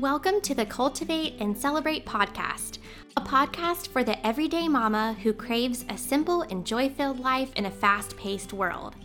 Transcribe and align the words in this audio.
Welcome 0.00 0.40
to 0.40 0.56
the 0.56 0.66
Cultivate 0.66 1.34
and 1.38 1.56
Celebrate 1.56 2.04
podcast, 2.04 2.78
a 3.16 3.20
podcast 3.20 3.86
for 3.86 4.02
the 4.02 4.26
everyday 4.26 4.66
mama 4.66 5.12
who 5.22 5.32
craves 5.32 5.84
a 5.88 5.96
simple 5.96 6.42
and 6.42 6.66
joy 6.66 6.88
filled 6.88 7.20
life 7.20 7.52
in 7.54 7.66
a 7.66 7.70
fast 7.70 8.16
paced 8.16 8.52
world. 8.52 8.96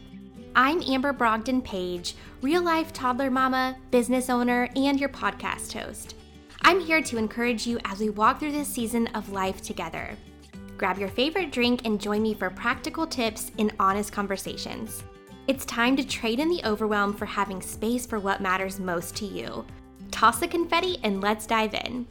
I'm 0.55 0.81
Amber 0.81 1.13
Brogdon 1.13 1.63
Page, 1.63 2.15
real 2.41 2.63
life 2.63 2.91
toddler 2.91 3.29
mama, 3.29 3.78
business 3.91 4.31
owner, 4.31 4.67
and 4.75 4.99
your 4.99 5.09
podcast 5.09 5.73
host. 5.73 6.15
I'm 6.63 6.79
here 6.79 7.03
to 7.03 7.17
encourage 7.17 7.67
you 7.67 7.77
as 7.85 7.99
we 7.99 8.09
walk 8.09 8.39
through 8.39 8.53
this 8.53 8.67
season 8.67 9.05
of 9.13 9.29
life 9.29 9.61
together. 9.61 10.17
Grab 10.79 10.97
your 10.97 11.09
favorite 11.09 11.51
drink 11.51 11.85
and 11.85 12.01
join 12.01 12.23
me 12.23 12.33
for 12.33 12.49
practical 12.49 13.05
tips 13.05 13.51
and 13.59 13.71
honest 13.79 14.11
conversations. 14.11 15.03
It's 15.45 15.65
time 15.65 15.95
to 15.97 16.03
trade 16.03 16.39
in 16.39 16.49
the 16.49 16.63
overwhelm 16.65 17.13
for 17.13 17.27
having 17.27 17.61
space 17.61 18.07
for 18.07 18.19
what 18.19 18.41
matters 18.41 18.79
most 18.79 19.15
to 19.17 19.25
you 19.25 19.67
toss 20.12 20.40
the 20.40 20.48
confetti, 20.48 20.98
and 21.04 21.22
let's 21.22 21.45
dive 21.45 21.73
in. 21.73 22.08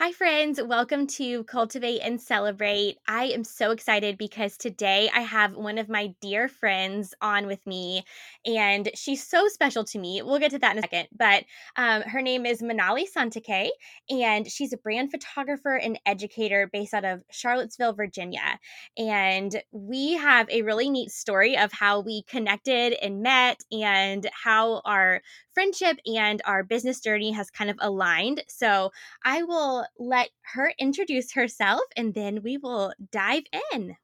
Hi, 0.00 0.12
friends. 0.12 0.60
Welcome 0.62 1.08
to 1.08 1.42
Cultivate 1.42 1.98
and 1.98 2.20
Celebrate. 2.20 2.98
I 3.08 3.24
am 3.24 3.42
so 3.42 3.72
excited 3.72 4.16
because 4.16 4.56
today 4.56 5.10
I 5.12 5.22
have 5.22 5.56
one 5.56 5.76
of 5.76 5.88
my 5.88 6.14
dear 6.20 6.46
friends 6.46 7.14
on 7.20 7.48
with 7.48 7.58
me, 7.66 8.04
and 8.46 8.88
she's 8.94 9.26
so 9.26 9.48
special 9.48 9.82
to 9.86 9.98
me. 9.98 10.22
We'll 10.22 10.38
get 10.38 10.52
to 10.52 10.60
that 10.60 10.70
in 10.70 10.78
a 10.78 10.82
second. 10.82 11.08
But 11.18 11.42
um, 11.74 12.02
her 12.02 12.22
name 12.22 12.46
is 12.46 12.62
Manali 12.62 13.06
Sontakke, 13.12 13.70
and 14.08 14.48
she's 14.48 14.72
a 14.72 14.76
brand 14.76 15.10
photographer 15.10 15.74
and 15.74 15.98
educator 16.06 16.70
based 16.72 16.94
out 16.94 17.04
of 17.04 17.24
Charlottesville, 17.32 17.94
Virginia. 17.94 18.60
And 18.96 19.60
we 19.72 20.12
have 20.12 20.48
a 20.48 20.62
really 20.62 20.90
neat 20.90 21.10
story 21.10 21.58
of 21.58 21.72
how 21.72 21.98
we 22.02 22.22
connected 22.28 22.92
and 23.02 23.20
met, 23.20 23.64
and 23.72 24.30
how 24.32 24.80
our 24.84 25.22
friendship 25.58 25.98
and 26.06 26.40
our 26.44 26.62
business 26.62 27.00
journey 27.00 27.32
has 27.32 27.50
kind 27.50 27.68
of 27.68 27.76
aligned. 27.80 28.44
So 28.46 28.92
I 29.24 29.42
will 29.42 29.84
let 29.98 30.28
her 30.54 30.72
introduce 30.78 31.32
herself 31.32 31.80
and 31.96 32.14
then 32.14 32.44
we 32.44 32.58
will 32.58 32.92
dive 33.10 33.42
in. 33.74 33.96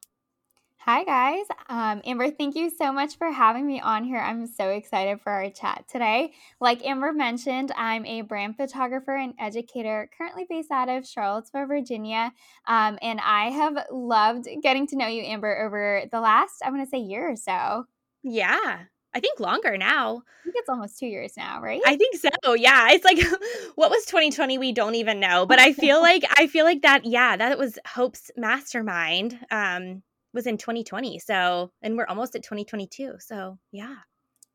Hi, 0.79 1.05
guys. 1.05 1.45
Um, 1.69 2.01
Amber, 2.03 2.29
thank 2.29 2.57
you 2.57 2.69
so 2.69 2.91
much 2.91 3.17
for 3.17 3.31
having 3.31 3.65
me 3.65 3.79
on 3.79 4.03
here. 4.03 4.19
I'm 4.19 4.47
so 4.47 4.67
excited 4.67 5.21
for 5.21 5.31
our 5.31 5.49
chat 5.49 5.85
today. 5.89 6.33
Like 6.59 6.85
Amber 6.85 7.13
mentioned, 7.13 7.71
I'm 7.77 8.05
a 8.05 8.19
brand 8.19 8.57
photographer 8.57 9.15
and 9.15 9.33
educator 9.39 10.09
currently 10.17 10.45
based 10.49 10.71
out 10.71 10.89
of 10.89 11.07
Charlottesville, 11.07 11.67
Virginia. 11.67 12.33
Um, 12.67 12.99
and 13.01 13.21
I 13.23 13.51
have 13.51 13.77
loved 13.89 14.49
getting 14.61 14.87
to 14.87 14.97
know 14.97 15.07
you, 15.07 15.21
Amber, 15.21 15.65
over 15.65 16.03
the 16.11 16.19
last, 16.19 16.55
I 16.65 16.69
want 16.69 16.83
to 16.83 16.89
say, 16.89 16.97
year 16.97 17.31
or 17.31 17.37
so. 17.37 17.85
Yeah. 18.23 18.79
I 19.15 19.21
think 19.21 19.39
longer 19.39 19.77
now. 19.77 20.23
I 20.41 20.43
think 20.43 20.55
it's 20.57 20.69
almost 20.69 20.99
two 20.99 21.07
years 21.07 21.33
now, 21.37 21.61
right? 21.61 21.81
I 21.85 21.95
think 21.95 22.17
so. 22.17 22.53
Yeah. 22.53 22.89
It's 22.91 23.05
like 23.05 23.17
what 23.75 23.89
was 23.89 24.05
2020? 24.05 24.57
We 24.57 24.73
don't 24.73 24.95
even 24.95 25.21
know. 25.21 25.45
But 25.45 25.59
I 25.59 25.71
feel 25.71 26.01
like 26.01 26.23
I 26.37 26.47
feel 26.47 26.65
like 26.65 26.81
that, 26.81 27.05
yeah, 27.05 27.37
that 27.37 27.57
was 27.57 27.79
Hope's 27.87 28.29
mastermind. 28.35 29.39
Um, 29.49 30.03
was 30.33 30.45
in 30.45 30.57
2020. 30.57 31.17
So 31.19 31.71
and 31.81 31.97
we're 31.97 32.05
almost 32.07 32.35
at 32.35 32.43
2022. 32.43 33.15
So 33.19 33.57
yeah. 33.71 33.95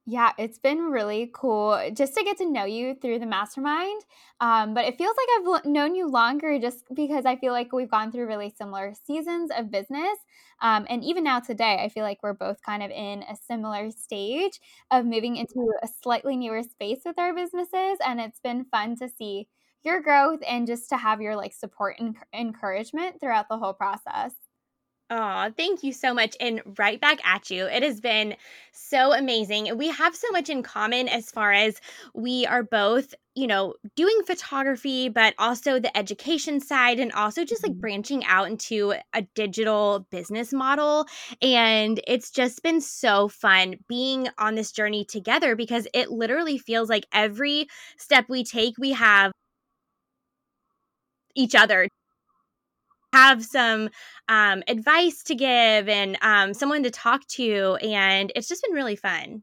Yeah, 0.06 0.32
it's 0.38 0.58
been 0.58 0.78
really 0.90 1.30
cool 1.32 1.78
just 1.94 2.14
to 2.16 2.24
get 2.24 2.38
to 2.38 2.50
know 2.50 2.64
you 2.64 2.94
through 2.94 3.18
the 3.20 3.26
mastermind. 3.26 4.02
Um, 4.40 4.74
but 4.74 4.84
it 4.86 4.98
feels 4.98 5.14
like 5.16 5.58
I've 5.60 5.64
known 5.66 5.94
you 5.94 6.08
longer 6.08 6.58
just 6.58 6.84
because 6.94 7.26
I 7.26 7.36
feel 7.36 7.52
like 7.52 7.72
we've 7.72 7.90
gone 7.90 8.10
through 8.10 8.26
really 8.26 8.50
similar 8.50 8.94
seasons 9.06 9.50
of 9.56 9.70
business. 9.70 10.18
Um, 10.62 10.86
and 10.88 11.04
even 11.04 11.22
now 11.22 11.38
today, 11.40 11.80
I 11.84 11.90
feel 11.90 12.02
like 12.02 12.22
we're 12.22 12.32
both 12.32 12.60
kind 12.62 12.82
of 12.82 12.90
in 12.90 13.22
a 13.22 13.36
similar 13.36 13.90
stage 13.90 14.58
of 14.90 15.04
moving 15.04 15.36
into 15.36 15.70
a 15.82 15.88
slightly 16.02 16.36
newer 16.36 16.62
space 16.62 17.00
with 17.04 17.18
our 17.18 17.34
businesses. 17.34 17.98
And 18.04 18.20
it's 18.20 18.40
been 18.40 18.64
fun 18.64 18.96
to 18.96 19.08
see 19.08 19.48
your 19.84 20.00
growth 20.00 20.40
and 20.48 20.66
just 20.66 20.88
to 20.90 20.96
have 20.96 21.20
your 21.20 21.36
like 21.36 21.52
support 21.52 21.96
and 22.00 22.16
encouragement 22.34 23.20
throughout 23.20 23.48
the 23.48 23.58
whole 23.58 23.74
process. 23.74 24.32
Oh, 25.12 25.50
thank 25.56 25.82
you 25.82 25.92
so 25.92 26.14
much. 26.14 26.36
And 26.38 26.62
right 26.78 27.00
back 27.00 27.18
at 27.26 27.50
you. 27.50 27.66
It 27.66 27.82
has 27.82 28.00
been 28.00 28.36
so 28.70 29.12
amazing. 29.12 29.76
We 29.76 29.88
have 29.88 30.14
so 30.14 30.28
much 30.30 30.48
in 30.48 30.62
common 30.62 31.08
as 31.08 31.32
far 31.32 31.50
as 31.50 31.80
we 32.14 32.46
are 32.46 32.62
both, 32.62 33.12
you 33.34 33.48
know, 33.48 33.74
doing 33.96 34.22
photography, 34.24 35.08
but 35.08 35.34
also 35.36 35.80
the 35.80 35.96
education 35.98 36.60
side 36.60 37.00
and 37.00 37.10
also 37.10 37.44
just 37.44 37.64
like 37.64 37.72
mm-hmm. 37.72 37.80
branching 37.80 38.24
out 38.24 38.48
into 38.48 38.94
a 39.12 39.22
digital 39.34 40.06
business 40.12 40.52
model. 40.52 41.06
And 41.42 42.00
it's 42.06 42.30
just 42.30 42.62
been 42.62 42.80
so 42.80 43.26
fun 43.26 43.74
being 43.88 44.28
on 44.38 44.54
this 44.54 44.70
journey 44.70 45.04
together 45.04 45.56
because 45.56 45.88
it 45.92 46.12
literally 46.12 46.56
feels 46.56 46.88
like 46.88 47.04
every 47.12 47.66
step 47.98 48.26
we 48.28 48.44
take, 48.44 48.78
we 48.78 48.92
have 48.92 49.32
each 51.34 51.56
other 51.56 51.88
have 53.12 53.44
some 53.44 53.90
um, 54.28 54.62
advice 54.68 55.22
to 55.24 55.34
give 55.34 55.88
and 55.88 56.16
um, 56.22 56.54
someone 56.54 56.82
to 56.84 56.90
talk 56.90 57.26
to. 57.28 57.76
And 57.82 58.32
it's 58.34 58.48
just 58.48 58.62
been 58.62 58.74
really 58.74 58.96
fun. 58.96 59.42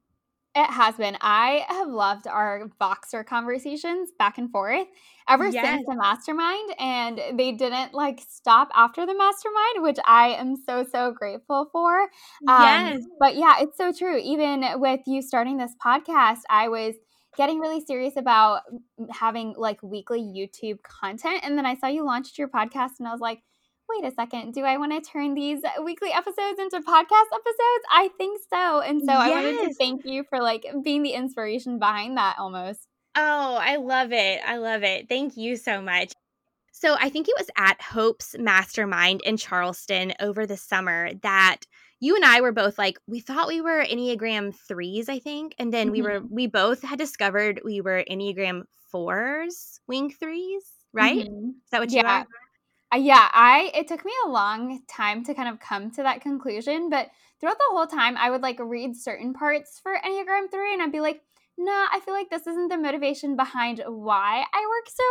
It 0.55 0.71
has 0.71 0.95
been. 0.95 1.15
I 1.21 1.65
have 1.69 1.87
loved 1.87 2.25
our 2.25 2.67
Voxer 2.81 3.23
conversations 3.23 4.09
back 4.17 4.39
and 4.39 4.49
forth 4.49 4.87
ever 5.29 5.49
yes. 5.49 5.63
since 5.63 5.85
the 5.87 5.95
mastermind. 5.95 6.73
And 6.79 7.21
they 7.37 7.51
didn't 7.51 7.93
like 7.93 8.21
stop 8.27 8.69
after 8.73 9.05
the 9.05 9.13
mastermind, 9.13 9.83
which 9.83 9.97
I 10.07 10.29
am 10.29 10.55
so, 10.55 10.83
so 10.91 11.11
grateful 11.11 11.69
for. 11.71 12.01
Um, 12.47 12.63
yes. 12.63 13.03
But 13.19 13.35
yeah, 13.35 13.57
it's 13.59 13.77
so 13.77 13.91
true. 13.91 14.17
Even 14.17 14.65
with 14.79 15.01
you 15.05 15.21
starting 15.21 15.57
this 15.57 15.73
podcast, 15.83 16.39
I 16.49 16.69
was 16.69 16.95
getting 17.35 17.59
really 17.59 17.85
serious 17.85 18.17
about 18.17 18.61
having 19.11 19.53
like 19.57 19.83
weekly 19.83 20.21
YouTube 20.21 20.81
content. 20.81 21.41
And 21.43 21.55
then 21.55 21.67
I 21.67 21.75
saw 21.75 21.85
you 21.85 22.03
launched 22.03 22.39
your 22.39 22.47
podcast 22.47 22.93
and 22.97 23.07
I 23.07 23.11
was 23.11 23.21
like, 23.21 23.43
wait 23.89 24.05
a 24.05 24.13
second, 24.13 24.53
do 24.53 24.63
I 24.63 24.77
want 24.77 24.91
to 24.91 25.11
turn 25.11 25.33
these 25.33 25.61
weekly 25.83 26.11
episodes 26.11 26.59
into 26.59 26.79
podcast 26.79 27.29
episodes? 27.33 27.85
I 27.91 28.09
think 28.17 28.41
so. 28.51 28.81
And 28.81 29.01
so 29.01 29.13
yes. 29.13 29.21
I 29.21 29.29
wanted 29.29 29.67
to 29.67 29.73
thank 29.73 30.05
you 30.05 30.23
for 30.29 30.39
like 30.39 30.65
being 30.83 31.03
the 31.03 31.11
inspiration 31.11 31.79
behind 31.79 32.17
that 32.17 32.35
almost. 32.39 32.87
Oh, 33.15 33.57
I 33.59 33.77
love 33.77 34.11
it. 34.11 34.41
I 34.45 34.57
love 34.57 34.83
it. 34.83 35.09
Thank 35.09 35.37
you 35.37 35.57
so 35.57 35.81
much. 35.81 36.13
So 36.71 36.95
I 36.99 37.09
think 37.09 37.27
it 37.27 37.35
was 37.37 37.49
at 37.57 37.81
Hope's 37.81 38.35
Mastermind 38.37 39.21
in 39.23 39.37
Charleston 39.37 40.13
over 40.19 40.45
the 40.45 40.57
summer 40.57 41.09
that 41.23 41.61
you 41.99 42.15
and 42.15 42.23
I 42.23 42.41
were 42.41 42.51
both 42.51 42.77
like 42.77 42.99
we 43.07 43.19
thought 43.19 43.47
we 43.47 43.61
were 43.61 43.83
Enneagram 43.83 44.55
3s, 44.69 45.09
I 45.09 45.17
think, 45.17 45.55
and 45.57 45.73
then 45.73 45.87
mm-hmm. 45.87 45.93
we 45.93 46.01
were 46.03 46.21
we 46.29 46.45
both 46.45 46.83
had 46.83 46.99
discovered 46.99 47.61
we 47.65 47.81
were 47.81 48.03
Enneagram 48.09 48.63
4s, 48.93 49.79
wing 49.87 50.13
3s, 50.21 50.59
right? 50.93 51.27
Mm-hmm. 51.27 51.49
Is 51.49 51.69
that 51.71 51.79
what 51.79 51.91
you 51.91 52.01
yeah. 52.03 52.19
are? 52.19 52.27
Uh, 52.93 52.97
yeah, 52.97 53.27
I 53.33 53.71
it 53.73 53.87
took 53.87 54.05
me 54.05 54.13
a 54.25 54.29
long 54.29 54.81
time 54.87 55.23
to 55.25 55.33
kind 55.33 55.49
of 55.49 55.59
come 55.59 55.91
to 55.91 56.03
that 56.03 56.21
conclusion, 56.21 56.89
but 56.89 57.09
throughout 57.39 57.57
the 57.57 57.65
whole 57.71 57.87
time 57.87 58.15
I 58.17 58.29
would 58.29 58.41
like 58.41 58.59
read 58.59 58.95
certain 58.95 59.33
parts 59.33 59.79
for 59.79 59.93
Enneagram 60.05 60.49
3 60.49 60.73
and 60.73 60.81
I'd 60.81 60.91
be 60.91 61.01
like, 61.01 61.21
nah, 61.57 61.87
I 61.91 61.99
feel 62.05 62.13
like 62.13 62.29
this 62.29 62.47
isn't 62.47 62.69
the 62.69 62.77
motivation 62.77 63.35
behind 63.35 63.83
why 63.87 64.45
I 64.53 64.67
work 64.69 64.89
so 64.89 65.03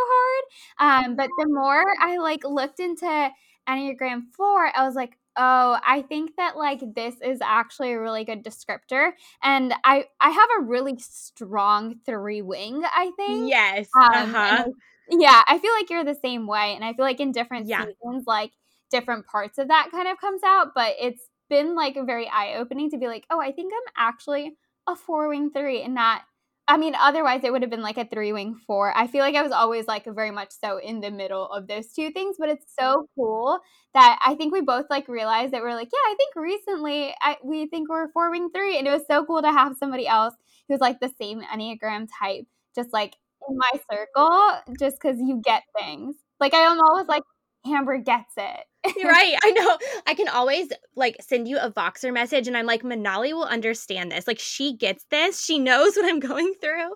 hard. 0.79 1.05
Um, 1.07 1.17
but 1.17 1.29
the 1.39 1.49
more 1.49 1.85
I 2.01 2.17
like 2.19 2.45
looked 2.45 2.81
into 2.81 3.31
Enneagram 3.69 4.23
4, 4.35 4.73
I 4.77 4.85
was 4.87 4.95
like, 4.95 5.19
oh, 5.37 5.79
I 5.85 6.01
think 6.03 6.37
that 6.37 6.57
like 6.57 6.81
this 6.95 7.17
is 7.23 7.41
actually 7.43 7.93
a 7.93 8.01
really 8.01 8.25
good 8.25 8.43
descriptor. 8.43 9.11
And 9.43 9.75
I 9.85 10.07
I 10.21 10.31
have 10.31 10.49
a 10.59 10.63
really 10.65 10.97
strong 10.99 11.97
three 12.07 12.41
wing, 12.41 12.83
I 12.85 13.11
think. 13.17 13.51
Yes. 13.51 13.89
Um, 13.95 14.35
uh-huh. 14.35 14.65
Yeah, 15.11 15.43
I 15.47 15.59
feel 15.59 15.73
like 15.73 15.91
you're 15.91 16.05
the 16.05 16.19
same 16.23 16.47
way. 16.47 16.75
And 16.75 16.85
I 16.85 16.93
feel 16.93 17.05
like 17.05 17.21
in 17.21 17.33
different 17.33 17.67
yeah. 17.67 17.85
seasons, 17.85 18.25
like 18.27 18.53
different 18.91 19.27
parts 19.27 19.59
of 19.59 19.69
that 19.69 19.89
kind 19.91 20.09
of 20.09 20.19
comes 20.19 20.43
out. 20.45 20.69
But 20.75 20.95
it's 21.01 21.23
been 21.49 21.75
like 21.75 21.97
a 21.97 22.05
very 22.05 22.29
eye 22.29 22.55
opening 22.57 22.91
to 22.91 22.99
be 22.99 23.07
like, 23.07 23.25
oh, 23.31 23.41
I 23.41 23.53
think 23.53 23.73
I'm 23.73 23.93
actually 23.97 24.57
a 24.87 24.97
four 24.97 25.29
wing 25.29 25.51
three 25.51 25.83
and 25.83 25.95
not. 25.95 26.23
I 26.69 26.79
mean, 26.79 26.97
otherwise 27.01 27.43
it 27.45 27.53
would 27.53 27.63
have 27.63 27.71
been 27.71 27.83
like 27.83 27.97
a 27.97 28.05
three 28.05 28.33
wing 28.33 28.57
four. 28.67 28.93
I 28.97 29.07
feel 29.07 29.21
like 29.21 29.37
I 29.37 29.43
was 29.43 29.53
always 29.53 29.87
like 29.87 30.05
very 30.05 30.33
much 30.33 30.51
so 30.51 30.79
in 30.79 31.01
the 31.01 31.13
middle 31.13 31.47
of 31.47 31.69
those 31.69 31.93
two 31.93 32.11
things, 32.11 32.37
but 32.41 32.49
it's 32.49 32.67
so 32.77 33.07
cool 33.15 33.61
that 33.95 34.19
I 34.27 34.35
think 34.35 34.53
we 34.53 34.63
both 34.63 34.87
like 34.91 35.07
realized 35.07 35.53
that 35.53 35.63
we're 35.63 35.75
like, 35.75 35.91
yeah, 35.93 36.11
I 36.11 36.17
think 36.17 36.35
recently 36.35 37.15
I, 37.21 37.37
we 37.45 37.69
think 37.69 37.89
we're 37.89 38.11
four 38.11 38.33
wing 38.33 38.51
three, 38.53 38.79
and 38.79 38.87
it 38.89 38.91
was 38.91 39.07
so 39.09 39.25
cool 39.25 39.43
to 39.43 39.53
have 39.53 39.77
somebody 39.79 40.09
else 40.09 40.35
who's 40.69 40.81
like 40.81 40.99
the 40.99 41.13
same 41.21 41.41
enneagram 41.43 42.09
type, 42.21 42.47
just 42.75 42.93
like 42.93 43.15
in 43.49 43.57
my 43.57 43.81
circle 43.91 44.75
just 44.79 44.97
because 45.01 45.19
you 45.19 45.41
get 45.45 45.63
things. 45.79 46.17
Like 46.41 46.55
I 46.55 46.61
am 46.61 46.79
always 46.81 47.07
like, 47.07 47.23
Amber 47.67 47.99
gets 47.99 48.33
it. 48.37 48.65
right. 49.05 49.37
I 49.43 49.51
know. 49.57 49.79
I 50.07 50.15
can 50.15 50.29
always 50.29 50.69
like 50.95 51.17
send 51.21 51.49
you 51.49 51.59
a 51.59 51.71
Voxer 51.71 52.13
message 52.13 52.47
and 52.47 52.57
I'm 52.57 52.67
like, 52.67 52.83
Manali 52.83 53.33
will 53.33 53.45
understand 53.45 54.13
this. 54.13 54.27
Like 54.27 54.39
she 54.39 54.77
gets 54.77 55.05
this. 55.11 55.43
She 55.43 55.59
knows 55.59 55.97
what 55.97 56.07
I'm 56.07 56.21
going 56.21 56.55
through. 56.61 56.95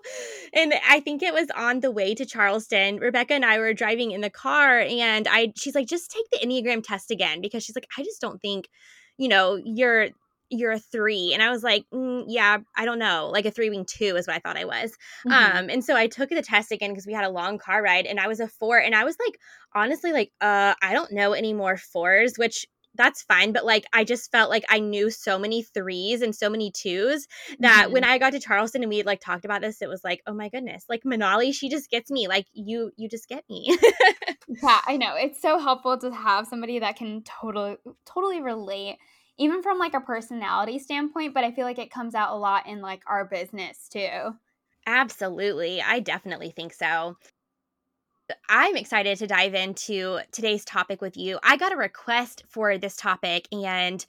And 0.53 0.73
I 0.87 0.99
think 0.99 1.21
it 1.21 1.33
was 1.33 1.47
on 1.55 1.81
the 1.81 1.91
way 1.91 2.15
to 2.15 2.25
Charleston. 2.25 2.97
Rebecca 2.97 3.33
and 3.33 3.45
I 3.45 3.59
were 3.59 3.73
driving 3.73 4.11
in 4.11 4.21
the 4.21 4.29
car 4.29 4.79
and 4.79 5.27
I 5.29 5.53
she's 5.55 5.75
like, 5.75 5.87
just 5.87 6.11
take 6.11 6.29
the 6.31 6.47
Enneagram 6.47 6.83
test 6.83 7.11
again 7.11 7.41
because 7.41 7.63
she's 7.63 7.75
like, 7.75 7.87
I 7.97 8.03
just 8.03 8.21
don't 8.21 8.41
think, 8.41 8.69
you 9.17 9.27
know, 9.27 9.59
you're 9.63 10.09
you're 10.51 10.73
a 10.73 10.79
three. 10.79 11.33
And 11.33 11.41
I 11.41 11.49
was 11.49 11.63
like, 11.63 11.85
mm, 11.93 12.25
yeah, 12.27 12.57
I 12.75 12.85
don't 12.85 12.99
know. 12.99 13.29
Like 13.31 13.45
a 13.45 13.51
three 13.51 13.69
wing 13.69 13.85
two 13.85 14.15
is 14.17 14.27
what 14.27 14.35
I 14.35 14.39
thought 14.39 14.57
I 14.57 14.65
was. 14.65 14.91
Mm-hmm. 15.25 15.57
Um, 15.57 15.69
and 15.69 15.83
so 15.83 15.95
I 15.95 16.07
took 16.07 16.29
the 16.29 16.41
test 16.41 16.71
again 16.71 16.91
because 16.91 17.07
we 17.07 17.13
had 17.13 17.23
a 17.23 17.29
long 17.29 17.57
car 17.57 17.81
ride 17.81 18.05
and 18.05 18.19
I 18.19 18.27
was 18.27 18.39
a 18.39 18.47
four. 18.47 18.77
And 18.77 18.93
I 18.93 19.05
was 19.05 19.15
like, 19.25 19.39
honestly, 19.73 20.11
like, 20.11 20.31
uh, 20.41 20.73
I 20.81 20.93
don't 20.93 21.13
know 21.13 21.31
any 21.31 21.53
more 21.53 21.77
fours, 21.77 22.33
which 22.37 22.65
that's 22.95 23.21
fine. 23.23 23.53
But 23.53 23.65
like, 23.65 23.85
I 23.93 24.03
just 24.03 24.29
felt 24.29 24.49
like 24.49 24.65
I 24.69 24.79
knew 24.79 25.09
so 25.09 25.39
many 25.39 25.63
threes 25.63 26.21
and 26.21 26.35
so 26.35 26.49
many 26.49 26.71
twos 26.71 27.27
that 27.59 27.85
mm-hmm. 27.85 27.93
when 27.93 28.03
I 28.03 28.17
got 28.17 28.31
to 28.31 28.39
Charleston 28.39 28.83
and 28.83 28.89
we 28.89 29.03
like 29.03 29.21
talked 29.21 29.45
about 29.45 29.61
this, 29.61 29.81
it 29.81 29.87
was 29.87 30.03
like, 30.03 30.21
oh 30.27 30.33
my 30.33 30.49
goodness, 30.49 30.83
like 30.89 31.03
Manali, 31.03 31.53
she 31.53 31.69
just 31.69 31.89
gets 31.89 32.11
me. 32.11 32.27
Like 32.27 32.47
you, 32.51 32.91
you 32.97 33.07
just 33.07 33.29
get 33.29 33.45
me. 33.49 33.77
yeah, 34.49 34.81
I 34.85 34.97
know. 34.97 35.15
It's 35.15 35.41
so 35.41 35.59
helpful 35.59 35.97
to 35.99 36.11
have 36.11 36.47
somebody 36.47 36.79
that 36.79 36.97
can 36.97 37.23
totally, 37.23 37.77
totally 38.05 38.41
relate 38.41 38.97
even 39.37 39.61
from 39.61 39.79
like 39.79 39.93
a 39.93 40.01
personality 40.01 40.79
standpoint, 40.79 41.33
but 41.33 41.43
I 41.43 41.51
feel 41.51 41.65
like 41.65 41.79
it 41.79 41.91
comes 41.91 42.15
out 42.15 42.33
a 42.33 42.37
lot 42.37 42.67
in 42.67 42.81
like 42.81 43.03
our 43.07 43.25
business 43.25 43.87
too. 43.89 44.35
Absolutely. 44.85 45.81
I 45.81 45.99
definitely 45.99 46.51
think 46.51 46.73
so. 46.73 47.17
I'm 48.47 48.75
excited 48.77 49.17
to 49.17 49.27
dive 49.27 49.53
into 49.53 50.19
today's 50.31 50.63
topic 50.63 51.01
with 51.01 51.17
you. 51.17 51.39
I 51.43 51.57
got 51.57 51.73
a 51.73 51.77
request 51.77 52.43
for 52.47 52.77
this 52.77 52.95
topic 52.95 53.47
and 53.51 54.05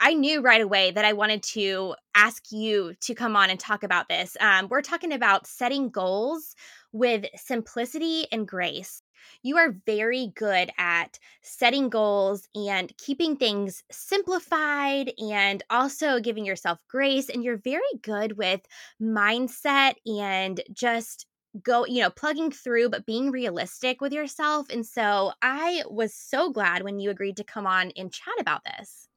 I 0.00 0.14
knew 0.14 0.40
right 0.40 0.60
away 0.60 0.92
that 0.92 1.04
I 1.04 1.12
wanted 1.12 1.42
to 1.54 1.96
ask 2.14 2.52
you 2.52 2.94
to 3.00 3.14
come 3.14 3.34
on 3.34 3.50
and 3.50 3.58
talk 3.58 3.82
about 3.82 4.08
this. 4.08 4.36
Um, 4.40 4.68
we're 4.68 4.82
talking 4.82 5.12
about 5.12 5.46
setting 5.46 5.90
goals 5.90 6.54
with 6.92 7.26
simplicity 7.34 8.26
and 8.30 8.46
grace 8.46 9.02
you 9.42 9.56
are 9.56 9.76
very 9.86 10.32
good 10.34 10.70
at 10.78 11.18
setting 11.42 11.88
goals 11.88 12.48
and 12.54 12.92
keeping 12.98 13.36
things 13.36 13.82
simplified 13.90 15.12
and 15.18 15.62
also 15.70 16.20
giving 16.20 16.44
yourself 16.44 16.78
grace. 16.88 17.28
And 17.28 17.42
you're 17.42 17.58
very 17.58 17.82
good 18.02 18.36
with 18.36 18.60
mindset 19.00 19.94
and 20.06 20.60
just 20.72 21.26
go 21.62 21.86
you 21.86 22.02
know 22.02 22.10
plugging 22.10 22.50
through 22.50 22.90
but 22.90 23.06
being 23.06 23.30
realistic 23.30 24.02
with 24.02 24.12
yourself 24.12 24.68
and 24.68 24.84
so 24.84 25.32
i 25.40 25.82
was 25.88 26.14
so 26.14 26.52
glad 26.52 26.82
when 26.82 26.98
you 26.98 27.08
agreed 27.08 27.38
to 27.38 27.42
come 27.42 27.66
on 27.66 27.90
and 27.96 28.12
chat 28.12 28.34
about 28.38 28.62
this 28.64 29.08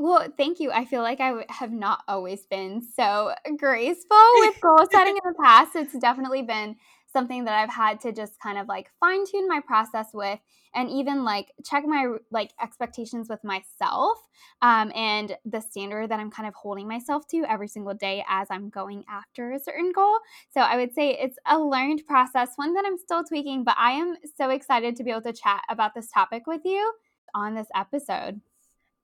well, 0.00 0.32
thank 0.34 0.60
you. 0.60 0.72
I 0.72 0.86
feel 0.86 1.02
like 1.02 1.20
I 1.20 1.44
have 1.50 1.72
not 1.72 2.00
always 2.08 2.46
been 2.46 2.80
so 2.80 3.34
graceful 3.58 4.16
with 4.36 4.58
goal 4.62 4.88
setting 4.90 5.14
in 5.14 5.30
the 5.30 5.34
past. 5.38 5.76
It's 5.76 5.92
definitely 5.98 6.40
been 6.40 6.76
something 7.12 7.44
that 7.44 7.54
I've 7.54 7.72
had 7.72 8.00
to 8.02 8.12
just 8.12 8.38
kind 8.40 8.58
of 8.58 8.68
like 8.68 8.90
fine 9.00 9.26
tune 9.26 9.48
my 9.48 9.60
process 9.60 10.08
with 10.12 10.38
and 10.74 10.88
even 10.88 11.24
like 11.24 11.52
check 11.64 11.84
my 11.84 12.16
like 12.30 12.52
expectations 12.62 13.28
with 13.28 13.42
myself 13.42 14.18
um, 14.62 14.92
and 14.94 15.36
the 15.44 15.60
standard 15.60 16.10
that 16.10 16.20
I'm 16.20 16.30
kind 16.30 16.48
of 16.48 16.54
holding 16.54 16.86
myself 16.86 17.26
to 17.28 17.44
every 17.48 17.68
single 17.68 17.94
day 17.94 18.24
as 18.28 18.48
I'm 18.50 18.68
going 18.68 19.04
after 19.08 19.52
a 19.52 19.58
certain 19.58 19.92
goal. 19.92 20.18
So 20.52 20.60
I 20.60 20.76
would 20.76 20.94
say 20.94 21.10
it's 21.10 21.38
a 21.46 21.58
learned 21.58 22.06
process, 22.06 22.50
one 22.56 22.74
that 22.74 22.84
I'm 22.86 22.98
still 22.98 23.24
tweaking, 23.24 23.64
but 23.64 23.76
I 23.78 23.92
am 23.92 24.16
so 24.36 24.50
excited 24.50 24.96
to 24.96 25.04
be 25.04 25.10
able 25.10 25.22
to 25.22 25.32
chat 25.32 25.62
about 25.68 25.94
this 25.94 26.10
topic 26.10 26.46
with 26.46 26.62
you 26.64 26.92
on 27.34 27.54
this 27.54 27.68
episode. 27.74 28.40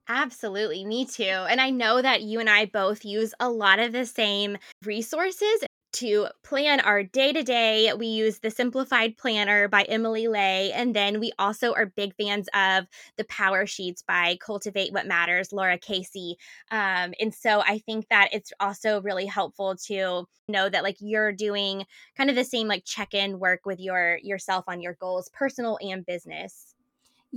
Absolutely, 0.09 0.85
me 0.85 1.05
too. 1.05 1.25
And 1.25 1.61
I 1.61 1.71
know 1.71 2.01
that 2.01 2.23
you 2.23 2.39
and 2.39 2.49
I 2.49 2.67
both 2.67 3.05
use 3.05 3.35
a 3.41 3.51
lot 3.51 3.81
of 3.81 3.91
the 3.91 4.07
same 4.07 4.57
resources 4.85 5.66
to 5.97 6.27
plan 6.45 6.81
our 6.81 7.03
day 7.03 7.33
to 7.33 7.43
day. 7.43 7.93
We 7.95 8.07
use 8.07 8.39
the 8.39 8.51
Simplified 8.51 9.17
Planner 9.17 9.67
by 9.67 9.83
Emily 9.85 10.29
Ley. 10.29 10.71
And 10.73 10.95
then 10.95 11.21
we 11.21 11.33
also 11.39 11.73
are 11.73 11.87
big 11.87 12.15
fans 12.17 12.49
of 12.55 12.87
the 13.17 13.25
Power 13.25 13.67
Sheets 13.67 14.03
by 14.03 14.37
Cultivate 14.41 14.93
What 14.93 15.07
Matters, 15.07 15.53
Lara 15.55 15.79
Casey. 15.79 16.37
Um, 16.71 17.15
and 17.19 17.35
so 17.35 17.63
I 17.63 17.79
think 17.79 18.09
that 18.11 18.29
it's 18.33 18.53
also 18.61 19.01
really 19.01 19.27
helpful 19.27 19.75
to 19.87 20.27
know 20.49 20.69
that 20.69 20.83
like 20.83 20.97
you're 21.01 21.33
doing 21.33 21.85
kind 22.17 22.29
of 22.29 22.37
the 22.37 22.45
same 22.45 22.69
like 22.69 22.85
check 22.85 23.15
in 23.15 23.39
work 23.39 23.65
with 23.65 23.81
your 23.81 24.19
yourself 24.23 24.65
on 24.69 24.81
your 24.83 24.95
goals, 25.01 25.31
personal 25.33 25.79
and 25.81 26.05
business. 26.05 26.76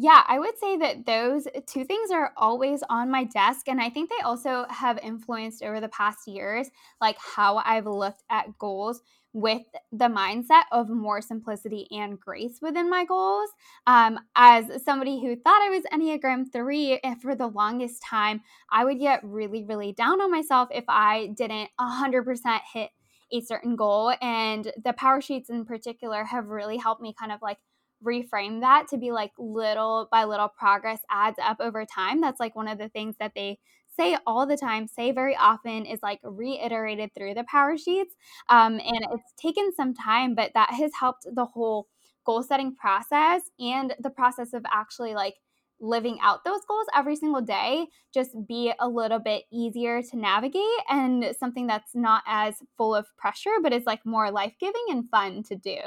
Yeah, 0.02 0.24
I 0.28 0.40
would 0.40 0.58
say 0.58 0.78
that 0.78 1.06
those 1.06 1.46
two 1.68 1.84
things 1.84 2.10
are 2.10 2.32
always 2.38 2.82
on 2.90 3.12
my 3.12 3.26
desk. 3.26 3.68
And 3.68 3.82
I 3.82 3.90
think 3.90 4.10
they 4.10 4.24
also 4.24 4.66
have 4.70 4.98
influenced 5.00 5.62
over 5.62 5.82
the 5.82 5.90
past 5.90 6.26
years, 6.26 6.70
like 7.02 7.18
how 7.20 7.58
I've 7.58 7.86
looked 7.86 8.24
at 8.30 8.58
goals 8.58 9.02
with 9.34 9.64
the 9.92 10.06
mindset 10.06 10.64
of 10.72 10.88
more 10.90 11.22
simplicity 11.22 11.86
and 11.92 12.18
grace 12.18 12.60
within 12.62 12.90
my 12.90 13.04
goals. 13.04 13.50
Um, 13.88 14.20
as 14.38 14.82
somebody 14.86 15.20
who 15.22 15.36
thought 15.36 15.62
I 15.62 15.70
was 15.70 15.84
Enneagram 15.92 16.46
3 16.50 17.02
eh, 17.04 17.16
for 17.22 17.36
the 17.36 17.48
longest 17.48 18.02
time, 18.02 18.40
I 18.72 18.86
would 18.86 19.00
get 19.00 19.20
really, 19.22 19.66
really 19.66 19.92
down 19.92 20.22
on 20.22 20.32
myself 20.32 20.70
if 20.72 20.86
I 20.88 21.34
didn't 21.36 21.72
100% 21.78 22.62
hit 22.74 22.92
a 23.34 23.42
certain 23.42 23.76
goal. 23.76 24.14
And 24.22 24.72
the 24.82 24.94
power 24.94 25.20
sheets 25.20 25.50
in 25.50 25.66
particular 25.66 26.24
have 26.24 26.48
really 26.48 26.78
helped 26.78 27.02
me 27.02 27.14
kind 27.20 27.34
of 27.34 27.42
like 27.42 27.58
reframe 28.06 28.62
that 28.62 28.88
to 28.90 28.98
be 28.98 29.12
like 29.12 29.32
little 29.38 30.08
by 30.12 30.24
little 30.24 30.48
progress 30.48 31.00
adds 31.10 31.38
up 31.44 31.58
over 31.60 31.86
time. 31.86 32.22
That's 32.22 32.40
like 32.40 32.56
one 32.56 32.68
of 32.68 32.78
the 32.78 32.90
things 32.90 33.16
that 33.20 33.34
they 33.36 33.60
say 33.96 34.18
all 34.26 34.46
the 34.46 34.58
time, 34.58 34.88
say 34.88 35.12
very 35.12 35.36
often, 35.36 35.86
is 35.86 36.00
like 36.02 36.20
reiterated 36.24 37.12
through 37.14 37.34
the 37.34 37.44
power 37.46 37.78
sheets. 37.78 38.16
Um, 38.50 38.74
and 38.74 39.06
it's 39.12 39.34
taken 39.38 39.74
some 39.76 39.94
time, 39.94 40.36
but 40.36 40.52
that 40.54 40.74
has 40.74 40.92
helped 41.00 41.26
the 41.34 41.46
whole 41.46 41.88
goal 42.26 42.44
setting 42.44 42.76
process 42.76 43.42
and 43.60 43.96
the 44.00 44.10
process 44.10 44.54
of 44.54 44.64
actually 44.72 45.14
like 45.14 45.36
living 45.82 46.18
out 46.22 46.44
those 46.44 46.60
goals 46.68 46.86
every 46.94 47.16
single 47.16 47.42
day 47.42 47.88
just 48.14 48.32
be 48.48 48.72
a 48.80 48.88
little 48.88 49.20
bit 49.20 49.44
easier 49.52 50.02
to 50.02 50.18
navigate 50.18 50.62
and 50.90 51.34
something 51.40 51.68
that's 51.68 51.96
not 51.96 52.22
as 52.28 52.56
full 52.78 52.94
of 52.94 53.06
pressure, 53.18 53.56
but 53.62 53.74
is 53.74 53.86
like 53.86 54.06
more 54.06 54.30
life 54.30 54.54
giving 54.60 54.86
and 54.90 55.10
fun 55.10 55.42
to 55.44 55.56
do. 55.56 55.80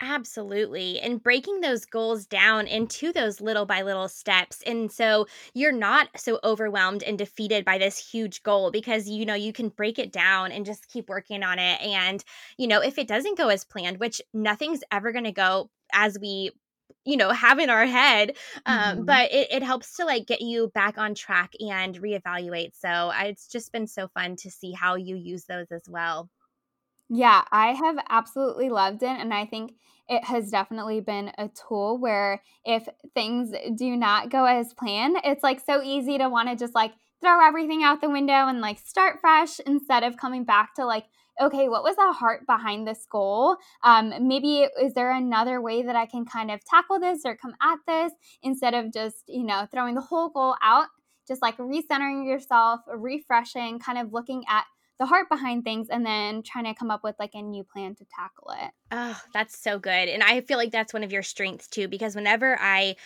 Absolutely. 0.00 1.00
And 1.00 1.22
breaking 1.22 1.60
those 1.60 1.86
goals 1.86 2.26
down 2.26 2.66
into 2.66 3.12
those 3.12 3.40
little 3.40 3.64
by 3.64 3.80
little 3.80 4.08
steps. 4.08 4.62
And 4.66 4.92
so 4.92 5.26
you're 5.54 5.72
not 5.72 6.08
so 6.16 6.38
overwhelmed 6.44 7.02
and 7.02 7.16
defeated 7.16 7.64
by 7.64 7.78
this 7.78 7.98
huge 7.98 8.42
goal 8.42 8.70
because, 8.70 9.08
you 9.08 9.24
know, 9.24 9.34
you 9.34 9.54
can 9.54 9.70
break 9.70 9.98
it 9.98 10.12
down 10.12 10.52
and 10.52 10.66
just 10.66 10.88
keep 10.88 11.08
working 11.08 11.42
on 11.42 11.58
it. 11.58 11.80
And, 11.80 12.22
you 12.58 12.66
know, 12.66 12.82
if 12.82 12.98
it 12.98 13.08
doesn't 13.08 13.38
go 13.38 13.48
as 13.48 13.64
planned, 13.64 13.98
which 13.98 14.20
nothing's 14.34 14.82
ever 14.92 15.12
going 15.12 15.24
to 15.24 15.32
go 15.32 15.70
as 15.94 16.18
we 16.20 16.50
you 17.04 17.16
know 17.16 17.30
have 17.30 17.58
in 17.58 17.70
our 17.70 17.86
head 17.86 18.36
um, 18.66 18.78
mm-hmm. 18.78 19.04
but 19.04 19.32
it, 19.32 19.48
it 19.50 19.62
helps 19.62 19.96
to 19.96 20.04
like 20.04 20.26
get 20.26 20.40
you 20.40 20.70
back 20.74 20.98
on 20.98 21.14
track 21.14 21.52
and 21.60 21.96
reevaluate 22.00 22.72
so 22.74 23.12
it's 23.14 23.48
just 23.48 23.72
been 23.72 23.86
so 23.86 24.08
fun 24.08 24.36
to 24.36 24.50
see 24.50 24.72
how 24.72 24.94
you 24.94 25.16
use 25.16 25.44
those 25.44 25.70
as 25.70 25.82
well 25.88 26.28
yeah, 27.08 27.42
I 27.52 27.68
have 27.72 27.96
absolutely 28.08 28.68
loved 28.68 29.02
it. 29.02 29.08
And 29.08 29.32
I 29.32 29.46
think 29.46 29.74
it 30.08 30.24
has 30.24 30.50
definitely 30.50 31.00
been 31.00 31.32
a 31.38 31.48
tool 31.48 31.98
where 31.98 32.42
if 32.64 32.86
things 33.14 33.52
do 33.76 33.96
not 33.96 34.30
go 34.30 34.44
as 34.44 34.72
planned, 34.74 35.18
it's 35.24 35.42
like 35.42 35.60
so 35.64 35.82
easy 35.82 36.18
to 36.18 36.28
want 36.28 36.48
to 36.48 36.56
just 36.56 36.74
like 36.74 36.92
throw 37.20 37.44
everything 37.44 37.82
out 37.82 38.00
the 38.00 38.10
window 38.10 38.32
and 38.48 38.60
like 38.60 38.78
start 38.78 39.18
fresh 39.20 39.58
instead 39.60 40.02
of 40.02 40.16
coming 40.16 40.44
back 40.44 40.74
to 40.74 40.84
like, 40.84 41.06
okay, 41.40 41.68
what 41.68 41.82
was 41.82 41.96
the 41.96 42.12
heart 42.12 42.46
behind 42.46 42.86
this 42.86 43.06
goal? 43.10 43.56
Um, 43.84 44.12
maybe 44.26 44.66
is 44.82 44.94
there 44.94 45.12
another 45.12 45.60
way 45.60 45.82
that 45.82 45.96
I 45.96 46.06
can 46.06 46.24
kind 46.24 46.50
of 46.50 46.64
tackle 46.64 46.98
this 46.98 47.22
or 47.24 47.36
come 47.36 47.54
at 47.60 47.78
this 47.86 48.12
instead 48.42 48.74
of 48.74 48.92
just, 48.92 49.24
you 49.28 49.44
know, 49.44 49.66
throwing 49.70 49.94
the 49.94 50.00
whole 50.00 50.30
goal 50.30 50.56
out? 50.62 50.86
Just 51.28 51.42
like 51.42 51.56
recentering 51.58 52.26
yourself, 52.26 52.80
refreshing, 52.86 53.80
kind 53.80 53.98
of 53.98 54.12
looking 54.12 54.44
at 54.48 54.64
the 54.98 55.06
heart 55.06 55.28
behind 55.28 55.64
things 55.64 55.88
and 55.88 56.04
then 56.04 56.42
trying 56.42 56.64
to 56.64 56.74
come 56.74 56.90
up 56.90 57.04
with 57.04 57.16
like 57.18 57.34
a 57.34 57.42
new 57.42 57.64
plan 57.64 57.94
to 57.96 58.04
tackle 58.04 58.52
it. 58.60 58.70
Oh, 58.90 59.20
that's 59.32 59.58
so 59.58 59.78
good. 59.78 60.08
And 60.08 60.22
I 60.22 60.40
feel 60.40 60.58
like 60.58 60.70
that's 60.70 60.94
one 60.94 61.04
of 61.04 61.12
your 61.12 61.22
strengths 61.22 61.68
too, 61.68 61.88
because 61.88 62.14
whenever 62.14 62.56
I 62.58 62.96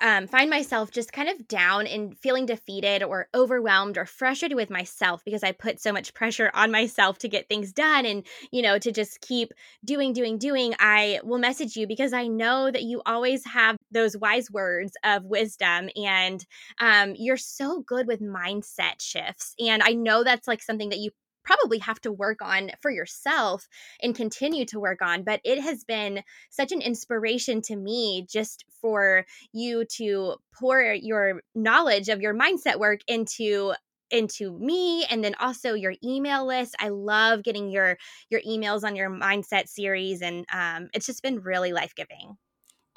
um, 0.00 0.26
find 0.26 0.50
myself 0.50 0.90
just 0.90 1.12
kind 1.12 1.28
of 1.28 1.48
down 1.48 1.86
and 1.86 2.16
feeling 2.18 2.44
defeated 2.44 3.02
or 3.02 3.28
overwhelmed 3.34 3.96
or 3.96 4.04
frustrated 4.04 4.56
with 4.56 4.68
myself 4.68 5.22
because 5.24 5.42
I 5.42 5.52
put 5.52 5.80
so 5.80 5.92
much 5.92 6.12
pressure 6.12 6.50
on 6.52 6.70
myself 6.70 7.18
to 7.18 7.28
get 7.28 7.48
things 7.48 7.72
done 7.72 8.04
and, 8.04 8.26
you 8.50 8.60
know, 8.60 8.78
to 8.78 8.92
just 8.92 9.22
keep 9.22 9.52
doing, 9.84 10.12
doing, 10.12 10.36
doing, 10.36 10.74
I 10.78 11.20
will 11.24 11.38
message 11.38 11.76
you 11.76 11.86
because 11.86 12.12
I 12.12 12.26
know 12.26 12.70
that 12.70 12.82
you 12.82 13.00
always 13.06 13.44
have 13.46 13.76
those 13.90 14.16
wise 14.16 14.50
words 14.50 14.92
of 15.02 15.24
wisdom 15.24 15.88
and 15.96 16.44
um, 16.78 17.14
you're 17.16 17.38
so 17.38 17.80
good 17.80 18.06
with 18.06 18.20
mindset 18.20 19.00
shifts. 19.00 19.54
And 19.58 19.82
I 19.82 19.92
know 19.92 20.24
that's 20.24 20.46
like 20.46 20.62
something 20.62 20.90
that 20.90 20.98
you 20.98 21.10
probably 21.46 21.78
have 21.78 22.00
to 22.02 22.12
work 22.12 22.42
on 22.42 22.70
for 22.82 22.90
yourself 22.90 23.66
and 24.02 24.14
continue 24.14 24.66
to 24.66 24.80
work 24.80 25.00
on. 25.00 25.22
But 25.22 25.40
it 25.44 25.60
has 25.60 25.84
been 25.84 26.22
such 26.50 26.72
an 26.72 26.82
inspiration 26.82 27.62
to 27.62 27.76
me 27.76 28.26
just 28.28 28.64
for 28.80 29.24
you 29.52 29.84
to 29.96 30.34
pour 30.58 30.82
your 30.92 31.40
knowledge 31.54 32.08
of 32.08 32.20
your 32.20 32.34
mindset 32.34 32.78
work 32.78 33.00
into 33.06 33.72
into 34.10 34.56
me 34.58 35.04
and 35.06 35.24
then 35.24 35.34
also 35.40 35.74
your 35.74 35.92
email 36.04 36.46
list 36.46 36.76
i 36.78 36.90
love 36.90 37.42
getting 37.42 37.68
your 37.68 37.98
your 38.30 38.40
emails 38.42 38.84
on 38.84 38.94
your 38.94 39.10
mindset 39.10 39.66
series 39.66 40.22
and 40.22 40.44
um, 40.52 40.88
it's 40.94 41.06
just 41.06 41.24
been 41.24 41.40
really 41.40 41.72
life-giving 41.72 42.36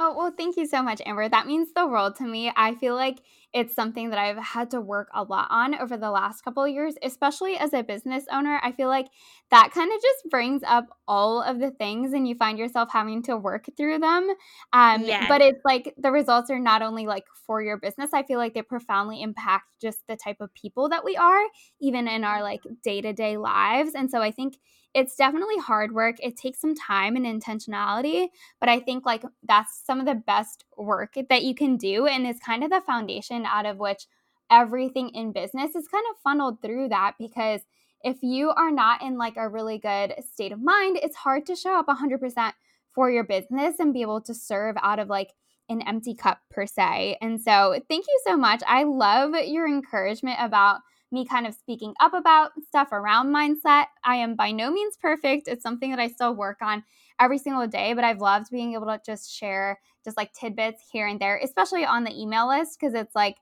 Oh, 0.02 0.16
well, 0.18 0.32
thank 0.32 0.56
you 0.56 0.66
so 0.66 0.82
much, 0.82 1.02
Amber. 1.06 1.28
That 1.28 1.46
means 1.46 1.74
the 1.74 1.86
world 1.86 2.16
to 2.18 2.24
me. 2.24 2.54
I 2.56 2.74
feel 2.76 2.96
like 2.96 3.20
it's 3.52 3.74
something 3.74 4.12
that 4.12 4.20
I've 4.20 4.38
had 4.38 4.72
to 4.72 4.82
work 4.82 5.10
a 5.14 5.24
lot 5.24 5.48
on 5.50 5.74
over 5.80 5.98
the 5.98 6.12
last 6.12 6.44
couple 6.44 6.64
of 6.64 6.70
years, 6.70 6.96
especially 7.02 7.58
as 7.58 7.74
a 7.74 7.82
business 7.82 8.26
owner. 8.32 8.60
I 8.62 8.72
feel 8.72 8.90
like 8.90 9.08
that 9.50 9.72
kind 9.74 9.92
of 9.92 10.00
just 10.02 10.30
brings 10.30 10.62
up 10.66 10.86
all 11.08 11.42
of 11.42 11.60
the 11.60 11.72
things 11.72 12.14
and 12.14 12.28
you 12.28 12.36
find 12.36 12.60
yourself 12.60 12.90
having 12.92 13.24
to 13.24 13.38
work 13.38 13.66
through 13.76 14.00
them. 14.00 14.30
Um, 14.72 15.04
yes. 15.04 15.26
But 15.28 15.42
it's 15.42 15.62
like 15.66 15.96
the 15.98 16.12
results 16.12 16.52
are 16.52 16.60
not 16.60 16.84
only 16.84 17.08
like 17.08 17.26
for 17.48 17.62
your 17.62 17.78
business, 17.78 18.12
I 18.14 18.22
feel 18.22 18.38
like 18.38 18.54
they 18.54 18.62
profoundly 18.62 19.22
impact 19.22 19.66
just 19.82 20.06
the 20.08 20.16
type 20.16 20.42
of 20.42 20.54
people 20.54 20.90
that 20.90 21.04
we 21.04 21.18
are, 21.18 21.42
even 21.82 22.08
in 22.08 22.24
our 22.24 22.44
like 22.44 22.62
day 22.84 23.02
to 23.02 23.14
day 23.14 23.38
lives. 23.38 23.94
And 23.96 24.12
so 24.12 24.22
I 24.22 24.30
think 24.30 24.58
it's 24.94 25.16
definitely 25.16 25.58
hard 25.58 25.94
work. 25.94 26.16
It 26.20 26.36
takes 26.36 26.62
some 26.62 26.76
time 26.76 27.16
and 27.16 27.26
intentionality, 27.26 28.28
but 28.60 28.70
I 28.70 28.80
think 28.80 29.06
like 29.06 29.24
that's 29.44 29.82
some 29.86 30.00
of 30.00 30.06
the 30.06 30.16
best 30.16 30.66
work 30.78 31.14
that 31.30 31.44
you 31.44 31.54
can 31.54 31.78
do 31.78 32.08
and 32.08 32.26
is 32.26 32.40
kind 32.40 32.64
of 32.64 32.72
the 32.72 32.82
foundation 32.82 33.39
out 33.46 33.66
of 33.66 33.78
which 33.78 34.08
everything 34.52 35.10
in 35.10 35.32
business 35.32 35.76
is 35.76 35.88
kind 35.88 36.06
of 36.10 36.18
funneled 36.24 36.62
through 36.62 36.90
that 36.90 37.14
because 37.20 37.62
if 38.04 38.18
you 38.22 38.50
are 38.52 38.72
not 38.72 39.02
in 39.02 39.18
like 39.18 39.38
a 39.38 39.50
really 39.50 39.78
good 39.78 40.14
state 40.32 40.52
of 40.52 40.62
mind, 40.62 40.98
it's 41.02 41.18
hard 41.18 41.46
to 41.48 41.56
show 41.56 41.78
up 41.78 41.88
100% 41.88 42.54
for 42.94 43.12
your 43.12 43.24
business 43.24 43.80
and 43.80 43.94
be 43.94 44.02
able 44.02 44.22
to 44.22 44.34
serve 44.34 44.76
out 44.82 45.00
of 45.00 45.10
like 45.10 45.34
an 45.68 45.82
empty 45.84 46.16
cup 46.16 46.40
per 46.50 46.66
se. 46.66 47.18
And 47.22 47.40
so, 47.40 47.80
thank 47.90 48.06
you 48.08 48.22
so 48.26 48.36
much. 48.36 48.62
I 48.68 48.84
love 48.84 49.34
your 49.46 49.68
encouragement 49.68 50.38
about 50.40 50.80
me 51.12 51.26
kind 51.26 51.48
of 51.48 51.54
speaking 51.54 51.94
up 52.00 52.14
about 52.14 52.52
stuff 52.68 52.90
around 52.92 53.34
mindset. 53.34 53.86
I 54.04 54.16
am 54.16 54.36
by 54.36 54.52
no 54.52 54.72
means 54.72 54.98
perfect. 55.00 55.48
It's 55.48 55.64
something 55.64 55.92
that 55.92 56.00
I 56.00 56.08
still 56.08 56.36
work 56.36 56.58
on 56.62 56.84
every 57.20 57.38
single 57.38 57.68
day, 57.68 57.94
but 57.94 58.04
I've 58.04 58.22
loved 58.22 58.52
being 58.52 58.74
able 58.74 58.86
to 58.88 59.00
just 59.06 59.32
share 59.32 59.80
just 60.10 60.18
like 60.18 60.34
tidbits 60.34 60.84
here 60.92 61.08
and 61.08 61.20
there, 61.20 61.40
especially 61.44 61.86
on 61.86 62.04
the 62.04 62.20
email 62.20 62.48
list, 62.50 62.80
because 62.80 62.94
it's 62.94 63.16
like 63.16 63.38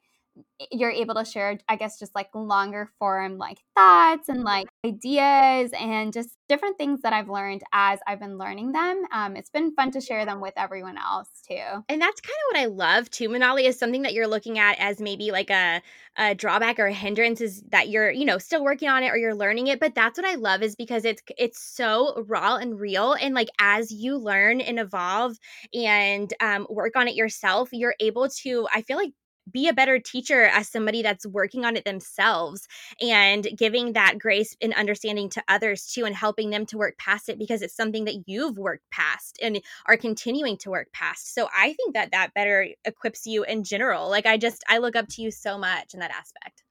you're 0.72 0.92
able 0.92 1.16
to 1.16 1.26
share 1.26 1.60
i 1.68 1.76
guess 1.76 2.00
just 2.00 2.14
like 2.16 2.30
longer 2.34 2.90
form 3.00 3.38
like 3.38 3.60
thoughts 3.76 4.30
and 4.30 4.44
like 4.44 4.68
ideas 4.86 5.72
and 5.80 6.14
just 6.14 6.30
different 6.50 6.78
things 6.78 7.02
that 7.02 7.14
i've 7.14 7.30
learned 7.30 7.62
as 7.74 8.00
i've 8.08 8.20
been 8.20 8.38
learning 8.38 8.72
them 8.72 9.04
um, 9.12 9.36
it's 9.36 9.50
been 9.50 9.74
fun 9.74 9.92
to 9.92 10.02
share 10.02 10.26
them 10.26 10.42
with 10.42 10.54
everyone 10.58 10.98
else 10.98 11.30
too. 11.48 11.84
And 11.90 12.02
that's 12.02 12.22
kind 12.22 12.36
of 12.36 12.54
what 12.54 12.62
i 12.62 12.66
love 12.66 13.10
too 13.10 13.30
manali 13.30 13.66
is 13.68 13.78
something 13.78 14.02
that 14.04 14.14
you're 14.14 14.28
looking 14.28 14.60
at 14.60 14.80
as 14.80 15.00
maybe 15.00 15.32
like 15.32 15.50
a, 15.50 15.82
a 16.18 16.36
drawback 16.36 16.80
or 16.80 16.88
a 16.88 16.94
hindrance 16.94 17.42
is 17.42 17.64
that 17.72 17.90
you're 17.90 18.12
you 18.12 18.26
know 18.26 18.38
still 18.38 18.64
working 18.64 18.90
on 18.90 19.04
it 19.04 19.10
or 19.10 19.18
you're 19.18 19.36
learning 19.36 19.68
it 19.68 19.80
but 19.80 19.96
that's 19.96 20.18
what 20.18 20.28
i 20.28 20.36
love 20.36 20.62
is 20.62 20.76
because 20.76 21.06
it's 21.06 21.22
it's 21.38 21.62
so 21.62 22.24
raw 22.28 22.56
and 22.56 22.80
real 22.80 23.14
and 23.14 23.36
like 23.36 23.50
as 23.60 23.92
you 23.92 24.18
learn 24.18 24.62
and 24.62 24.80
evolve 24.80 25.38
and 25.74 26.34
um, 26.40 26.66
work 26.70 26.96
on 26.96 27.08
it 27.08 27.16
yourself 27.16 27.70
you're 27.72 27.96
able 28.00 28.28
to 28.30 28.68
i 28.74 28.82
feel 28.82 28.98
like 28.98 29.14
be 29.52 29.68
a 29.68 29.74
better 29.74 30.00
teacher 30.00 30.44
as 30.44 30.70
somebody 30.70 31.02
that's 31.02 31.26
working 31.26 31.66
on 31.66 31.76
it 31.76 31.86
themselves 31.86 32.68
and 33.02 33.48
giving 33.58 33.94
that 33.94 34.18
grace 34.20 34.56
and 34.62 34.74
understanding 34.74 35.30
to 35.30 35.44
others 35.48 35.88
too 35.88 36.06
and 36.06 36.16
helping 36.16 36.50
them 36.50 36.66
to 36.66 36.78
work 36.78 36.98
past 36.98 37.30
it 37.30 37.40
because 37.40 37.62
it's 37.62 37.76
something 37.76 38.06
that 38.06 38.24
you've 38.28 38.58
worked 38.58 38.90
past 38.92 39.40
and 39.42 39.62
are 39.86 39.98
continuing 39.98 40.58
to 40.58 40.70
work 40.70 40.88
past. 40.94 41.34
So 41.34 41.48
i 41.56 41.74
think 41.74 41.94
that 41.94 42.12
that 42.12 42.34
better 42.34 42.68
equips 42.86 43.26
you 43.26 43.44
in 43.44 43.64
general. 43.64 44.10
Like 44.10 44.26
i 44.26 44.38
just 44.38 44.64
i 44.68 44.78
look 44.78 44.96
up 44.96 45.08
to 45.10 45.22
you 45.22 45.32
so 45.32 45.58
much 45.58 45.94
in 45.94 46.00
that 46.00 46.12
aspect 46.12 46.64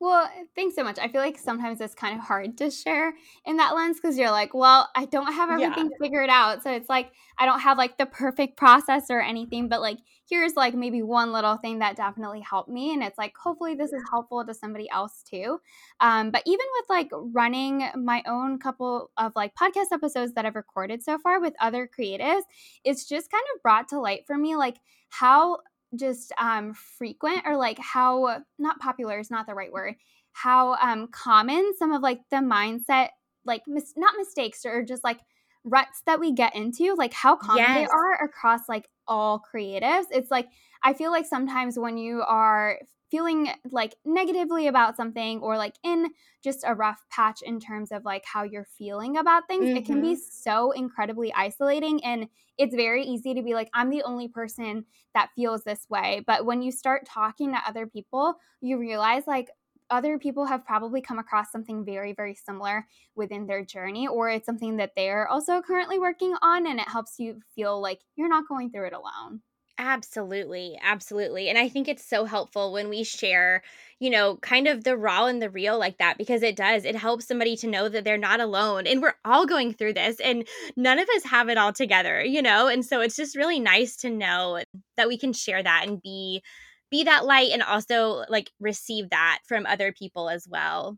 well, 0.00 0.28
thanks 0.54 0.74
so 0.74 0.84
much. 0.84 0.98
I 0.98 1.08
feel 1.08 1.20
like 1.20 1.38
sometimes 1.38 1.80
it's 1.80 1.94
kind 1.94 2.18
of 2.18 2.24
hard 2.24 2.58
to 2.58 2.70
share 2.70 3.14
in 3.46 3.56
that 3.58 3.74
lens 3.74 3.98
because 4.00 4.18
you're 4.18 4.30
like, 4.30 4.52
well, 4.52 4.88
I 4.94 5.04
don't 5.06 5.32
have 5.32 5.50
everything 5.50 5.90
yeah. 5.90 5.96
figured 6.00 6.28
out. 6.28 6.62
So 6.62 6.72
it's 6.72 6.88
like, 6.88 7.12
I 7.38 7.46
don't 7.46 7.60
have 7.60 7.78
like 7.78 7.96
the 7.96 8.06
perfect 8.06 8.56
process 8.56 9.06
or 9.08 9.20
anything, 9.20 9.68
but 9.68 9.80
like, 9.80 9.98
here's 10.28 10.56
like 10.56 10.74
maybe 10.74 11.02
one 11.02 11.32
little 11.32 11.56
thing 11.56 11.78
that 11.78 11.96
definitely 11.96 12.40
helped 12.40 12.68
me. 12.68 12.92
And 12.92 13.02
it's 13.02 13.16
like, 13.16 13.34
hopefully 13.40 13.76
this 13.76 13.92
is 13.92 14.02
helpful 14.10 14.44
to 14.44 14.52
somebody 14.52 14.90
else 14.90 15.22
too. 15.22 15.58
Um, 16.00 16.30
but 16.30 16.42
even 16.44 16.66
with 16.78 16.90
like 16.90 17.08
running 17.12 17.88
my 17.96 18.22
own 18.26 18.58
couple 18.58 19.10
of 19.16 19.32
like 19.36 19.54
podcast 19.54 19.92
episodes 19.92 20.34
that 20.34 20.44
I've 20.44 20.56
recorded 20.56 21.02
so 21.02 21.18
far 21.18 21.40
with 21.40 21.54
other 21.60 21.88
creatives, 21.88 22.42
it's 22.84 23.08
just 23.08 23.30
kind 23.30 23.44
of 23.54 23.62
brought 23.62 23.88
to 23.88 24.00
light 24.00 24.26
for 24.26 24.36
me 24.36 24.56
like 24.56 24.76
how 25.08 25.58
just 25.96 26.32
um, 26.38 26.74
frequent 26.74 27.42
or 27.46 27.56
like 27.56 27.78
how 27.78 28.42
not 28.58 28.78
popular 28.80 29.18
is 29.18 29.30
not 29.30 29.46
the 29.46 29.54
right 29.54 29.72
word 29.72 29.94
how 30.32 30.74
um, 30.74 31.08
common 31.08 31.72
some 31.78 31.92
of 31.92 32.02
like 32.02 32.20
the 32.30 32.36
mindset 32.36 33.08
like 33.44 33.62
mis- 33.66 33.94
not 33.96 34.14
mistakes 34.18 34.64
or 34.64 34.82
just 34.82 35.04
like 35.04 35.20
ruts 35.64 36.02
that 36.06 36.20
we 36.20 36.32
get 36.32 36.54
into 36.54 36.94
like 36.94 37.12
how 37.12 37.36
common 37.36 37.62
yes. 37.62 37.76
they 37.76 37.86
are 37.86 38.24
across 38.24 38.68
like 38.68 38.88
all 39.08 39.40
creatives 39.54 40.04
it's 40.10 40.30
like 40.30 40.48
i 40.82 40.92
feel 40.92 41.10
like 41.10 41.24
sometimes 41.24 41.78
when 41.78 41.96
you 41.96 42.22
are 42.22 42.78
feeling 43.14 43.48
like 43.70 43.94
negatively 44.04 44.66
about 44.66 44.96
something 44.96 45.38
or 45.38 45.56
like 45.56 45.74
in 45.84 46.08
just 46.42 46.64
a 46.66 46.74
rough 46.74 47.04
patch 47.10 47.42
in 47.42 47.60
terms 47.60 47.92
of 47.92 48.04
like 48.04 48.24
how 48.24 48.42
you're 48.42 48.66
feeling 48.76 49.18
about 49.18 49.46
things, 49.46 49.66
mm-hmm. 49.66 49.76
it 49.76 49.84
can 49.84 50.00
be 50.00 50.14
mm-hmm. 50.14 50.30
so 50.32 50.72
incredibly 50.72 51.32
isolating. 51.32 52.02
And 52.02 52.26
it's 52.58 52.74
very 52.74 53.04
easy 53.04 53.32
to 53.32 53.42
be 53.42 53.54
like, 53.54 53.70
I'm 53.72 53.88
the 53.88 54.02
only 54.02 54.26
person 54.26 54.84
that 55.14 55.30
feels 55.36 55.62
this 55.62 55.86
way. 55.88 56.24
But 56.26 56.44
when 56.44 56.60
you 56.60 56.72
start 56.72 57.06
talking 57.06 57.52
to 57.52 57.62
other 57.68 57.86
people, 57.86 58.34
you 58.60 58.78
realize 58.78 59.28
like, 59.28 59.48
other 59.90 60.18
people 60.18 60.46
have 60.46 60.64
probably 60.64 61.00
come 61.00 61.18
across 61.20 61.52
something 61.52 61.84
very, 61.84 62.14
very 62.14 62.34
similar 62.34 62.86
within 63.14 63.46
their 63.46 63.62
journey, 63.64 64.08
or 64.08 64.30
it's 64.30 64.46
something 64.46 64.78
that 64.78 64.92
they're 64.96 65.28
also 65.28 65.60
currently 65.60 65.98
working 65.98 66.34
on, 66.40 66.66
and 66.66 66.80
it 66.80 66.88
helps 66.88 67.18
you 67.18 67.38
feel 67.54 67.80
like 67.80 68.00
you're 68.16 68.28
not 68.28 68.48
going 68.48 68.70
through 68.70 68.86
it 68.86 68.94
alone. 68.94 69.42
Absolutely, 69.76 70.78
absolutely. 70.82 71.48
And 71.48 71.58
I 71.58 71.68
think 71.68 71.88
it's 71.88 72.04
so 72.04 72.24
helpful 72.26 72.72
when 72.72 72.88
we 72.88 73.02
share, 73.02 73.60
you 73.98 74.08
know, 74.08 74.36
kind 74.36 74.68
of 74.68 74.84
the 74.84 74.96
raw 74.96 75.26
and 75.26 75.42
the 75.42 75.50
real 75.50 75.76
like 75.80 75.98
that 75.98 76.16
because 76.16 76.44
it 76.44 76.54
does. 76.54 76.84
It 76.84 76.94
helps 76.94 77.26
somebody 77.26 77.56
to 77.56 77.66
know 77.66 77.88
that 77.88 78.04
they're 78.04 78.16
not 78.16 78.38
alone 78.38 78.86
and 78.86 79.02
we're 79.02 79.16
all 79.24 79.46
going 79.46 79.72
through 79.74 79.94
this 79.94 80.20
and 80.20 80.46
none 80.76 81.00
of 81.00 81.08
us 81.16 81.24
have 81.24 81.48
it 81.48 81.58
all 81.58 81.72
together, 81.72 82.24
you 82.24 82.40
know? 82.40 82.68
And 82.68 82.84
so 82.86 83.00
it's 83.00 83.16
just 83.16 83.34
really 83.36 83.58
nice 83.58 83.96
to 83.96 84.10
know 84.10 84.62
that 84.96 85.08
we 85.08 85.18
can 85.18 85.32
share 85.32 85.62
that 85.62 85.88
and 85.88 86.00
be 86.00 86.42
be 86.90 87.02
that 87.04 87.24
light 87.24 87.50
and 87.50 87.62
also 87.62 88.24
like 88.28 88.52
receive 88.60 89.10
that 89.10 89.40
from 89.44 89.66
other 89.66 89.90
people 89.92 90.28
as 90.28 90.46
well. 90.48 90.96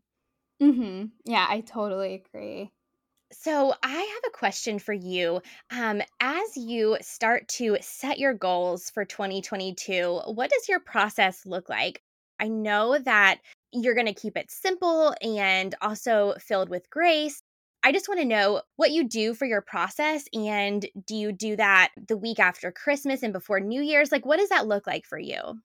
Mhm. 0.61 1.11
Yeah, 1.25 1.45
I 1.49 1.61
totally 1.61 2.13
agree. 2.15 2.71
So, 3.31 3.73
I 3.83 3.89
have 3.91 4.23
a 4.27 4.37
question 4.37 4.79
for 4.79 4.93
you. 4.93 5.41
Um, 5.69 6.01
as 6.21 6.55
you 6.55 6.97
start 7.01 7.47
to 7.49 7.77
set 7.81 8.19
your 8.19 8.33
goals 8.33 8.89
for 8.89 9.03
2022, 9.03 10.21
what 10.25 10.49
does 10.49 10.69
your 10.69 10.79
process 10.79 11.45
look 11.45 11.67
like? 11.69 12.01
I 12.39 12.47
know 12.47 12.97
that 12.99 13.41
you're 13.73 13.95
going 13.95 14.07
to 14.07 14.13
keep 14.13 14.37
it 14.37 14.49
simple 14.49 15.13
and 15.21 15.75
also 15.81 16.35
filled 16.39 16.69
with 16.69 16.89
grace. 16.89 17.41
I 17.83 17.91
just 17.91 18.07
want 18.07 18.19
to 18.21 18.25
know 18.25 18.61
what 18.77 18.91
you 18.91 19.03
do 19.07 19.33
for 19.33 19.45
your 19.45 19.61
process. 19.61 20.25
And 20.33 20.85
do 21.05 21.15
you 21.15 21.31
do 21.33 21.55
that 21.57 21.91
the 22.07 22.17
week 22.17 22.39
after 22.39 22.71
Christmas 22.71 23.23
and 23.23 23.33
before 23.33 23.59
New 23.59 23.81
Year's? 23.81 24.11
Like, 24.11 24.25
what 24.25 24.37
does 24.39 24.49
that 24.49 24.67
look 24.67 24.87
like 24.87 25.05
for 25.05 25.19
you? 25.19 25.61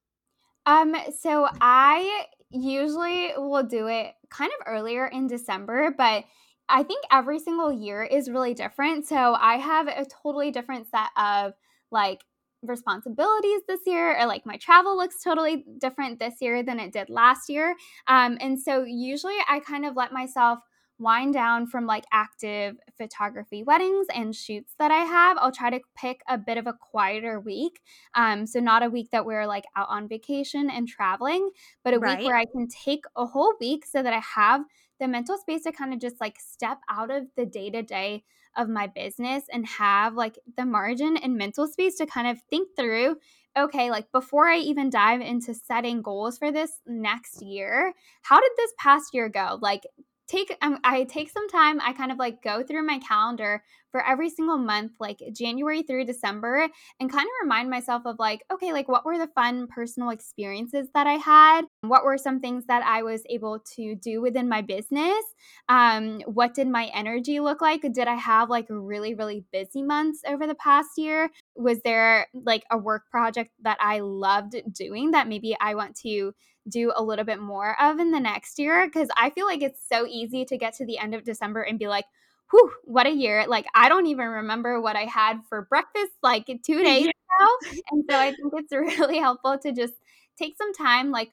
Um, 0.67 0.95
so 1.19 1.49
I 1.61 2.27
usually 2.51 3.33
will 3.37 3.65
do 3.65 3.89
it 3.89 4.15
kind 4.31 4.51
of 4.61 4.67
earlier 4.67 5.07
in 5.07 5.27
December, 5.27 5.93
but 5.97 6.25
I 6.69 6.83
think 6.83 7.05
every 7.11 7.39
single 7.39 7.73
year 7.73 8.03
is 8.03 8.31
really 8.31 8.55
different. 8.55 9.07
So 9.07 9.35
I 9.35 9.57
have 9.57 9.89
a 9.89 10.05
totally 10.05 10.51
different 10.51 10.89
set 10.89 11.09
of 11.17 11.53
like 11.91 12.23
responsibilities 12.63 13.63
this 13.67 13.81
year 13.87 14.17
or 14.19 14.27
like 14.27 14.47
my 14.47 14.57
travel 14.57 14.97
looks 14.97 15.23
totally 15.23 15.65
different 15.79 16.21
this 16.21 16.35
year 16.41 16.63
than 16.63 16.79
it 16.79 16.93
did 16.93 17.11
last 17.11 17.49
year 17.49 17.75
um, 18.07 18.39
and 18.41 18.57
so 18.61 18.85
usually 18.85 19.35
i 19.49 19.59
kind 19.59 19.85
of 19.85 19.97
let 19.97 20.13
myself 20.13 20.61
wind 21.03 21.35
down 21.35 21.67
from 21.67 21.87
like 21.87 22.05
active 22.13 22.77
photography 22.97 23.63
weddings 23.63 24.07
and 24.15 24.35
shoots 24.35 24.75
that 24.79 24.91
I 24.91 25.05
have. 25.05 25.37
I'll 25.39 25.53
try 25.53 25.71
to 25.71 25.81
pick 25.97 26.23
a 26.29 26.39
bit 26.39 26.57
of 26.57 26.67
a 26.67 26.73
quieter 26.73 27.41
week. 27.41 27.81
Um, 28.15 28.47
so 28.47 28.61
not 28.61 28.83
a 28.85 28.91
week 28.91 29.11
that 29.11 29.27
we're 29.27 29.47
like 29.47 29.65
out 29.77 29.89
on 29.91 30.09
vacation 30.09 30.71
and 30.71 30.87
traveling, 30.87 31.51
but 31.83 31.95
a 31.95 31.99
right. 31.99 32.19
week 32.19 32.27
where 32.27 32.37
I 32.37 32.45
can 32.45 32.69
take 32.69 33.05
a 33.17 33.27
whole 33.27 33.55
week 33.61 33.85
so 33.85 34.03
that 34.03 34.13
I 34.13 34.23
have 34.35 34.63
the 35.03 35.09
mental 35.09 35.37
space 35.37 35.65
to 35.65 35.73
kind 35.73 35.93
of 35.93 36.01
just 36.01 36.21
like 36.21 36.39
step 36.39 36.79
out 36.89 37.11
of 37.11 37.25
the 37.37 37.45
day 37.45 37.69
to 37.71 37.83
day 37.83 38.23
of 38.57 38.69
my 38.69 38.87
business 38.87 39.45
and 39.53 39.67
have 39.67 40.15
like 40.15 40.39
the 40.57 40.65
margin 40.65 41.17
and 41.17 41.37
mental 41.37 41.67
space 41.67 41.97
to 41.97 42.07
kind 42.07 42.29
of 42.29 42.39
think 42.49 42.69
through 42.77 43.17
okay, 43.57 43.91
like 43.91 44.11
before 44.13 44.49
I 44.49 44.59
even 44.59 44.91
dive 44.91 45.21
into 45.21 45.55
setting 45.55 46.03
goals 46.03 46.39
for 46.39 46.51
this 46.51 46.71
next 46.87 47.43
year, 47.43 47.93
how 48.23 48.41
did 48.41 48.51
this 48.57 48.73
past 48.79 49.13
year 49.13 49.29
go? 49.29 49.59
Like, 49.61 49.83
take 50.27 50.57
um, 50.63 50.79
I 50.85 51.05
take 51.05 51.31
some 51.31 51.49
time. 51.49 51.81
I 51.83 51.93
kind 51.93 52.11
of 52.11 52.19
like 52.19 52.43
go 52.43 52.63
through 52.63 52.87
my 52.87 52.99
calendar 52.99 53.63
for 53.93 54.05
every 54.05 54.31
single 54.31 54.59
month, 54.59 54.93
like 54.99 55.23
January 55.33 55.83
through 55.83 56.07
December, 56.07 56.69
and 56.99 57.13
kind 57.13 57.27
of 57.27 57.43
remind 57.43 57.71
myself 57.71 58.03
of 58.07 58.17
like, 58.19 58.43
okay, 58.53 58.73
like 58.73 58.89
what 58.89 59.05
were 59.05 59.19
the 59.19 59.29
fun 59.29 59.69
personal 59.69 60.11
experiences 60.11 60.89
that 60.95 61.07
I 61.07 61.15
had? 61.15 61.63
What 61.83 62.05
were 62.05 62.19
some 62.19 62.41
things 62.41 62.65
that 62.67 62.83
I 62.85 63.03
was 63.03 63.23
able 63.29 63.61
to 63.77 63.95
do 63.95 64.21
within 64.21 64.49
my 64.49 64.63
business? 64.63 65.23
Um, 65.69 66.21
what 66.23 66.55
did 66.55 66.69
my 66.69 66.91
energy 66.95 67.39
look 67.39 67.61
like? 67.61 67.83
Did 67.93 68.09
I 68.09 68.15
have 68.15 68.51
like 68.51 68.67
really, 68.69 69.15
really 69.15 69.45
busy 69.53 69.83
months 69.83 70.21
over 70.27 70.47
the 70.47 70.55
past 70.55 70.91
year? 70.97 71.31
Was 71.55 71.81
there 71.85 72.27
like 72.33 72.65
a 72.71 72.79
work 72.79 73.11
project 73.11 73.51
that 73.63 73.77
I 73.81 74.01
loved 74.01 74.57
doing 74.73 75.13
that 75.13 75.29
maybe 75.29 75.57
I 75.61 75.75
want 75.75 75.97
to 76.01 76.33
do 76.69 76.93
a 76.95 77.03
little 77.03 77.25
bit 77.25 77.41
more 77.41 77.81
of 77.81 77.99
in 77.99 78.11
the 78.11 78.21
next 78.21 78.59
year? 78.59 78.87
Because 78.87 79.09
I 79.17 79.31
feel 79.31 79.47
like 79.47 79.63
it's 79.63 79.87
so 79.87 80.07
easy 80.07 80.45
to 80.47 80.57
get 80.57 80.75
to 80.77 80.87
the 80.87 80.99
end 80.99 81.15
of 81.15 81.25
December 81.25 81.63
and 81.63 81.79
be 81.79 81.89
like, 81.89 82.07
whew, 82.53 82.71
what 82.85 83.07
a 83.07 83.11
year. 83.11 83.47
Like, 83.49 83.67
I 83.75 83.89
don't 83.89 84.07
even 84.07 84.27
remember 84.27 84.81
what 84.81 84.95
I 84.97 85.05
had 85.07 85.41
for 85.49 85.67
breakfast 85.69 86.13
like 86.23 86.47
two 86.47 86.83
days 86.85 87.07
ago. 87.07 87.81
And 87.91 88.05
so 88.09 88.17
I 88.17 88.31
think 88.31 88.53
it's 88.55 88.73
really 89.01 89.19
helpful 89.19 89.59
to 89.59 89.73
just 89.73 89.95
take 90.39 90.55
some 90.57 90.73
time, 90.73 91.11
like, 91.11 91.33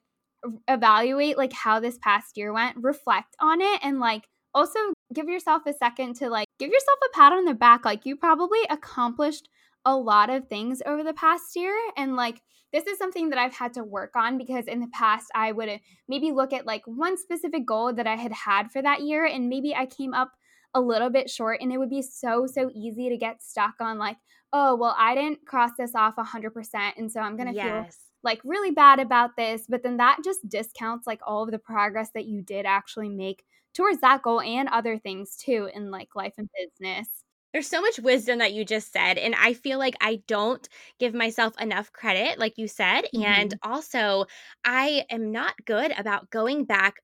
evaluate 0.69 1.37
like 1.37 1.51
how 1.51 1.81
this 1.81 1.97
past 2.01 2.37
year 2.37 2.53
went, 2.53 2.77
reflect 2.79 3.35
on 3.41 3.61
it, 3.61 3.79
and 3.83 3.99
like 3.99 4.23
also 4.53 4.79
give 5.13 5.27
yourself 5.27 5.63
a 5.67 5.73
second 5.73 6.15
to 6.15 6.29
like 6.29 6.47
give 6.59 6.69
yourself 6.71 6.97
a 7.09 7.17
pat 7.17 7.33
on 7.33 7.45
the 7.45 7.53
back. 7.53 7.85
Like, 7.85 8.05
you 8.05 8.15
probably 8.15 8.61
accomplished 8.69 9.49
a 9.85 9.95
lot 9.95 10.29
of 10.29 10.47
things 10.47 10.81
over 10.85 11.03
the 11.03 11.13
past 11.13 11.55
year. 11.55 11.75
And 11.97 12.15
like, 12.15 12.41
this 12.71 12.85
is 12.85 12.97
something 12.97 13.29
that 13.29 13.39
I've 13.39 13.53
had 13.53 13.73
to 13.73 13.83
work 13.83 14.15
on 14.15 14.37
because 14.37 14.65
in 14.65 14.79
the 14.79 14.89
past, 14.93 15.27
I 15.33 15.51
would 15.51 15.79
maybe 16.07 16.31
look 16.31 16.53
at 16.53 16.65
like 16.65 16.83
one 16.85 17.17
specific 17.17 17.65
goal 17.65 17.93
that 17.93 18.07
I 18.07 18.15
had 18.15 18.31
had 18.31 18.71
for 18.71 18.81
that 18.81 19.01
year, 19.01 19.25
and 19.25 19.49
maybe 19.49 19.73
I 19.75 19.85
came 19.87 20.13
up 20.13 20.31
a 20.73 20.81
little 20.81 21.09
bit 21.09 21.29
short 21.29 21.59
and 21.61 21.71
it 21.71 21.77
would 21.77 21.89
be 21.89 22.01
so 22.01 22.45
so 22.45 22.69
easy 22.73 23.09
to 23.09 23.17
get 23.17 23.41
stuck 23.41 23.75
on 23.79 23.97
like 23.97 24.17
oh 24.53 24.75
well 24.75 24.95
i 24.97 25.15
didn't 25.15 25.45
cross 25.45 25.71
this 25.77 25.95
off 25.95 26.15
100% 26.15 26.91
and 26.97 27.11
so 27.11 27.19
i'm 27.19 27.35
gonna 27.37 27.53
yes. 27.53 27.65
feel 27.65 27.87
like 28.23 28.39
really 28.43 28.71
bad 28.71 28.99
about 28.99 29.35
this 29.35 29.63
but 29.67 29.81
then 29.83 29.97
that 29.97 30.17
just 30.23 30.47
discounts 30.47 31.07
like 31.07 31.19
all 31.25 31.43
of 31.43 31.51
the 31.51 31.59
progress 31.59 32.09
that 32.13 32.25
you 32.25 32.41
did 32.41 32.65
actually 32.65 33.09
make 33.09 33.43
towards 33.73 34.01
that 34.01 34.21
goal 34.21 34.41
and 34.41 34.67
other 34.69 34.97
things 34.97 35.35
too 35.35 35.69
in 35.73 35.89
like 35.91 36.09
life 36.15 36.33
and 36.37 36.49
business 36.57 37.07
there's 37.51 37.67
so 37.67 37.81
much 37.81 37.99
wisdom 37.99 38.39
that 38.39 38.53
you 38.53 38.63
just 38.63 38.91
said 38.91 39.17
and 39.17 39.33
i 39.35 39.53
feel 39.53 39.79
like 39.79 39.95
i 40.01 40.21
don't 40.27 40.69
give 40.99 41.13
myself 41.13 41.59
enough 41.59 41.91
credit 41.93 42.37
like 42.37 42.57
you 42.57 42.67
said 42.67 43.01
mm-hmm. 43.13 43.23
and 43.23 43.55
also 43.63 44.25
i 44.65 45.03
am 45.09 45.31
not 45.31 45.53
good 45.65 45.91
about 45.97 46.29
going 46.29 46.65
back 46.65 46.97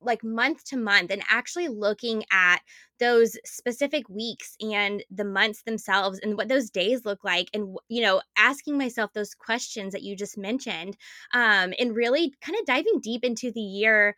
like 0.00 0.22
month 0.22 0.64
to 0.64 0.76
month 0.76 1.10
and 1.10 1.22
actually 1.28 1.68
looking 1.68 2.24
at 2.30 2.58
those 2.98 3.36
specific 3.44 4.08
weeks 4.08 4.56
and 4.60 5.02
the 5.10 5.24
months 5.24 5.62
themselves 5.62 6.18
and 6.22 6.36
what 6.36 6.48
those 6.48 6.70
days 6.70 7.04
look 7.04 7.24
like 7.24 7.48
and 7.52 7.76
you 7.88 8.02
know 8.02 8.20
asking 8.36 8.78
myself 8.78 9.12
those 9.12 9.34
questions 9.34 9.92
that 9.92 10.02
you 10.02 10.16
just 10.16 10.38
mentioned 10.38 10.96
um 11.32 11.72
and 11.78 11.94
really 11.94 12.32
kind 12.40 12.58
of 12.58 12.66
diving 12.66 13.00
deep 13.00 13.24
into 13.24 13.50
the 13.52 13.60
year 13.60 14.16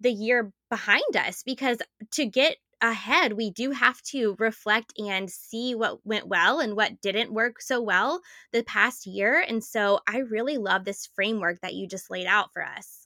the 0.00 0.12
year 0.12 0.52
behind 0.70 1.16
us 1.16 1.42
because 1.42 1.78
to 2.10 2.26
get 2.26 2.56
ahead 2.82 3.32
we 3.34 3.50
do 3.50 3.70
have 3.70 4.00
to 4.02 4.36
reflect 4.38 4.92
and 4.98 5.30
see 5.30 5.74
what 5.74 6.04
went 6.04 6.26
well 6.26 6.60
and 6.60 6.76
what 6.76 7.00
didn't 7.00 7.32
work 7.32 7.60
so 7.60 7.80
well 7.80 8.20
the 8.52 8.62
past 8.64 9.06
year 9.06 9.42
and 9.46 9.62
so 9.62 10.00
i 10.06 10.18
really 10.18 10.58
love 10.58 10.84
this 10.84 11.08
framework 11.14 11.60
that 11.60 11.74
you 11.74 11.86
just 11.86 12.10
laid 12.10 12.26
out 12.26 12.52
for 12.52 12.62
us 12.62 13.03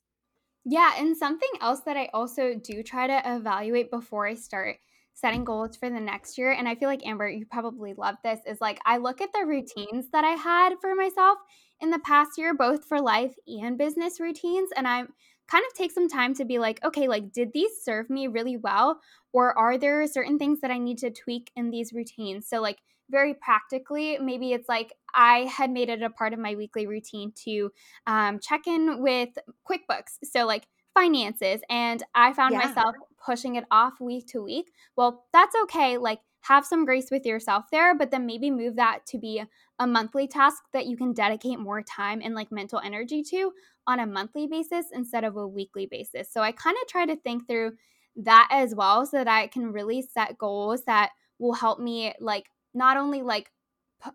yeah, 0.64 0.92
and 0.98 1.16
something 1.16 1.48
else 1.60 1.80
that 1.82 1.96
I 1.96 2.08
also 2.12 2.54
do 2.54 2.82
try 2.82 3.06
to 3.06 3.22
evaluate 3.24 3.90
before 3.90 4.26
I 4.26 4.34
start 4.34 4.76
setting 5.14 5.44
goals 5.44 5.76
for 5.76 5.90
the 5.90 6.00
next 6.00 6.38
year, 6.38 6.52
and 6.52 6.68
I 6.68 6.74
feel 6.74 6.88
like 6.88 7.04
Amber, 7.06 7.28
you 7.28 7.46
probably 7.46 7.94
love 7.94 8.16
this, 8.22 8.40
is 8.46 8.60
like 8.60 8.78
I 8.86 8.98
look 8.98 9.20
at 9.20 9.32
the 9.32 9.46
routines 9.46 10.10
that 10.12 10.24
I 10.24 10.30
had 10.32 10.74
for 10.80 10.94
myself 10.94 11.38
in 11.80 11.90
the 11.90 11.98
past 12.00 12.32
year, 12.38 12.54
both 12.54 12.84
for 12.84 13.00
life 13.00 13.34
and 13.46 13.78
business 13.78 14.20
routines, 14.20 14.70
and 14.76 14.86
I 14.86 15.04
kind 15.50 15.64
of 15.66 15.74
take 15.76 15.90
some 15.92 16.08
time 16.08 16.34
to 16.34 16.44
be 16.44 16.58
like, 16.58 16.84
okay, 16.84 17.08
like 17.08 17.32
did 17.32 17.52
these 17.54 17.70
serve 17.82 18.10
me 18.10 18.26
really 18.26 18.56
well? 18.56 19.00
Or 19.32 19.56
are 19.58 19.78
there 19.78 20.06
certain 20.06 20.38
things 20.38 20.60
that 20.60 20.70
I 20.70 20.78
need 20.78 20.98
to 20.98 21.10
tweak 21.10 21.50
in 21.56 21.70
these 21.70 21.92
routines? 21.92 22.48
So, 22.48 22.60
like, 22.60 22.78
very 23.10 23.34
practically, 23.34 24.18
maybe 24.18 24.52
it's 24.52 24.68
like 24.68 24.92
I 25.14 25.40
had 25.40 25.70
made 25.70 25.88
it 25.88 26.02
a 26.02 26.10
part 26.10 26.32
of 26.32 26.38
my 26.38 26.54
weekly 26.54 26.86
routine 26.86 27.32
to 27.44 27.70
um, 28.06 28.38
check 28.40 28.66
in 28.66 29.02
with 29.02 29.30
QuickBooks. 29.68 30.18
So, 30.24 30.46
like 30.46 30.66
finances, 30.94 31.60
and 31.70 32.02
I 32.14 32.32
found 32.32 32.54
yeah. 32.54 32.66
myself 32.66 32.94
pushing 33.24 33.56
it 33.56 33.64
off 33.70 34.00
week 34.00 34.26
to 34.28 34.42
week. 34.42 34.70
Well, 34.96 35.26
that's 35.32 35.54
okay. 35.64 35.98
Like, 35.98 36.20
have 36.42 36.64
some 36.64 36.84
grace 36.84 37.10
with 37.10 37.26
yourself 37.26 37.64
there, 37.70 37.96
but 37.96 38.10
then 38.10 38.26
maybe 38.26 38.50
move 38.50 38.76
that 38.76 39.00
to 39.06 39.18
be 39.18 39.42
a 39.78 39.86
monthly 39.86 40.26
task 40.26 40.62
that 40.72 40.86
you 40.86 40.96
can 40.96 41.12
dedicate 41.12 41.58
more 41.58 41.82
time 41.82 42.20
and 42.22 42.34
like 42.34 42.52
mental 42.52 42.80
energy 42.80 43.22
to 43.22 43.52
on 43.86 44.00
a 44.00 44.06
monthly 44.06 44.46
basis 44.46 44.86
instead 44.92 45.24
of 45.24 45.36
a 45.36 45.46
weekly 45.46 45.86
basis. 45.86 46.32
So 46.32 46.40
I 46.40 46.52
kind 46.52 46.76
of 46.80 46.88
try 46.88 47.06
to 47.06 47.16
think 47.16 47.46
through 47.46 47.72
that 48.16 48.48
as 48.50 48.74
well 48.74 49.06
so 49.06 49.18
that 49.18 49.28
I 49.28 49.46
can 49.48 49.72
really 49.72 50.02
set 50.02 50.38
goals 50.38 50.84
that 50.84 51.10
will 51.38 51.54
help 51.54 51.80
me 51.80 52.14
like 52.20 52.46
not 52.74 52.96
only 52.96 53.22
like 53.22 53.50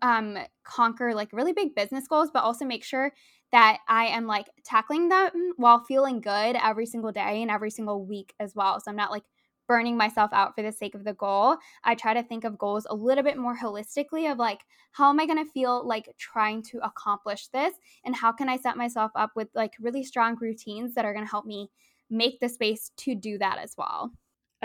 um 0.02 0.38
conquer 0.64 1.14
like 1.14 1.28
really 1.32 1.52
big 1.52 1.74
business 1.74 2.08
goals 2.08 2.30
but 2.32 2.42
also 2.42 2.64
make 2.64 2.82
sure 2.82 3.12
that 3.52 3.78
I 3.86 4.06
am 4.06 4.26
like 4.26 4.46
tackling 4.64 5.08
them 5.08 5.52
while 5.56 5.84
feeling 5.84 6.20
good 6.20 6.56
every 6.56 6.86
single 6.86 7.12
day 7.12 7.42
and 7.42 7.50
every 7.50 7.70
single 7.70 8.04
week 8.04 8.34
as 8.40 8.54
well. 8.56 8.80
So 8.80 8.90
I'm 8.90 8.96
not 8.96 9.12
like 9.12 9.22
burning 9.68 9.96
myself 9.96 10.30
out 10.32 10.54
for 10.54 10.62
the 10.62 10.72
sake 10.72 10.94
of 10.94 11.04
the 11.04 11.14
goal. 11.14 11.56
I 11.84 11.94
try 11.94 12.14
to 12.14 12.22
think 12.22 12.44
of 12.44 12.58
goals 12.58 12.86
a 12.90 12.94
little 12.94 13.22
bit 13.22 13.38
more 13.38 13.56
holistically 13.56 14.30
of 14.30 14.38
like 14.38 14.60
how 14.92 15.08
am 15.10 15.20
I 15.20 15.26
going 15.26 15.44
to 15.44 15.50
feel 15.50 15.86
like 15.86 16.14
trying 16.18 16.62
to 16.64 16.78
accomplish 16.84 17.48
this 17.48 17.74
and 18.04 18.16
how 18.16 18.32
can 18.32 18.48
I 18.48 18.56
set 18.56 18.76
myself 18.76 19.12
up 19.14 19.30
with 19.36 19.48
like 19.54 19.74
really 19.80 20.02
strong 20.04 20.36
routines 20.40 20.94
that 20.94 21.04
are 21.04 21.12
going 21.12 21.24
to 21.24 21.30
help 21.30 21.46
me 21.46 21.70
make 22.10 22.40
the 22.40 22.48
space 22.48 22.90
to 22.98 23.14
do 23.14 23.38
that 23.38 23.58
as 23.58 23.74
well. 23.78 24.12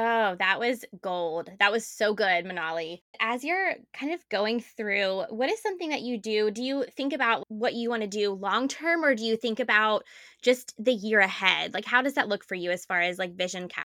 Oh, 0.01 0.35
that 0.39 0.61
was 0.61 0.85
gold. 1.01 1.51
That 1.59 1.73
was 1.73 1.85
so 1.85 2.13
good, 2.13 2.45
Manali. 2.45 3.01
As 3.19 3.43
you're 3.43 3.73
kind 3.93 4.13
of 4.13 4.29
going 4.29 4.61
through, 4.61 5.23
what 5.29 5.49
is 5.49 5.61
something 5.61 5.89
that 5.89 6.03
you 6.03 6.17
do? 6.17 6.51
Do 6.51 6.63
you 6.63 6.85
think 6.95 7.11
about 7.11 7.43
what 7.49 7.73
you 7.73 7.89
want 7.89 8.03
to 8.03 8.07
do 8.07 8.31
long 8.31 8.69
term 8.69 9.03
or 9.03 9.13
do 9.13 9.25
you 9.25 9.35
think 9.35 9.59
about 9.59 10.05
just 10.41 10.73
the 10.81 10.93
year 10.93 11.19
ahead? 11.19 11.73
Like 11.73 11.83
how 11.83 12.01
does 12.01 12.13
that 12.13 12.29
look 12.29 12.45
for 12.45 12.55
you 12.55 12.71
as 12.71 12.85
far 12.85 13.01
as 13.01 13.19
like 13.19 13.35
vision 13.35 13.67
cap? 13.67 13.85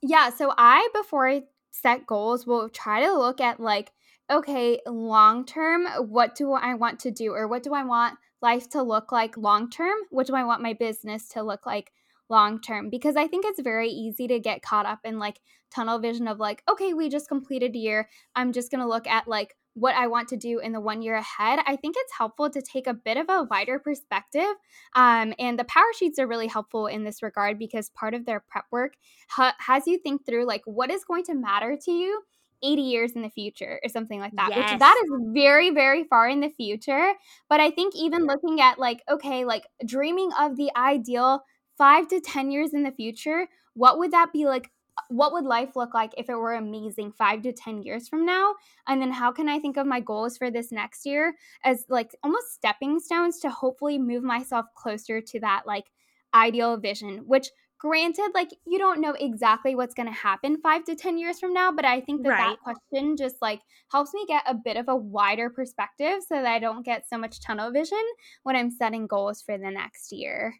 Yeah, 0.00 0.30
so 0.30 0.54
I 0.56 0.88
before 0.94 1.28
I 1.28 1.42
set 1.72 2.06
goals 2.06 2.46
will 2.46 2.70
try 2.70 3.04
to 3.04 3.12
look 3.12 3.38
at 3.42 3.60
like 3.60 3.92
okay, 4.30 4.80
long 4.86 5.44
term, 5.44 5.86
what 6.08 6.34
do 6.36 6.52
I 6.52 6.72
want 6.72 7.00
to 7.00 7.10
do 7.10 7.34
or 7.34 7.46
what 7.48 7.62
do 7.64 7.74
I 7.74 7.84
want 7.84 8.16
life 8.40 8.70
to 8.70 8.82
look 8.82 9.12
like 9.12 9.36
long 9.36 9.68
term? 9.68 9.98
What 10.08 10.26
do 10.26 10.34
I 10.34 10.44
want 10.44 10.62
my 10.62 10.72
business 10.72 11.28
to 11.30 11.42
look 11.42 11.66
like 11.66 11.92
long 12.30 12.60
term 12.60 12.90
because 12.90 13.16
I 13.16 13.26
think 13.26 13.44
it's 13.44 13.60
very 13.60 13.90
easy 13.90 14.26
to 14.28 14.38
get 14.38 14.62
caught 14.62 14.86
up 14.86 15.00
in 15.04 15.18
like 15.18 15.40
tunnel 15.70 15.98
vision 15.98 16.28
of 16.28 16.38
like, 16.38 16.62
okay, 16.70 16.94
we 16.94 17.08
just 17.08 17.28
completed 17.28 17.74
a 17.74 17.78
year. 17.78 18.08
I'm 18.34 18.52
just 18.52 18.70
going 18.70 18.80
to 18.80 18.88
look 18.88 19.06
at 19.06 19.28
like 19.28 19.56
what 19.74 19.94
I 19.94 20.08
want 20.08 20.28
to 20.28 20.36
do 20.36 20.58
in 20.58 20.72
the 20.72 20.80
one 20.80 21.00
year 21.02 21.14
ahead. 21.14 21.60
I 21.66 21.76
think 21.76 21.94
it's 21.98 22.12
helpful 22.12 22.50
to 22.50 22.60
take 22.60 22.86
a 22.86 22.94
bit 22.94 23.16
of 23.16 23.26
a 23.28 23.44
wider 23.44 23.78
perspective. 23.78 24.52
Um, 24.94 25.32
and 25.38 25.58
the 25.58 25.64
power 25.64 25.84
sheets 25.96 26.18
are 26.18 26.26
really 26.26 26.48
helpful 26.48 26.86
in 26.86 27.04
this 27.04 27.22
regard 27.22 27.58
because 27.58 27.90
part 27.90 28.14
of 28.14 28.26
their 28.26 28.40
prep 28.40 28.64
work 28.70 28.94
ha- 29.28 29.54
has 29.58 29.86
you 29.86 29.98
think 29.98 30.26
through 30.26 30.46
like 30.46 30.62
what 30.64 30.90
is 30.90 31.04
going 31.04 31.24
to 31.24 31.34
matter 31.34 31.78
to 31.84 31.90
you 31.92 32.22
80 32.62 32.82
years 32.82 33.12
in 33.12 33.22
the 33.22 33.30
future 33.30 33.80
or 33.82 33.88
something 33.88 34.20
like 34.20 34.32
that 34.36 34.50
yes. 34.50 34.72
which 34.72 34.78
that 34.80 35.02
is 35.02 35.10
very 35.32 35.70
very 35.70 36.04
far 36.04 36.28
in 36.28 36.40
the 36.40 36.50
future 36.50 37.14
but 37.48 37.58
i 37.58 37.70
think 37.70 37.96
even 37.96 38.26
looking 38.26 38.60
at 38.60 38.78
like 38.78 39.02
okay 39.10 39.46
like 39.46 39.66
dreaming 39.86 40.30
of 40.38 40.56
the 40.56 40.70
ideal 40.76 41.42
five 41.80 42.06
to 42.08 42.20
10 42.20 42.50
years 42.50 42.74
in 42.74 42.82
the 42.82 42.92
future, 42.92 43.48
what 43.72 43.98
would 43.98 44.10
that 44.10 44.34
be 44.34 44.44
like? 44.44 44.70
What 45.08 45.32
would 45.32 45.44
life 45.44 45.76
look 45.76 45.94
like 45.94 46.12
if 46.18 46.28
it 46.28 46.34
were 46.34 46.52
amazing 46.52 47.12
five 47.12 47.40
to 47.42 47.54
10 47.54 47.80
years 47.80 48.06
from 48.06 48.26
now? 48.26 48.54
And 48.86 49.00
then 49.00 49.10
how 49.10 49.32
can 49.32 49.48
I 49.48 49.58
think 49.58 49.78
of 49.78 49.86
my 49.86 49.98
goals 49.98 50.36
for 50.36 50.50
this 50.50 50.70
next 50.70 51.06
year 51.06 51.34
as 51.64 51.86
like 51.88 52.14
almost 52.22 52.52
stepping 52.52 53.00
stones 53.00 53.38
to 53.40 53.48
hopefully 53.48 53.96
move 53.96 54.22
myself 54.22 54.66
closer 54.76 55.22
to 55.22 55.40
that 55.40 55.62
like 55.66 55.86
ideal 56.34 56.76
vision, 56.76 57.22
which 57.26 57.48
granted 57.78 58.30
like 58.34 58.50
you 58.66 58.78
don't 58.78 59.00
know 59.00 59.14
exactly 59.18 59.74
what's 59.74 59.94
going 59.94 60.06
to 60.06 60.12
happen 60.12 60.60
5 60.60 60.84
to 60.84 60.94
10 60.94 61.16
years 61.16 61.40
from 61.40 61.54
now 61.54 61.72
but 61.72 61.86
i 61.86 61.98
think 61.98 62.22
that 62.22 62.28
right. 62.28 62.50
that 62.50 62.60
question 62.60 63.16
just 63.16 63.36
like 63.40 63.62
helps 63.90 64.12
me 64.12 64.26
get 64.28 64.42
a 64.46 64.54
bit 64.54 64.76
of 64.76 64.90
a 64.90 64.94
wider 64.94 65.48
perspective 65.48 66.18
so 66.20 66.34
that 66.34 66.44
i 66.44 66.58
don't 66.58 66.84
get 66.84 67.08
so 67.08 67.16
much 67.16 67.40
tunnel 67.40 67.72
vision 67.72 68.02
when 68.42 68.54
i'm 68.54 68.70
setting 68.70 69.06
goals 69.06 69.40
for 69.40 69.56
the 69.56 69.70
next 69.70 70.12
year 70.12 70.54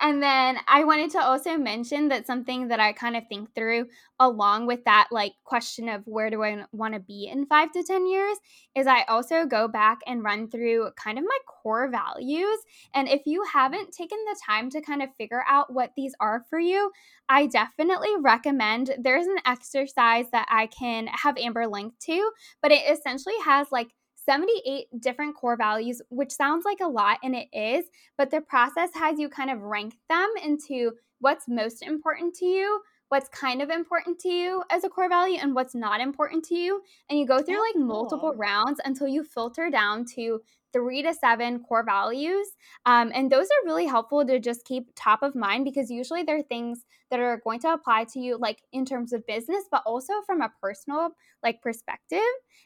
And 0.00 0.22
then 0.22 0.58
I 0.68 0.84
wanted 0.84 1.10
to 1.12 1.18
also 1.20 1.56
mention 1.56 2.08
that 2.08 2.26
something 2.26 2.68
that 2.68 2.78
I 2.78 2.92
kind 2.92 3.16
of 3.16 3.24
think 3.28 3.52
through 3.54 3.86
along 4.20 4.66
with 4.66 4.84
that 4.84 5.08
like 5.10 5.32
question 5.44 5.88
of 5.88 6.06
where 6.06 6.30
do 6.30 6.42
I 6.44 6.64
want 6.72 6.94
to 6.94 7.00
be 7.00 7.26
in 7.26 7.46
5 7.46 7.72
to 7.72 7.82
10 7.82 8.06
years 8.06 8.38
is 8.76 8.86
I 8.86 9.02
also 9.04 9.44
go 9.44 9.66
back 9.66 9.98
and 10.06 10.22
run 10.22 10.48
through 10.48 10.90
kind 10.96 11.18
of 11.18 11.24
my 11.24 11.38
core 11.46 11.90
values. 11.90 12.58
And 12.94 13.08
if 13.08 13.22
you 13.26 13.44
haven't 13.52 13.92
taken 13.92 14.18
the 14.26 14.38
time 14.46 14.70
to 14.70 14.80
kind 14.80 15.02
of 15.02 15.08
figure 15.16 15.44
out 15.48 15.72
what 15.72 15.92
these 15.96 16.14
are 16.20 16.44
for 16.48 16.60
you, 16.60 16.92
I 17.28 17.46
definitely 17.46 18.14
recommend 18.20 18.94
there's 19.00 19.26
an 19.26 19.38
exercise 19.46 20.26
that 20.30 20.46
I 20.48 20.66
can 20.66 21.08
have 21.08 21.36
Amber 21.36 21.66
link 21.66 21.94
to, 22.04 22.30
but 22.62 22.70
it 22.72 22.82
essentially 22.88 23.34
has 23.44 23.66
like 23.72 23.88
78 24.28 24.88
different 25.00 25.34
core 25.34 25.56
values, 25.56 26.02
which 26.10 26.32
sounds 26.32 26.66
like 26.66 26.80
a 26.82 26.86
lot, 26.86 27.18
and 27.22 27.34
it 27.34 27.48
is, 27.50 27.86
but 28.18 28.30
the 28.30 28.42
process 28.42 28.90
has 28.92 29.18
you 29.18 29.30
kind 29.30 29.50
of 29.50 29.62
rank 29.62 29.96
them 30.10 30.28
into 30.44 30.92
what's 31.20 31.48
most 31.48 31.82
important 31.82 32.34
to 32.34 32.44
you, 32.44 32.80
what's 33.08 33.30
kind 33.30 33.62
of 33.62 33.70
important 33.70 34.18
to 34.18 34.28
you 34.28 34.62
as 34.70 34.84
a 34.84 34.88
core 34.90 35.08
value, 35.08 35.38
and 35.40 35.54
what's 35.54 35.74
not 35.74 36.02
important 36.02 36.44
to 36.44 36.54
you. 36.54 36.82
And 37.08 37.18
you 37.18 37.26
go 37.26 37.40
through 37.40 37.58
like 37.58 37.76
multiple 37.76 38.34
rounds 38.36 38.82
until 38.84 39.08
you 39.08 39.24
filter 39.24 39.70
down 39.70 40.04
to 40.16 40.42
three 40.72 41.02
to 41.02 41.14
seven 41.14 41.60
core 41.60 41.84
values. 41.84 42.48
Um, 42.86 43.10
and 43.14 43.30
those 43.30 43.46
are 43.46 43.66
really 43.66 43.86
helpful 43.86 44.24
to 44.26 44.38
just 44.38 44.64
keep 44.64 44.88
top 44.94 45.22
of 45.22 45.34
mind 45.34 45.64
because 45.64 45.90
usually 45.90 46.22
they're 46.22 46.42
things 46.42 46.84
that 47.10 47.20
are 47.20 47.40
going 47.42 47.60
to 47.60 47.72
apply 47.72 48.04
to 48.12 48.20
you 48.20 48.38
like 48.38 48.62
in 48.72 48.84
terms 48.84 49.12
of 49.12 49.26
business, 49.26 49.64
but 49.70 49.82
also 49.86 50.12
from 50.26 50.42
a 50.42 50.52
personal 50.60 51.10
like 51.42 51.62
perspective. 51.62 52.20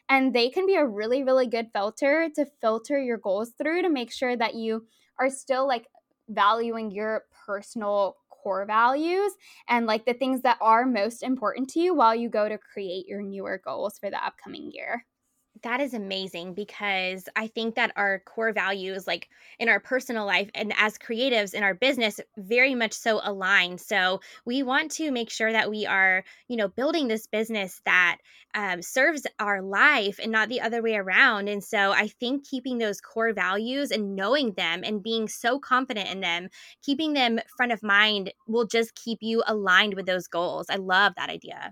And 0.09 0.33
they 0.33 0.49
can 0.49 0.65
be 0.65 0.75
a 0.75 0.85
really, 0.85 1.23
really 1.23 1.47
good 1.47 1.67
filter 1.73 2.29
to 2.35 2.45
filter 2.61 2.99
your 2.99 3.17
goals 3.17 3.53
through 3.57 3.83
to 3.83 3.89
make 3.89 4.11
sure 4.11 4.35
that 4.35 4.55
you 4.55 4.85
are 5.19 5.29
still 5.29 5.67
like 5.67 5.87
valuing 6.29 6.91
your 6.91 7.23
personal 7.45 8.17
core 8.29 8.65
values 8.65 9.31
and 9.69 9.85
like 9.85 10.05
the 10.05 10.13
things 10.13 10.41
that 10.41 10.57
are 10.59 10.85
most 10.85 11.23
important 11.23 11.69
to 11.69 11.79
you 11.79 11.93
while 11.95 12.13
you 12.13 12.29
go 12.29 12.49
to 12.49 12.57
create 12.57 13.07
your 13.07 13.21
newer 13.21 13.61
goals 13.63 13.97
for 13.97 14.09
the 14.09 14.25
upcoming 14.25 14.69
year. 14.71 15.05
That 15.63 15.79
is 15.79 15.93
amazing 15.93 16.55
because 16.55 17.29
I 17.37 17.47
think 17.47 17.75
that 17.75 17.93
our 17.95 18.19
core 18.19 18.51
values, 18.51 19.07
like 19.07 19.29
in 19.59 19.69
our 19.69 19.79
personal 19.79 20.25
life 20.25 20.49
and 20.53 20.73
as 20.77 20.97
creatives 20.97 21.53
in 21.53 21.63
our 21.63 21.73
business, 21.73 22.19
very 22.37 22.75
much 22.75 22.91
so 22.91 23.21
align. 23.23 23.77
So 23.77 24.19
we 24.43 24.61
want 24.61 24.91
to 24.91 25.09
make 25.09 25.29
sure 25.29 25.53
that 25.53 25.69
we 25.69 25.85
are, 25.85 26.25
you 26.49 26.57
know, 26.57 26.67
building 26.67 27.07
this 27.07 27.27
business 27.27 27.81
that 27.85 28.17
um, 28.53 28.81
serves 28.81 29.25
our 29.39 29.61
life 29.61 30.19
and 30.21 30.33
not 30.33 30.49
the 30.49 30.59
other 30.59 30.81
way 30.81 30.95
around. 30.95 31.47
And 31.47 31.63
so 31.63 31.93
I 31.93 32.09
think 32.09 32.45
keeping 32.45 32.77
those 32.77 32.99
core 32.99 33.31
values 33.31 33.91
and 33.91 34.17
knowing 34.17 34.51
them 34.53 34.83
and 34.83 35.01
being 35.01 35.29
so 35.29 35.59
confident 35.59 36.09
in 36.09 36.19
them, 36.19 36.49
keeping 36.83 37.13
them 37.13 37.39
front 37.55 37.71
of 37.71 37.81
mind 37.81 38.33
will 38.47 38.65
just 38.65 38.95
keep 38.95 39.19
you 39.21 39.41
aligned 39.47 39.93
with 39.93 40.07
those 40.07 40.27
goals. 40.27 40.65
I 40.69 40.75
love 40.75 41.13
that 41.15 41.29
idea 41.29 41.71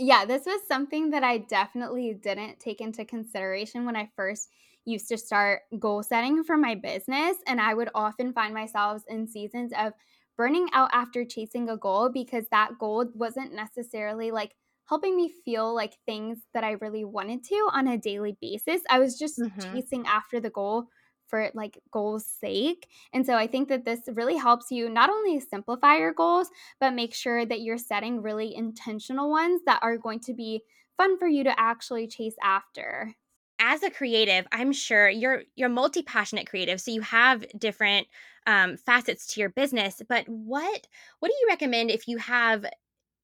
yeah, 0.00 0.24
this 0.24 0.46
was 0.46 0.60
something 0.66 1.10
that 1.10 1.22
I 1.22 1.38
definitely 1.38 2.14
didn't 2.14 2.58
take 2.58 2.80
into 2.80 3.04
consideration 3.04 3.84
when 3.84 3.96
I 3.96 4.10
first 4.16 4.48
used 4.86 5.08
to 5.08 5.18
start 5.18 5.62
goal 5.78 6.02
setting 6.02 6.42
for 6.42 6.56
my 6.56 6.74
business. 6.74 7.36
And 7.46 7.60
I 7.60 7.74
would 7.74 7.90
often 7.94 8.32
find 8.32 8.54
myself 8.54 9.02
in 9.08 9.26
seasons 9.26 9.72
of 9.78 9.92
burning 10.36 10.68
out 10.72 10.90
after 10.92 11.24
chasing 11.24 11.68
a 11.68 11.76
goal 11.76 12.10
because 12.12 12.46
that 12.50 12.78
goal 12.80 13.06
wasn't 13.14 13.52
necessarily 13.52 14.30
like 14.30 14.54
helping 14.88 15.16
me 15.16 15.32
feel 15.44 15.74
like 15.74 15.94
things 16.06 16.38
that 16.54 16.64
I 16.64 16.72
really 16.80 17.04
wanted 17.04 17.44
to 17.44 17.68
on 17.72 17.86
a 17.86 17.98
daily 17.98 18.36
basis. 18.40 18.80
I 18.88 18.98
was 18.98 19.18
just 19.18 19.38
mm-hmm. 19.38 19.74
chasing 19.74 20.06
after 20.06 20.40
the 20.40 20.50
goal 20.50 20.86
for 21.30 21.50
like 21.54 21.78
goals 21.90 22.26
sake. 22.26 22.88
And 23.14 23.24
so 23.24 23.34
I 23.34 23.46
think 23.46 23.68
that 23.68 23.84
this 23.84 24.00
really 24.12 24.36
helps 24.36 24.70
you 24.70 24.90
not 24.90 25.08
only 25.08 25.40
simplify 25.40 25.96
your 25.96 26.12
goals, 26.12 26.50
but 26.80 26.92
make 26.92 27.14
sure 27.14 27.46
that 27.46 27.60
you're 27.60 27.78
setting 27.78 28.20
really 28.20 28.54
intentional 28.54 29.30
ones 29.30 29.62
that 29.66 29.80
are 29.82 29.96
going 29.96 30.20
to 30.20 30.34
be 30.34 30.62
fun 30.96 31.18
for 31.18 31.28
you 31.28 31.44
to 31.44 31.58
actually 31.58 32.06
chase 32.06 32.36
after. 32.42 33.14
As 33.58 33.82
a 33.82 33.90
creative, 33.90 34.46
I'm 34.52 34.72
sure 34.72 35.08
you're 35.08 35.42
you're 35.54 35.68
multi-passionate 35.68 36.48
creative, 36.48 36.80
so 36.80 36.90
you 36.90 37.02
have 37.02 37.44
different 37.58 38.06
um, 38.46 38.76
facets 38.78 39.26
to 39.28 39.40
your 39.40 39.50
business. 39.50 40.02
But 40.08 40.26
what 40.28 40.86
what 41.20 41.28
do 41.28 41.34
you 41.40 41.46
recommend 41.48 41.90
if 41.90 42.08
you 42.08 42.16
have 42.16 42.64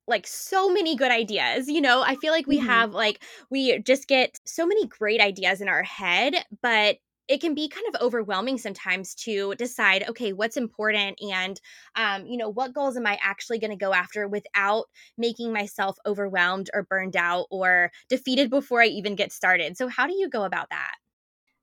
like 0.09 0.27
so 0.27 0.73
many 0.73 0.97
good 0.97 1.11
ideas. 1.11 1.69
You 1.69 1.81
know, 1.81 2.03
I 2.03 2.16
feel 2.16 2.33
like 2.33 2.47
we 2.47 2.59
mm-hmm. 2.59 2.66
have 2.66 2.95
like 2.95 3.23
we 3.51 3.79
just 3.81 4.09
get 4.09 4.38
so 4.45 4.66
many 4.66 4.87
great 4.87 5.21
ideas 5.21 5.61
in 5.61 5.69
our 5.69 5.83
head, 5.83 6.35
but 6.62 6.99
it 7.29 7.41
can 7.41 7.55
be 7.55 7.69
kind 7.69 7.87
of 7.93 8.01
overwhelming 8.01 8.59
sometimes 8.59 9.15
to 9.15 9.55
decide 9.57 10.05
okay 10.09 10.33
what's 10.33 10.57
important 10.57 11.19
and 11.21 11.61
um, 11.97 12.27
you 12.27 12.37
know 12.37 12.49
what 12.49 12.75
goals 12.75 12.97
am 12.97 13.07
i 13.07 13.19
actually 13.23 13.59
going 13.59 13.71
to 13.71 13.77
go 13.77 13.93
after 13.93 14.29
without 14.29 14.87
making 15.19 15.53
myself 15.53 15.97
overwhelmed 16.07 16.71
or 16.75 16.83
burned 16.85 17.17
out 17.17 17.47
or 17.51 17.91
defeated 18.09 18.51
before 18.51 18.83
i 18.83 18.87
even 18.87 19.15
get 19.17 19.33
started? 19.33 19.77
So 19.77 19.89
how 19.89 20.07
do 20.07 20.15
you 20.15 20.29
go 20.29 20.45
about 20.45 20.71
that 20.71 20.95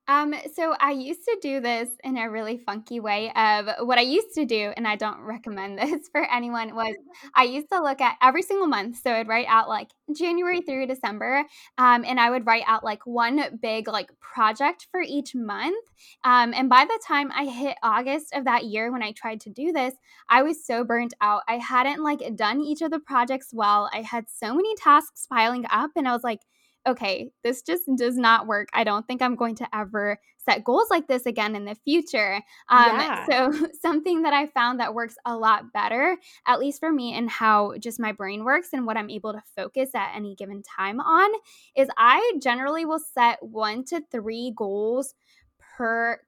um, 0.08 0.36
so 0.54 0.76
I 0.80 0.92
used 0.92 1.24
to 1.24 1.38
do 1.42 1.62
this 1.62 1.90
in 2.04 2.18
a 2.18 2.30
really 2.30 2.58
funky 2.58 3.00
way 3.00 3.32
of 3.36 3.70
what 3.88 3.98
I 3.98 4.02
used 4.02 4.34
to 4.36 4.46
do, 4.46 4.74
and 4.76 4.86
I 4.86 4.98
don't 4.98 5.22
recommend 5.22 5.78
this 5.80 6.10
for 6.10 6.30
anyone, 6.30 6.76
was 6.76 6.94
I 7.36 7.44
used 7.44 7.70
to 7.72 7.82
look 7.82 8.02
at 8.02 8.18
every 8.22 8.42
single 8.42 8.68
month. 8.68 9.00
So 9.02 9.12
I'd 9.12 9.30
write 9.30 9.48
out 9.48 9.70
like 9.70 9.90
January 10.16 10.62
through 10.62 10.88
December, 10.88 11.46
um, 11.78 12.04
and 12.06 12.20
I 12.20 12.30
would 12.30 12.46
write 12.46 12.64
out 12.68 12.84
like 12.84 13.06
one 13.06 13.60
big 13.62 13.88
like 13.88 14.10
project 14.20 14.88
for 14.92 15.02
each 15.02 15.36
month. 15.36 15.86
Um, 16.26 16.54
and 16.54 16.70
by 16.70 16.84
the 16.84 17.00
time 17.08 17.32
I 17.34 17.46
hit 17.46 17.78
August 17.82 18.34
of 18.34 18.44
that 18.44 18.66
year 18.66 18.92
when 18.92 19.04
I 19.04 19.14
tried 19.14 19.40
to 19.42 19.50
do 19.50 19.72
this, 19.72 19.94
I 20.28 20.44
was 20.44 20.66
so 20.66 20.84
burnt 20.84 21.14
out. 21.22 21.44
I 21.48 21.60
hadn't 21.60 22.04
like 22.04 22.36
done 22.36 22.60
each 22.60 22.82
of 22.82 22.92
the 22.92 23.00
projects 23.00 23.50
well. 23.54 23.90
I 23.94 24.02
had 24.02 24.26
so 24.30 24.54
many 24.54 24.76
tasks 24.76 25.28
piling 25.30 25.66
up, 25.70 25.92
and 25.96 26.08
I 26.10 26.12
was 26.12 26.24
like, 26.24 26.42
okay, 26.86 27.32
this 27.44 27.62
just 27.62 27.84
does 27.98 28.18
not 28.18 28.48
work. 28.48 28.70
I 28.74 28.84
don't 28.84 29.08
think 29.08 29.22
I'm 29.22 29.36
going 29.36 29.56
to 29.56 29.76
ever 29.76 30.20
set 30.38 30.64
goals 30.64 30.88
like 30.90 31.08
this 31.08 31.26
again 31.26 31.56
in 31.56 31.66
the 31.66 31.76
future. 31.76 32.42
Um, 32.70 33.00
yeah. 33.00 33.26
So, 33.26 33.68
something 33.82 34.24
that 34.24 34.34
I 34.34 34.48
found 34.48 34.80
that 34.80 34.94
works 34.94 35.16
a 35.26 35.36
lot 35.36 35.72
better, 35.74 36.18
at 36.46 36.60
least 36.60 36.80
for 36.80 36.92
me, 36.92 37.14
and 37.14 37.30
how 37.30 37.76
just 37.80 38.00
my 38.00 38.12
brain 38.12 38.44
works 38.44 38.70
and 38.74 38.86
what 38.86 38.98
I'm 38.98 39.10
able 39.10 39.34
to 39.34 39.42
focus 39.56 39.92
at 39.96 40.16
any 40.16 40.36
given 40.36 40.62
time 40.64 41.00
on, 41.00 41.32
is 41.76 41.88
I 41.98 42.34
generally 42.42 42.86
will 42.86 43.00
set 43.00 43.40
one 43.42 43.86
to 43.86 44.02
three 44.12 44.54
goals 44.56 45.16
per 45.78 46.20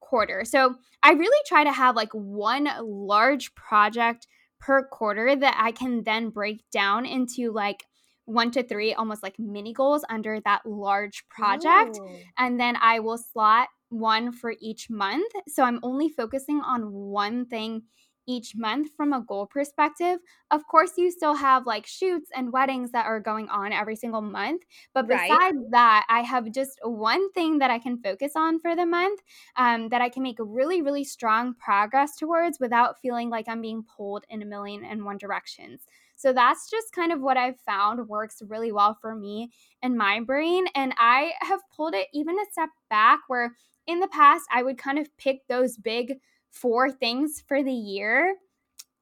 quarter. 0.00 0.44
So, 0.44 0.76
I 1.02 1.12
really 1.12 1.42
try 1.46 1.64
to 1.64 1.72
have 1.72 1.96
like 1.96 2.12
one 2.12 2.68
large 2.80 3.54
project 3.54 4.26
per 4.60 4.86
quarter 4.86 5.36
that 5.36 5.56
I 5.58 5.72
can 5.72 6.04
then 6.04 6.30
break 6.30 6.64
down 6.70 7.04
into 7.04 7.52
like 7.52 7.84
one 8.26 8.50
to 8.52 8.62
three 8.62 8.94
almost 8.94 9.22
like 9.22 9.38
mini 9.38 9.72
goals 9.72 10.04
under 10.08 10.40
that 10.40 10.62
large 10.64 11.26
project. 11.28 11.98
Ooh. 12.00 12.18
And 12.38 12.58
then 12.58 12.76
I 12.80 13.00
will 13.00 13.18
slot 13.18 13.68
one 13.90 14.32
for 14.32 14.54
each 14.60 14.90
month. 14.90 15.32
So 15.48 15.62
I'm 15.62 15.80
only 15.82 16.08
focusing 16.08 16.60
on 16.60 16.92
one 16.92 17.46
thing 17.46 17.82
each 18.26 18.56
month 18.56 18.88
from 18.96 19.12
a 19.12 19.20
goal 19.20 19.46
perspective. 19.46 20.18
Of 20.50 20.66
course, 20.66 20.92
you 20.96 21.10
still 21.10 21.34
have 21.34 21.66
like 21.66 21.86
shoots 21.86 22.30
and 22.34 22.52
weddings 22.52 22.90
that 22.92 23.06
are 23.06 23.20
going 23.20 23.48
on 23.48 23.72
every 23.72 23.96
single 23.96 24.22
month. 24.22 24.62
But 24.94 25.06
besides 25.08 25.30
right. 25.30 25.70
that, 25.70 26.06
I 26.08 26.20
have 26.20 26.50
just 26.52 26.78
one 26.82 27.30
thing 27.32 27.58
that 27.58 27.70
I 27.70 27.78
can 27.78 27.98
focus 27.98 28.32
on 28.34 28.58
for 28.60 28.74
the 28.74 28.86
month 28.86 29.20
um, 29.56 29.88
that 29.90 30.00
I 30.00 30.08
can 30.08 30.22
make 30.22 30.38
really, 30.38 30.82
really 30.82 31.04
strong 31.04 31.54
progress 31.54 32.16
towards 32.16 32.58
without 32.58 32.98
feeling 33.00 33.30
like 33.30 33.48
I'm 33.48 33.60
being 33.60 33.84
pulled 33.96 34.24
in 34.28 34.42
a 34.42 34.46
million 34.46 34.84
and 34.84 35.04
one 35.04 35.18
directions. 35.18 35.86
So 36.16 36.32
that's 36.32 36.70
just 36.70 36.92
kind 36.92 37.12
of 37.12 37.20
what 37.20 37.36
I've 37.36 37.60
found 37.66 38.08
works 38.08 38.42
really 38.46 38.72
well 38.72 38.96
for 39.00 39.14
me 39.14 39.50
and 39.82 39.96
my 39.96 40.20
brain. 40.20 40.66
And 40.74 40.94
I 40.98 41.32
have 41.42 41.60
pulled 41.76 41.94
it 41.94 42.08
even 42.12 42.36
a 42.38 42.44
step 42.52 42.70
back 42.90 43.20
where 43.28 43.52
in 43.86 44.00
the 44.00 44.08
past 44.08 44.44
I 44.52 44.62
would 44.62 44.78
kind 44.78 44.98
of 44.98 45.14
pick 45.18 45.46
those 45.48 45.76
big 45.76 46.14
four 46.50 46.90
things 46.90 47.42
for 47.46 47.62
the 47.62 47.72
year. 47.72 48.36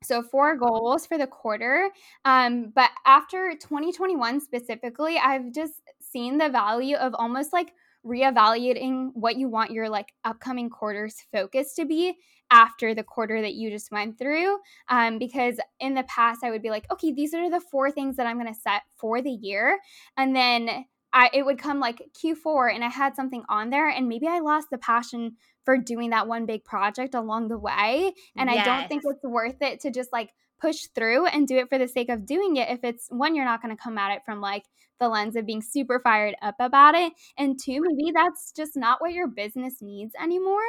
So, 0.03 0.20
four 0.22 0.57
goals 0.57 1.07
for 1.07 1.16
the 1.16 1.29
quarter. 1.29 1.90
Um, 2.25 2.72
but 2.75 2.90
after 3.07 3.55
2021 3.61 4.40
specifically, 4.40 5.16
I've 5.16 5.53
just 5.53 5.75
seen 6.01 6.38
the 6.38 6.48
value 6.48 6.96
of 6.96 7.14
almost 7.14 7.53
like 7.53 7.72
reevaluating 8.04 9.10
what 9.14 9.36
you 9.36 9.48
want 9.48 9.70
your 9.70 9.88
like 9.88 10.12
upcoming 10.24 10.68
quarter's 10.68 11.16
focus 11.32 11.74
to 11.74 11.84
be 11.84 12.16
after 12.50 12.94
the 12.94 13.02
quarter 13.02 13.40
that 13.40 13.54
you 13.54 13.70
just 13.70 13.90
went 13.90 14.18
through 14.18 14.58
um, 14.88 15.18
because 15.18 15.56
in 15.80 15.94
the 15.94 16.02
past 16.04 16.44
i 16.44 16.50
would 16.50 16.62
be 16.62 16.70
like 16.70 16.84
okay 16.90 17.12
these 17.12 17.32
are 17.32 17.48
the 17.50 17.60
four 17.60 17.90
things 17.90 18.16
that 18.16 18.26
i'm 18.26 18.38
going 18.40 18.52
to 18.52 18.60
set 18.60 18.82
for 18.96 19.22
the 19.22 19.30
year 19.30 19.78
and 20.16 20.34
then 20.34 20.84
I, 21.12 21.31
it 21.33 21.44
would 21.44 21.59
come 21.59 21.81
like 21.81 22.03
q4 22.22 22.75
and 22.75 22.85
i 22.85 22.88
had 22.88 23.16
something 23.16 23.42
on 23.48 23.70
there 23.70 23.88
and 23.88 24.09
maybe 24.09 24.27
i 24.27 24.40
lost 24.40 24.68
the 24.70 24.79
passion 24.79 25.37
for 25.64 25.77
doing 25.77 26.11
that 26.11 26.27
one 26.27 26.46
big 26.46 26.64
project 26.64 27.14
along 27.14 27.48
the 27.48 27.59
way 27.59 28.12
and 28.37 28.51
yes. 28.51 28.66
i 28.66 28.79
don't 28.79 28.88
think 28.88 29.03
it's 29.05 29.22
worth 29.22 29.61
it 29.61 29.81
to 29.81 29.90
just 29.90 30.12
like 30.12 30.31
push 30.61 30.87
through 30.94 31.27
and 31.27 31.48
do 31.48 31.57
it 31.57 31.68
for 31.68 31.79
the 31.79 31.88
sake 31.88 32.09
of 32.09 32.25
doing 32.25 32.57
it 32.57 32.70
if 32.70 32.81
it's 32.85 33.07
one 33.11 33.35
you're 33.35 33.44
not 33.44 33.61
going 33.61 33.75
to 33.75 33.83
come 33.83 33.98
at 33.98 34.14
it 34.14 34.22
from 34.25 34.40
like 34.40 34.64
the 35.01 35.09
lens 35.09 35.35
of 35.35 35.44
being 35.44 35.61
super 35.61 36.01
fired 36.05 36.37
up 36.42 36.55
about 36.61 36.94
it 36.94 37.12
and 37.37 37.59
two 37.61 37.81
maybe 37.83 38.12
that's 38.14 38.53
just 38.53 38.77
not 38.77 39.01
what 39.01 39.12
your 39.12 39.27
business 39.27 39.75
needs 39.81 40.14
anymore 40.22 40.61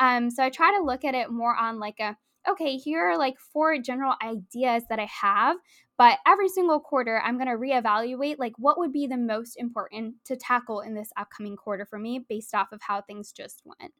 um, 0.00 0.30
so 0.30 0.42
i 0.42 0.48
try 0.48 0.74
to 0.76 0.84
look 0.84 1.04
at 1.04 1.14
it 1.14 1.30
more 1.30 1.54
on 1.54 1.78
like 1.78 2.00
a 2.00 2.16
okay, 2.48 2.76
here 2.76 3.00
are 3.10 3.18
like 3.18 3.38
four 3.52 3.78
general 3.78 4.14
ideas 4.22 4.82
that 4.88 4.98
I 4.98 5.08
have, 5.20 5.56
but 5.98 6.18
every 6.26 6.48
single 6.48 6.80
quarter 6.80 7.20
I'm 7.20 7.38
going 7.38 7.48
to 7.48 7.56
reevaluate 7.56 8.36
like 8.38 8.54
what 8.56 8.78
would 8.78 8.92
be 8.92 9.06
the 9.06 9.16
most 9.16 9.56
important 9.56 10.16
to 10.26 10.36
tackle 10.36 10.80
in 10.80 10.94
this 10.94 11.10
upcoming 11.16 11.56
quarter 11.56 11.86
for 11.86 11.98
me 11.98 12.24
based 12.28 12.54
off 12.54 12.72
of 12.72 12.80
how 12.82 13.02
things 13.02 13.32
just 13.32 13.62
went. 13.64 13.92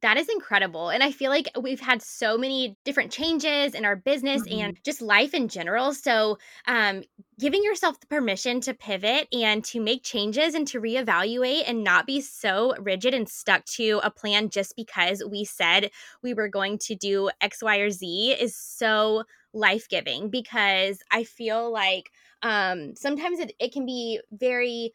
That 0.00 0.16
is 0.16 0.28
incredible. 0.28 0.90
And 0.90 1.02
I 1.02 1.10
feel 1.10 1.30
like 1.30 1.48
we've 1.60 1.80
had 1.80 2.02
so 2.02 2.38
many 2.38 2.76
different 2.84 3.10
changes 3.10 3.74
in 3.74 3.84
our 3.84 3.96
business 3.96 4.42
mm-hmm. 4.42 4.60
and 4.60 4.78
just 4.84 5.02
life 5.02 5.34
in 5.34 5.48
general. 5.48 5.92
So, 5.92 6.38
um, 6.68 7.02
giving 7.40 7.64
yourself 7.64 7.98
the 7.98 8.06
permission 8.06 8.60
to 8.60 8.74
pivot 8.74 9.26
and 9.32 9.64
to 9.64 9.80
make 9.80 10.04
changes 10.04 10.54
and 10.54 10.68
to 10.68 10.80
reevaluate 10.80 11.64
and 11.66 11.82
not 11.82 12.06
be 12.06 12.20
so 12.20 12.74
rigid 12.78 13.12
and 13.12 13.28
stuck 13.28 13.64
to 13.64 14.00
a 14.04 14.10
plan 14.10 14.50
just 14.50 14.74
because 14.76 15.22
we 15.28 15.44
said 15.44 15.90
we 16.22 16.32
were 16.32 16.48
going 16.48 16.78
to 16.78 16.94
do 16.94 17.30
X, 17.40 17.60
Y, 17.60 17.78
or 17.78 17.90
Z 17.90 18.36
is 18.38 18.56
so 18.56 19.24
life 19.52 19.88
giving 19.88 20.30
because 20.30 21.00
I 21.10 21.24
feel 21.24 21.72
like 21.72 22.10
um, 22.42 22.94
sometimes 22.96 23.40
it, 23.40 23.52
it 23.58 23.72
can 23.72 23.86
be 23.86 24.20
very 24.30 24.92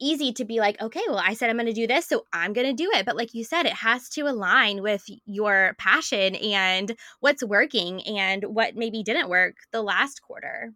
easy 0.00 0.32
to 0.32 0.44
be 0.44 0.60
like, 0.60 0.80
okay, 0.80 1.02
well, 1.08 1.18
I 1.18 1.34
said 1.34 1.50
I'm 1.50 1.56
going 1.56 1.66
to 1.66 1.72
do 1.72 1.86
this, 1.86 2.06
so 2.06 2.24
I'm 2.32 2.52
going 2.52 2.66
to 2.66 2.72
do 2.72 2.90
it. 2.94 3.04
But 3.04 3.16
like 3.16 3.34
you 3.34 3.44
said, 3.44 3.66
it 3.66 3.72
has 3.72 4.08
to 4.10 4.22
align 4.22 4.82
with 4.82 5.04
your 5.26 5.74
passion 5.78 6.36
and 6.36 6.94
what's 7.20 7.42
working 7.42 8.02
and 8.06 8.44
what 8.44 8.76
maybe 8.76 9.02
didn't 9.02 9.28
work 9.28 9.56
the 9.72 9.82
last 9.82 10.22
quarter. 10.22 10.72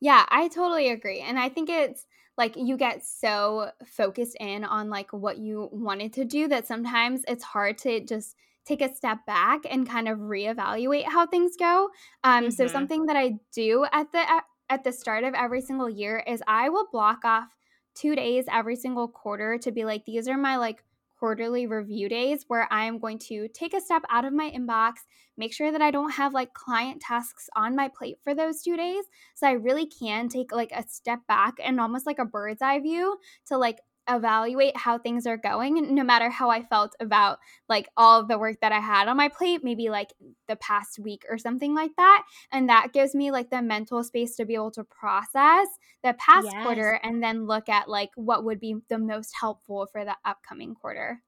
Yeah, 0.00 0.26
I 0.28 0.48
totally 0.48 0.90
agree. 0.90 1.20
And 1.20 1.38
I 1.38 1.48
think 1.48 1.70
it's 1.70 2.06
like 2.36 2.56
you 2.56 2.76
get 2.76 3.04
so 3.04 3.70
focused 3.86 4.36
in 4.40 4.64
on 4.64 4.90
like 4.90 5.12
what 5.12 5.38
you 5.38 5.68
wanted 5.72 6.12
to 6.14 6.24
do 6.24 6.48
that 6.48 6.66
sometimes 6.66 7.22
it's 7.28 7.44
hard 7.44 7.78
to 7.78 8.00
just 8.00 8.36
take 8.64 8.80
a 8.80 8.94
step 8.94 9.18
back 9.26 9.60
and 9.68 9.88
kind 9.88 10.08
of 10.08 10.18
reevaluate 10.18 11.04
how 11.04 11.26
things 11.26 11.56
go. 11.58 11.90
Um, 12.22 12.44
mm-hmm. 12.44 12.50
So 12.50 12.66
something 12.66 13.06
that 13.06 13.16
I 13.16 13.34
do 13.52 13.86
at 13.92 14.10
the 14.12 14.24
at 14.70 14.84
the 14.84 14.92
start 14.92 15.24
of 15.24 15.34
every 15.34 15.60
single 15.60 15.90
year 15.90 16.24
is 16.26 16.42
I 16.46 16.70
will 16.70 16.88
block 16.90 17.24
off 17.24 17.48
two 17.94 18.14
days 18.14 18.46
every 18.50 18.76
single 18.76 19.08
quarter 19.08 19.58
to 19.58 19.70
be 19.70 19.84
like, 19.84 20.04
these 20.04 20.28
are 20.28 20.38
my 20.38 20.56
like 20.56 20.82
quarterly 21.18 21.66
review 21.66 22.08
days 22.08 22.44
where 22.48 22.66
I 22.70 22.84
am 22.84 22.98
going 22.98 23.18
to 23.30 23.48
take 23.48 23.72
a 23.72 23.80
step 23.80 24.02
out 24.10 24.24
of 24.24 24.32
my 24.32 24.50
inbox, 24.50 24.94
make 25.36 25.54
sure 25.54 25.70
that 25.70 25.80
I 25.80 25.90
don't 25.90 26.12
have 26.12 26.34
like 26.34 26.52
client 26.54 27.00
tasks 27.00 27.48
on 27.56 27.76
my 27.76 27.88
plate 27.88 28.18
for 28.24 28.34
those 28.34 28.62
two 28.62 28.76
days. 28.76 29.04
So 29.34 29.46
I 29.46 29.52
really 29.52 29.86
can 29.86 30.28
take 30.28 30.52
like 30.52 30.72
a 30.72 30.84
step 30.88 31.20
back 31.28 31.54
and 31.62 31.80
almost 31.80 32.06
like 32.06 32.18
a 32.18 32.24
bird's 32.24 32.62
eye 32.62 32.80
view 32.80 33.18
to 33.46 33.56
like 33.56 33.78
evaluate 34.08 34.76
how 34.76 34.98
things 34.98 35.26
are 35.26 35.36
going 35.36 35.94
no 35.94 36.04
matter 36.04 36.28
how 36.28 36.50
I 36.50 36.62
felt 36.62 36.94
about 37.00 37.38
like 37.68 37.88
all 37.96 38.20
of 38.20 38.28
the 38.28 38.38
work 38.38 38.60
that 38.60 38.72
I 38.72 38.80
had 38.80 39.08
on 39.08 39.16
my 39.16 39.28
plate 39.28 39.64
maybe 39.64 39.88
like 39.88 40.12
the 40.46 40.56
past 40.56 40.98
week 40.98 41.24
or 41.30 41.38
something 41.38 41.74
like 41.74 41.92
that 41.96 42.24
and 42.52 42.68
that 42.68 42.92
gives 42.92 43.14
me 43.14 43.30
like 43.30 43.50
the 43.50 43.62
mental 43.62 44.04
space 44.04 44.36
to 44.36 44.44
be 44.44 44.54
able 44.54 44.70
to 44.72 44.84
process 44.84 45.68
the 46.02 46.14
past 46.18 46.48
yes. 46.52 46.62
quarter 46.62 47.00
and 47.02 47.22
then 47.22 47.46
look 47.46 47.68
at 47.68 47.88
like 47.88 48.10
what 48.16 48.44
would 48.44 48.60
be 48.60 48.76
the 48.88 48.98
most 48.98 49.34
helpful 49.40 49.86
for 49.86 50.04
the 50.04 50.16
upcoming 50.24 50.74
quarter 50.74 51.22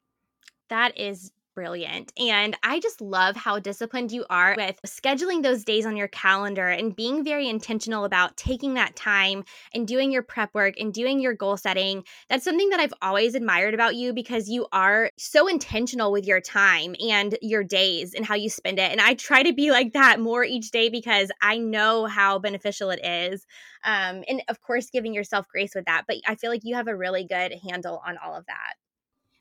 that 0.68 0.98
is 0.98 1.32
brilliant. 1.56 2.12
And 2.18 2.54
I 2.62 2.78
just 2.80 3.00
love 3.00 3.34
how 3.34 3.58
disciplined 3.58 4.12
you 4.12 4.26
are 4.28 4.54
with 4.58 4.78
scheduling 4.86 5.42
those 5.42 5.64
days 5.64 5.86
on 5.86 5.96
your 5.96 6.06
calendar 6.06 6.68
and 6.68 6.94
being 6.94 7.24
very 7.24 7.48
intentional 7.48 8.04
about 8.04 8.36
taking 8.36 8.74
that 8.74 8.94
time 8.94 9.42
and 9.74 9.88
doing 9.88 10.12
your 10.12 10.22
prep 10.22 10.52
work 10.52 10.74
and 10.78 10.92
doing 10.92 11.18
your 11.18 11.32
goal 11.32 11.56
setting. 11.56 12.04
That's 12.28 12.44
something 12.44 12.68
that 12.68 12.78
I've 12.78 12.92
always 13.00 13.34
admired 13.34 13.72
about 13.72 13.96
you 13.96 14.12
because 14.12 14.50
you 14.50 14.66
are 14.70 15.10
so 15.16 15.48
intentional 15.48 16.12
with 16.12 16.26
your 16.26 16.42
time 16.42 16.94
and 17.00 17.36
your 17.40 17.64
days 17.64 18.12
and 18.12 18.26
how 18.26 18.34
you 18.34 18.50
spend 18.50 18.78
it. 18.78 18.92
And 18.92 19.00
I 19.00 19.14
try 19.14 19.42
to 19.42 19.54
be 19.54 19.70
like 19.70 19.94
that 19.94 20.20
more 20.20 20.44
each 20.44 20.70
day 20.70 20.90
because 20.90 21.32
I 21.40 21.56
know 21.56 22.04
how 22.04 22.38
beneficial 22.38 22.90
it 22.90 23.02
is. 23.02 23.46
Um, 23.82 24.24
and 24.28 24.42
of 24.48 24.60
course, 24.60 24.90
giving 24.90 25.14
yourself 25.14 25.48
grace 25.48 25.74
with 25.74 25.86
that. 25.86 26.02
But 26.06 26.18
I 26.26 26.34
feel 26.34 26.50
like 26.50 26.64
you 26.64 26.74
have 26.74 26.86
a 26.86 26.96
really 26.96 27.24
good 27.24 27.54
handle 27.66 28.02
on 28.06 28.18
all 28.22 28.36
of 28.36 28.44
that. 28.44 28.74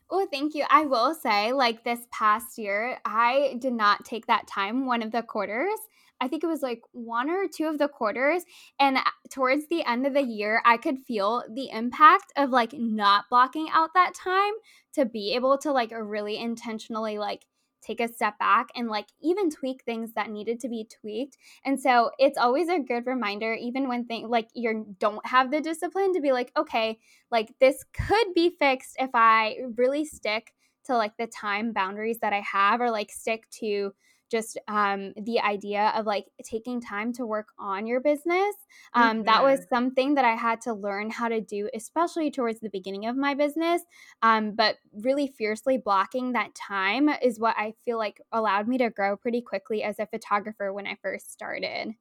Oh, 0.10 0.28
thank 0.32 0.54
you. 0.54 0.65
I 0.70 0.86
will 0.86 1.15
say, 1.15 1.52
like 1.52 1.84
this 1.84 2.00
past 2.12 2.58
year, 2.58 3.00
I 3.06 3.56
did 3.60 3.74
not 3.74 4.06
take 4.06 4.28
that 4.28 4.48
time 4.48 4.86
one 4.86 5.02
of 5.02 5.12
the 5.12 5.24
quarters. 5.24 5.80
I 6.22 6.28
think 6.28 6.44
it 6.44 6.48
was 6.48 6.62
like 6.62 6.82
one 6.91 7.30
or 7.30 7.48
two 7.48 7.65
of 7.65 7.78
the 7.78 7.88
quarters. 7.88 8.44
And 8.80 8.98
uh, 8.98 9.02
towards 9.32 9.68
the 9.68 9.84
end 9.84 10.06
of 10.06 10.13
the 10.13 10.22
year, 10.24 10.62
I 10.63 10.78
could 10.78 11.00
feel 11.00 11.44
the 11.54 11.70
impact 11.72 12.32
of 12.38 12.52
like 12.52 12.72
not 12.74 13.26
blocking 13.30 13.68
out 13.74 13.89
that 13.96 14.13
time 14.13 14.54
to 14.94 15.06
be 15.06 15.34
able 15.34 15.58
to 15.60 15.72
like 15.72 15.91
really 15.91 16.38
intentionally 16.38 17.18
like 17.18 17.46
take 17.86 18.00
a 18.00 18.08
step 18.08 18.38
back 18.39 18.69
and 18.76 18.88
like 18.88 19.08
even 19.21 19.50
tweak 19.50 19.84
things 19.84 20.13
that 20.13 20.30
needed 20.30 20.60
to 20.62 20.69
be 20.69 20.88
tweaked. 21.02 21.38
And 21.63 21.80
so 21.80 22.12
it's 22.17 22.38
always 22.38 22.69
a 22.69 22.80
good 22.80 23.06
reminder, 23.06 23.54
even 23.54 23.88
when 23.88 24.06
things 24.06 24.30
like 24.30 24.50
you 24.54 24.95
don't 25.00 25.26
have 25.26 25.52
the 25.52 25.62
discipline 25.62 26.13
to 26.13 26.21
be 26.21 26.32
like, 26.32 26.52
okay, 26.58 27.00
like 27.32 27.54
this 27.60 27.84
could 27.93 28.34
be 28.34 28.56
fixed 28.58 28.95
if 29.00 29.10
I 29.13 29.58
really 29.76 30.06
stick 30.06 30.54
to 30.86 30.95
like 30.95 31.17
the 31.17 31.28
time 31.28 31.74
boundaries 31.74 32.19
that 32.21 32.34
I 32.34 32.41
have 32.41 32.82
or 32.82 32.91
like 32.91 33.12
stick 33.12 33.50
to 33.60 33.93
just 34.32 34.60
um, 34.68 35.14
the 35.16 35.40
idea 35.40 35.94
of 35.96 36.06
like 36.06 36.26
taking 36.44 36.82
time 36.82 37.14
to 37.14 37.26
work 37.26 37.48
on 37.60 37.88
your 37.88 38.00
business. 38.00 38.56
Um, 38.94 39.18
mm-hmm. 39.18 39.26
That 39.26 39.44
was 39.44 39.66
something 39.70 40.16
that 40.16 40.26
I 40.26 40.36
had 40.36 40.62
to 40.62 40.74
learn 40.74 41.10
how 41.10 41.28
to 41.28 41.42
do, 41.42 41.70
especially 41.74 42.32
towards 42.32 42.60
the 42.60 42.70
beginning 42.70 43.06
of 43.06 43.16
my 43.16 43.34
business. 43.34 43.82
Um, 44.22 44.52
but 44.56 44.78
really 44.94 45.34
fiercely 45.38 45.78
blocking 45.78 46.34
that 46.34 46.56
time 46.56 47.10
is 47.22 47.40
what 47.40 47.56
I 47.58 47.74
feel 47.86 47.98
like 47.98 48.22
allowed 48.32 48.68
me 48.68 48.78
to 48.80 48.90
grow 48.90 49.18
pretty 49.18 49.42
quickly 49.42 49.84
as 49.84 50.00
a 50.00 50.08
photographer 50.08 50.74
when 50.74 50.88
I 50.88 50.98
first 51.02 51.32
started. 51.32 51.96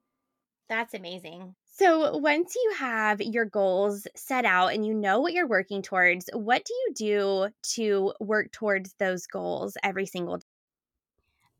That's 0.68 0.94
amazing. 0.94 1.54
So, 1.76 2.16
once 2.18 2.54
you 2.54 2.74
have 2.78 3.20
your 3.20 3.44
goals 3.44 4.06
set 4.14 4.44
out 4.44 4.68
and 4.68 4.86
you 4.86 4.94
know 4.94 5.20
what 5.20 5.32
you're 5.32 5.46
working 5.46 5.82
towards, 5.82 6.30
what 6.32 6.64
do 6.64 6.72
you 6.72 6.94
do 6.94 7.48
to 7.74 8.12
work 8.20 8.52
towards 8.52 8.94
those 8.98 9.26
goals 9.26 9.76
every 9.82 10.06
single 10.06 10.38
day? 10.38 10.43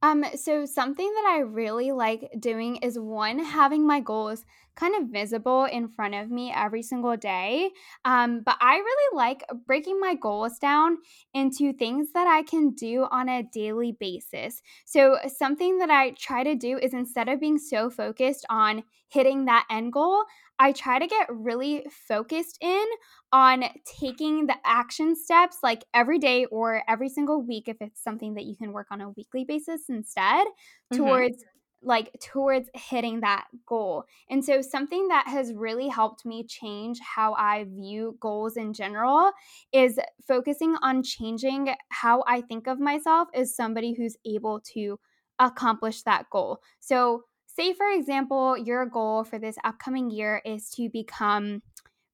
Um, 0.04 0.22
so 0.36 0.66
something 0.66 1.10
that 1.14 1.24
I 1.26 1.38
really 1.38 1.90
like 1.90 2.30
doing 2.38 2.76
is 2.76 2.98
one, 2.98 3.38
having 3.38 3.86
my 3.86 4.00
goals 4.00 4.44
kind 4.76 4.94
of 4.96 5.08
visible 5.08 5.64
in 5.64 5.88
front 5.88 6.14
of 6.14 6.30
me 6.30 6.52
every 6.54 6.82
single 6.82 7.16
day. 7.16 7.70
Um, 8.04 8.42
but 8.44 8.56
I 8.60 8.76
really 8.76 9.16
like 9.16 9.44
breaking 9.66 9.98
my 9.98 10.14
goals 10.14 10.58
down 10.58 10.98
into 11.32 11.72
things 11.72 12.08
that 12.12 12.26
I 12.26 12.42
can 12.42 12.70
do 12.72 13.06
on 13.10 13.30
a 13.30 13.44
daily 13.44 13.96
basis. 13.98 14.60
So, 14.84 15.16
something 15.26 15.78
that 15.78 15.90
I 15.90 16.10
try 16.10 16.44
to 16.44 16.54
do 16.54 16.76
is 16.76 16.92
instead 16.92 17.30
of 17.30 17.40
being 17.40 17.56
so 17.56 17.88
focused 17.88 18.44
on 18.50 18.82
hitting 19.08 19.46
that 19.46 19.64
end 19.70 19.94
goal, 19.94 20.24
I 20.58 20.72
try 20.72 20.98
to 20.98 21.06
get 21.06 21.26
really 21.30 21.86
focused 22.08 22.58
in 22.60 22.84
on 23.32 23.64
taking 23.84 24.46
the 24.46 24.56
action 24.64 25.16
steps 25.16 25.58
like 25.62 25.84
every 25.92 26.18
day 26.18 26.44
or 26.46 26.82
every 26.88 27.08
single 27.08 27.42
week 27.42 27.68
if 27.68 27.76
it's 27.80 28.02
something 28.02 28.34
that 28.34 28.44
you 28.44 28.56
can 28.56 28.72
work 28.72 28.88
on 28.90 29.00
a 29.00 29.10
weekly 29.10 29.44
basis 29.44 29.82
instead 29.88 30.46
mm-hmm. 30.46 30.98
towards 30.98 31.44
like 31.86 32.10
towards 32.20 32.70
hitting 32.74 33.20
that 33.20 33.44
goal. 33.66 34.04
And 34.30 34.44
so 34.44 34.62
something 34.62 35.08
that 35.08 35.28
has 35.28 35.52
really 35.52 35.88
helped 35.88 36.24
me 36.24 36.44
change 36.44 36.98
how 37.00 37.34
I 37.34 37.64
view 37.64 38.16
goals 38.20 38.56
in 38.56 38.72
general 38.72 39.30
is 39.72 39.98
focusing 40.26 40.76
on 40.82 41.02
changing 41.02 41.74
how 41.90 42.24
I 42.26 42.40
think 42.40 42.66
of 42.66 42.80
myself 42.80 43.28
as 43.34 43.54
somebody 43.54 43.94
who's 43.94 44.16
able 44.24 44.60
to 44.72 44.98
accomplish 45.38 46.02
that 46.02 46.30
goal. 46.30 46.60
So 46.80 47.24
say 47.54 47.72
for 47.72 47.90
example 47.90 48.56
your 48.56 48.86
goal 48.86 49.24
for 49.24 49.38
this 49.38 49.56
upcoming 49.64 50.10
year 50.10 50.42
is 50.44 50.70
to 50.70 50.88
become 50.88 51.62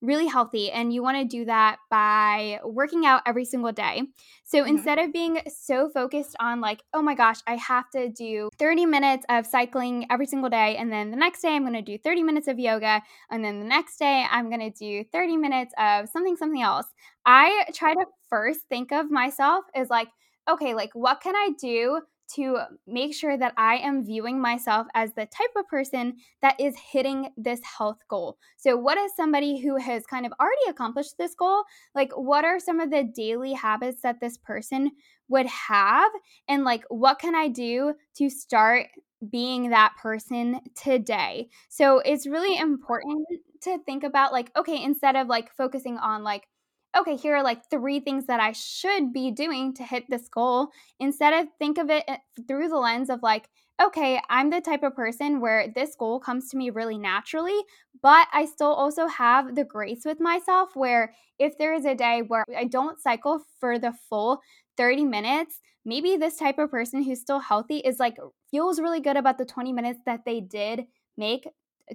really 0.03 0.27
healthy 0.27 0.71
and 0.71 0.93
you 0.93 1.03
want 1.03 1.19
to 1.19 1.25
do 1.25 1.45
that 1.45 1.77
by 1.91 2.59
working 2.65 3.05
out 3.05 3.23
every 3.27 3.45
single 3.45 3.73
day. 3.73 4.03
So 4.45 4.59
mm-hmm. 4.59 4.69
instead 4.69 4.99
of 4.99 5.13
being 5.13 5.41
so 5.49 5.91
focused 5.91 6.37
on 6.41 6.61
like, 6.61 6.83
oh 6.95 7.03
my 7.03 7.15
gosh, 7.15 7.39
I 7.47 7.57
have 7.57 7.91
to 7.91 8.09
do 8.09 8.49
30 8.59 8.87
minutes 8.87 9.27
of 9.29 9.47
cycling 9.47 10.07
every 10.11 10.27
single 10.27 10.49
day 10.49 10.77
and 10.77 10.91
then 10.91 11.11
the 11.11 11.17
next 11.17 11.43
day 11.43 11.55
I'm 11.55 11.63
going 11.63 11.75
to 11.75 11.83
do 11.83 11.99
30 11.99 12.23
minutes 12.23 12.49
of 12.49 12.59
yoga 12.59 13.03
and 13.31 13.45
then 13.45 13.59
the 13.59 13.67
next 13.67 13.99
day 13.99 14.27
I'm 14.31 14.49
going 14.49 14.61
to 14.61 14.71
do 14.71 15.05
30 15.13 15.37
minutes 15.37 15.75
of 15.79 16.09
something 16.09 16.37
something 16.37 16.63
else. 16.63 16.87
I 17.27 17.67
try 17.75 17.93
to 17.93 18.07
first 18.29 18.61
think 18.69 18.93
of 18.93 19.11
myself 19.11 19.65
as 19.75 19.91
like, 19.91 20.09
okay, 20.49 20.75
like 20.75 20.91
what 20.95 21.21
can 21.21 21.37
I 21.37 21.51
do 21.61 22.01
to 22.35 22.59
make 22.87 23.15
sure 23.15 23.37
that 23.37 23.55
I 23.57 23.77
am 23.77 24.05
viewing 24.05 24.41
myself 24.41 24.87
as 24.95 25.13
the 25.15 25.27
type 25.27 25.51
of 25.57 25.69
person 25.69 26.17
that 26.43 26.59
is 26.61 26.77
hitting 26.77 27.31
this 27.37 27.61
health 27.65 27.99
goal. 28.09 28.39
So, 28.57 28.77
what 28.77 28.99
is 28.99 29.15
somebody 29.17 29.59
who 29.61 29.77
has 29.77 30.07
kind 30.07 30.27
of 30.27 30.33
already 30.41 30.69
accomplished 30.69 31.17
this 31.19 31.35
goal? 31.35 31.65
Like, 31.95 32.13
what 32.13 32.45
are 32.45 32.59
some 32.61 32.81
of 32.81 32.91
the 32.91 33.05
daily 33.05 33.53
habits 33.53 34.03
that 34.03 34.21
this 34.21 34.39
person 34.39 34.91
would 35.29 35.47
have? 35.47 36.11
And, 36.49 36.65
like, 36.65 36.85
what 36.89 37.19
can 37.19 37.35
I 37.35 37.49
do 37.49 37.95
to 38.17 38.31
start 38.31 38.87
being 39.31 39.71
that 39.71 39.95
person 40.01 40.61
today? 40.75 41.49
So, 41.69 41.99
it's 41.99 42.27
really 42.27 42.59
important 42.59 43.27
to 43.63 43.79
think 43.85 44.05
about, 44.05 44.33
like, 44.33 44.51
okay, 44.57 44.83
instead 44.83 45.17
of 45.17 45.27
like 45.27 45.53
focusing 45.55 45.99
on 45.99 46.23
like, 46.25 46.49
okay, 46.97 47.17
here 47.17 47.37
are 47.37 47.43
like 47.43 47.69
three 47.71 48.01
things 48.01 48.27
that 48.27 48.41
I 48.41 48.53
should 48.53 49.13
be 49.13 49.31
doing 49.31 49.75
to 49.75 49.85
hit 49.85 50.05
this 50.09 50.29
goal. 50.29 50.69
Instead 50.99 51.33
of 51.35 51.49
think 51.59 51.79
of 51.79 51.91
it 51.91 52.05
eh, 52.09 52.17
through 52.49 52.69
the 52.69 52.77
lens 52.77 53.11
of 53.11 53.23
like, 53.23 53.49
okay, 53.83 54.21
I'm 54.29 54.51
the 54.51 54.61
type 54.61 54.83
of 54.83 54.95
person 54.95 55.41
where 55.41 55.69
this 55.75 55.95
goal 55.97 56.21
comes 56.21 56.51
to 56.51 56.57
me 56.57 56.71
really 56.71 56.99
naturally, 56.99 57.59
but 58.03 58.29
I 58.33 58.45
still 58.45 58.73
also 58.73 59.07
have 59.07 59.55
the 59.55 59.65
grace 59.65 60.05
with 60.05 60.21
myself 60.21 60.71
where 60.75 61.15
if 61.39 61.57
there 61.59 61.75
is 61.75 61.85
a 61.85 61.95
day 61.95 62.23
where 62.23 62.45
I 62.57 62.65
don't 62.65 63.01
cycle 63.01 63.43
for 63.59 63.79
the 63.79 63.93
full 64.09 64.41
30 64.77 65.05
minutes, 65.05 65.61
maybe 65.85 66.17
this 66.17 66.37
type 66.37 66.59
of 66.59 66.71
person 66.71 67.03
who's 67.03 67.21
still 67.21 67.39
healthy 67.41 67.79
is 67.79 67.99
like 67.99 68.17
feels 68.51 68.81
really 68.81 69.01
good 69.01 69.17
about 69.17 69.39
the 69.39 69.47
20 69.47 69.73
minutes 69.73 70.01
that 70.07 70.25
they 70.27 70.41
did 70.41 70.85
make 71.17 71.47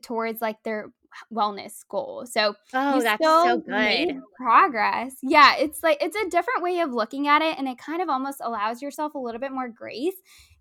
towards 0.01 0.41
like 0.41 0.61
their 0.63 0.91
wellness 1.33 1.79
goal. 1.89 2.25
So 2.29 2.55
oh, 2.73 3.01
that's 3.01 3.23
so 3.23 3.59
good. 3.59 4.21
progress. 4.37 5.15
Yeah, 5.21 5.55
it's 5.57 5.83
like 5.83 5.97
it's 6.01 6.15
a 6.15 6.29
different 6.29 6.63
way 6.63 6.79
of 6.79 6.91
looking 6.91 7.27
at 7.27 7.41
it, 7.41 7.57
and 7.57 7.67
it 7.67 7.77
kind 7.77 8.01
of 8.01 8.09
almost 8.09 8.41
allows 8.43 8.81
yourself 8.81 9.15
a 9.15 9.19
little 9.19 9.39
bit 9.39 9.51
more 9.51 9.69
grace. 9.69 10.15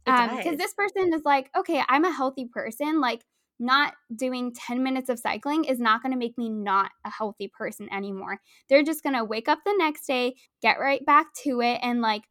Because 0.04 0.46
um, 0.46 0.56
this 0.56 0.74
person 0.74 1.14
is 1.14 1.22
like, 1.24 1.50
okay, 1.56 1.82
I'm 1.88 2.04
a 2.04 2.12
healthy 2.12 2.46
person. 2.52 3.00
Like, 3.00 3.22
not 3.58 3.94
doing 4.14 4.52
10 4.52 4.82
minutes 4.82 5.08
of 5.08 5.18
cycling 5.18 5.64
is 5.64 5.78
not 5.78 6.02
going 6.02 6.12
to 6.12 6.18
make 6.18 6.36
me 6.36 6.48
not 6.48 6.90
a 7.04 7.10
healthy 7.10 7.50
person 7.56 7.88
anymore. 7.92 8.40
They're 8.68 8.82
just 8.82 9.02
going 9.02 9.14
to 9.14 9.24
wake 9.24 9.48
up 9.48 9.60
the 9.64 9.74
next 9.78 10.06
day, 10.06 10.34
get 10.60 10.80
right 10.80 11.04
back 11.06 11.26
to 11.44 11.60
it, 11.60 11.78
and 11.82 12.00
like 12.00 12.22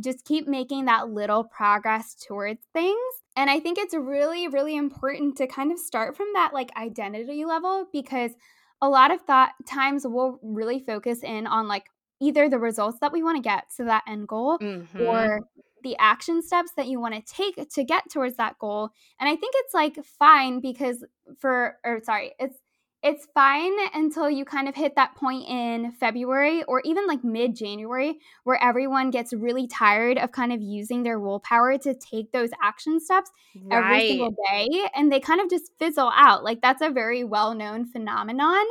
just 0.00 0.24
keep 0.24 0.46
making 0.46 0.86
that 0.86 1.10
little 1.10 1.44
progress 1.44 2.14
towards 2.14 2.60
things. 2.72 2.98
And 3.36 3.50
I 3.50 3.60
think 3.60 3.78
it's 3.78 3.94
really, 3.94 4.48
really 4.48 4.76
important 4.76 5.36
to 5.36 5.46
kind 5.46 5.72
of 5.72 5.78
start 5.78 6.16
from 6.16 6.26
that 6.34 6.52
like 6.52 6.70
identity 6.76 7.44
level 7.44 7.86
because 7.92 8.32
a 8.80 8.88
lot 8.88 9.10
of 9.10 9.20
thought 9.22 9.52
times 9.66 10.06
we'll 10.06 10.38
really 10.42 10.80
focus 10.80 11.22
in 11.22 11.46
on 11.46 11.68
like 11.68 11.86
either 12.20 12.48
the 12.48 12.58
results 12.58 12.98
that 13.00 13.12
we 13.12 13.22
want 13.22 13.36
to 13.36 13.42
get 13.42 13.64
to 13.76 13.84
that 13.84 14.02
end 14.08 14.28
goal 14.28 14.58
mm-hmm. 14.58 15.02
or 15.02 15.40
the 15.84 15.96
action 15.98 16.42
steps 16.42 16.72
that 16.76 16.88
you 16.88 17.00
want 17.00 17.14
to 17.14 17.32
take 17.32 17.68
to 17.70 17.84
get 17.84 18.10
towards 18.10 18.36
that 18.36 18.58
goal. 18.58 18.90
And 19.20 19.28
I 19.28 19.36
think 19.36 19.54
it's 19.58 19.74
like 19.74 20.04
fine 20.04 20.60
because 20.60 21.04
for 21.38 21.76
or 21.84 22.00
sorry, 22.02 22.32
it's 22.38 22.58
it's 23.02 23.28
fine 23.32 23.72
until 23.94 24.28
you 24.28 24.44
kind 24.44 24.68
of 24.68 24.74
hit 24.74 24.96
that 24.96 25.14
point 25.14 25.48
in 25.48 25.92
February 26.00 26.64
or 26.64 26.82
even 26.84 27.06
like 27.06 27.22
mid 27.22 27.54
January 27.54 28.18
where 28.42 28.60
everyone 28.62 29.10
gets 29.10 29.32
really 29.32 29.68
tired 29.68 30.18
of 30.18 30.32
kind 30.32 30.52
of 30.52 30.60
using 30.60 31.04
their 31.04 31.20
willpower 31.20 31.78
to 31.78 31.94
take 31.94 32.32
those 32.32 32.50
action 32.62 32.98
steps 32.98 33.30
right. 33.64 33.84
every 33.84 34.08
single 34.08 34.34
day 34.50 34.68
and 34.96 35.12
they 35.12 35.20
kind 35.20 35.40
of 35.40 35.48
just 35.48 35.70
fizzle 35.78 36.10
out. 36.14 36.42
Like 36.42 36.60
that's 36.60 36.82
a 36.82 36.90
very 36.90 37.22
well 37.22 37.54
known 37.54 37.86
phenomenon. 37.86 38.64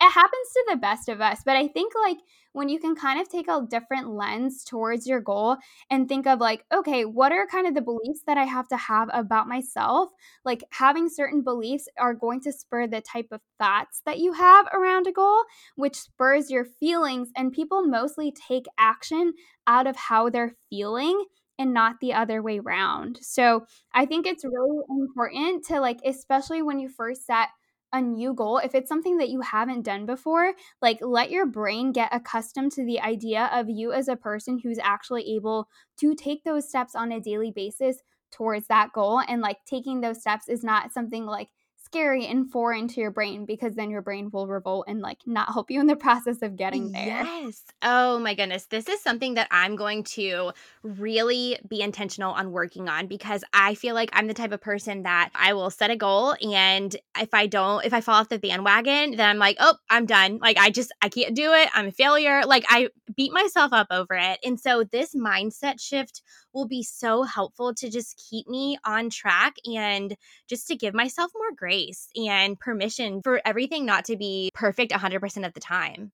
It 0.00 0.10
happens 0.12 0.48
to 0.52 0.64
the 0.70 0.76
best 0.76 1.08
of 1.08 1.20
us, 1.20 1.42
but 1.44 1.56
I 1.56 1.68
think 1.68 1.92
like 1.94 2.18
when 2.52 2.68
you 2.68 2.80
can 2.80 2.96
kind 2.96 3.20
of 3.20 3.28
take 3.28 3.48
a 3.48 3.64
different 3.68 4.08
lens 4.08 4.64
towards 4.64 5.06
your 5.06 5.20
goal 5.20 5.56
and 5.90 6.08
think 6.08 6.26
of 6.26 6.40
like, 6.40 6.64
okay, 6.72 7.04
what 7.04 7.32
are 7.32 7.46
kind 7.46 7.66
of 7.66 7.74
the 7.74 7.80
beliefs 7.82 8.22
that 8.26 8.38
I 8.38 8.44
have 8.44 8.66
to 8.68 8.76
have 8.76 9.08
about 9.12 9.46
myself? 9.46 10.10
Like 10.44 10.64
having 10.70 11.08
certain 11.08 11.42
beliefs 11.42 11.86
are 11.98 12.14
going 12.14 12.40
to 12.42 12.52
spur 12.52 12.86
the 12.86 13.02
type 13.02 13.28
of 13.30 13.40
thoughts 13.58 14.00
that 14.06 14.18
you 14.18 14.32
have 14.32 14.66
around 14.72 15.06
a 15.06 15.12
goal, 15.12 15.42
which 15.76 15.96
spurs 15.96 16.50
your 16.50 16.64
feelings. 16.64 17.28
And 17.36 17.52
people 17.52 17.86
mostly 17.86 18.32
take 18.32 18.66
action 18.78 19.34
out 19.66 19.86
of 19.86 19.96
how 19.96 20.30
they're 20.30 20.56
feeling 20.70 21.24
and 21.58 21.74
not 21.74 22.00
the 22.00 22.14
other 22.14 22.42
way 22.42 22.58
around. 22.58 23.18
So 23.20 23.66
I 23.92 24.06
think 24.06 24.26
it's 24.26 24.44
really 24.44 24.80
important 24.88 25.66
to 25.66 25.78
like, 25.80 26.00
especially 26.04 26.62
when 26.62 26.78
you 26.80 26.88
first 26.88 27.26
set 27.26 27.48
a 27.92 28.00
new 28.00 28.34
goal, 28.34 28.58
if 28.58 28.74
it's 28.74 28.88
something 28.88 29.18
that 29.18 29.30
you 29.30 29.40
haven't 29.40 29.82
done 29.82 30.06
before, 30.06 30.54
like 30.80 30.98
let 31.00 31.30
your 31.30 31.46
brain 31.46 31.92
get 31.92 32.14
accustomed 32.14 32.72
to 32.72 32.84
the 32.84 33.00
idea 33.00 33.50
of 33.52 33.68
you 33.68 33.92
as 33.92 34.08
a 34.08 34.16
person 34.16 34.58
who's 34.58 34.78
actually 34.78 35.34
able 35.34 35.68
to 35.98 36.14
take 36.14 36.44
those 36.44 36.68
steps 36.68 36.94
on 36.94 37.12
a 37.12 37.20
daily 37.20 37.50
basis 37.50 37.98
towards 38.30 38.66
that 38.68 38.92
goal. 38.92 39.20
And 39.26 39.40
like 39.40 39.58
taking 39.66 40.00
those 40.00 40.20
steps 40.20 40.48
is 40.48 40.62
not 40.62 40.92
something 40.92 41.26
like 41.26 41.48
scary 41.90 42.24
and 42.26 42.48
foreign 42.48 42.86
to 42.86 43.00
your 43.00 43.10
brain 43.10 43.44
because 43.44 43.74
then 43.74 43.90
your 43.90 44.00
brain 44.00 44.30
will 44.32 44.46
revolt 44.46 44.84
and 44.86 45.00
like 45.00 45.18
not 45.26 45.52
help 45.52 45.72
you 45.72 45.80
in 45.80 45.88
the 45.88 45.96
process 46.06 46.40
of 46.40 46.56
getting 46.56 46.92
there. 46.92 47.24
Yes. 47.24 47.64
Oh 47.82 48.20
my 48.20 48.34
goodness. 48.34 48.66
This 48.66 48.88
is 48.88 49.02
something 49.02 49.34
that 49.34 49.48
I'm 49.50 49.74
going 49.74 50.04
to 50.04 50.52
really 50.84 51.58
be 51.68 51.80
intentional 51.80 52.32
on 52.32 52.52
working 52.52 52.88
on 52.88 53.08
because 53.08 53.42
I 53.52 53.74
feel 53.74 53.96
like 53.96 54.10
I'm 54.12 54.28
the 54.28 54.34
type 54.34 54.52
of 54.52 54.60
person 54.60 55.02
that 55.02 55.30
I 55.34 55.52
will 55.52 55.70
set 55.70 55.90
a 55.90 55.96
goal 55.96 56.36
and 56.40 56.94
if 57.18 57.34
I 57.34 57.48
don't, 57.48 57.84
if 57.84 57.92
I 57.92 58.00
fall 58.00 58.14
off 58.14 58.28
the 58.28 58.38
bandwagon, 58.38 59.16
then 59.16 59.28
I'm 59.28 59.38
like, 59.38 59.56
oh, 59.58 59.74
I'm 59.90 60.06
done. 60.06 60.38
Like 60.40 60.58
I 60.58 60.70
just, 60.70 60.92
I 61.02 61.08
can't 61.08 61.34
do 61.34 61.52
it. 61.54 61.68
I'm 61.74 61.88
a 61.88 61.92
failure. 61.92 62.42
Like 62.46 62.64
I 62.68 62.90
beat 63.16 63.32
myself 63.32 63.72
up 63.72 63.88
over 63.90 64.14
it. 64.14 64.38
And 64.44 64.60
so 64.60 64.84
this 64.84 65.12
mindset 65.16 65.80
shift 65.80 66.22
will 66.52 66.66
be 66.66 66.84
so 66.84 67.24
helpful 67.24 67.74
to 67.74 67.90
just 67.90 68.22
keep 68.30 68.48
me 68.48 68.78
on 68.84 69.10
track 69.10 69.56
and 69.66 70.16
just 70.48 70.68
to 70.68 70.76
give 70.76 70.94
myself 70.94 71.32
more 71.34 71.52
grace 71.56 71.79
and 72.16 72.58
permission 72.58 73.20
for 73.22 73.40
everything 73.44 73.86
not 73.86 74.04
to 74.06 74.16
be 74.16 74.50
perfect 74.54 74.92
100% 74.92 75.46
of 75.46 75.52
the 75.52 75.60
time. 75.60 76.12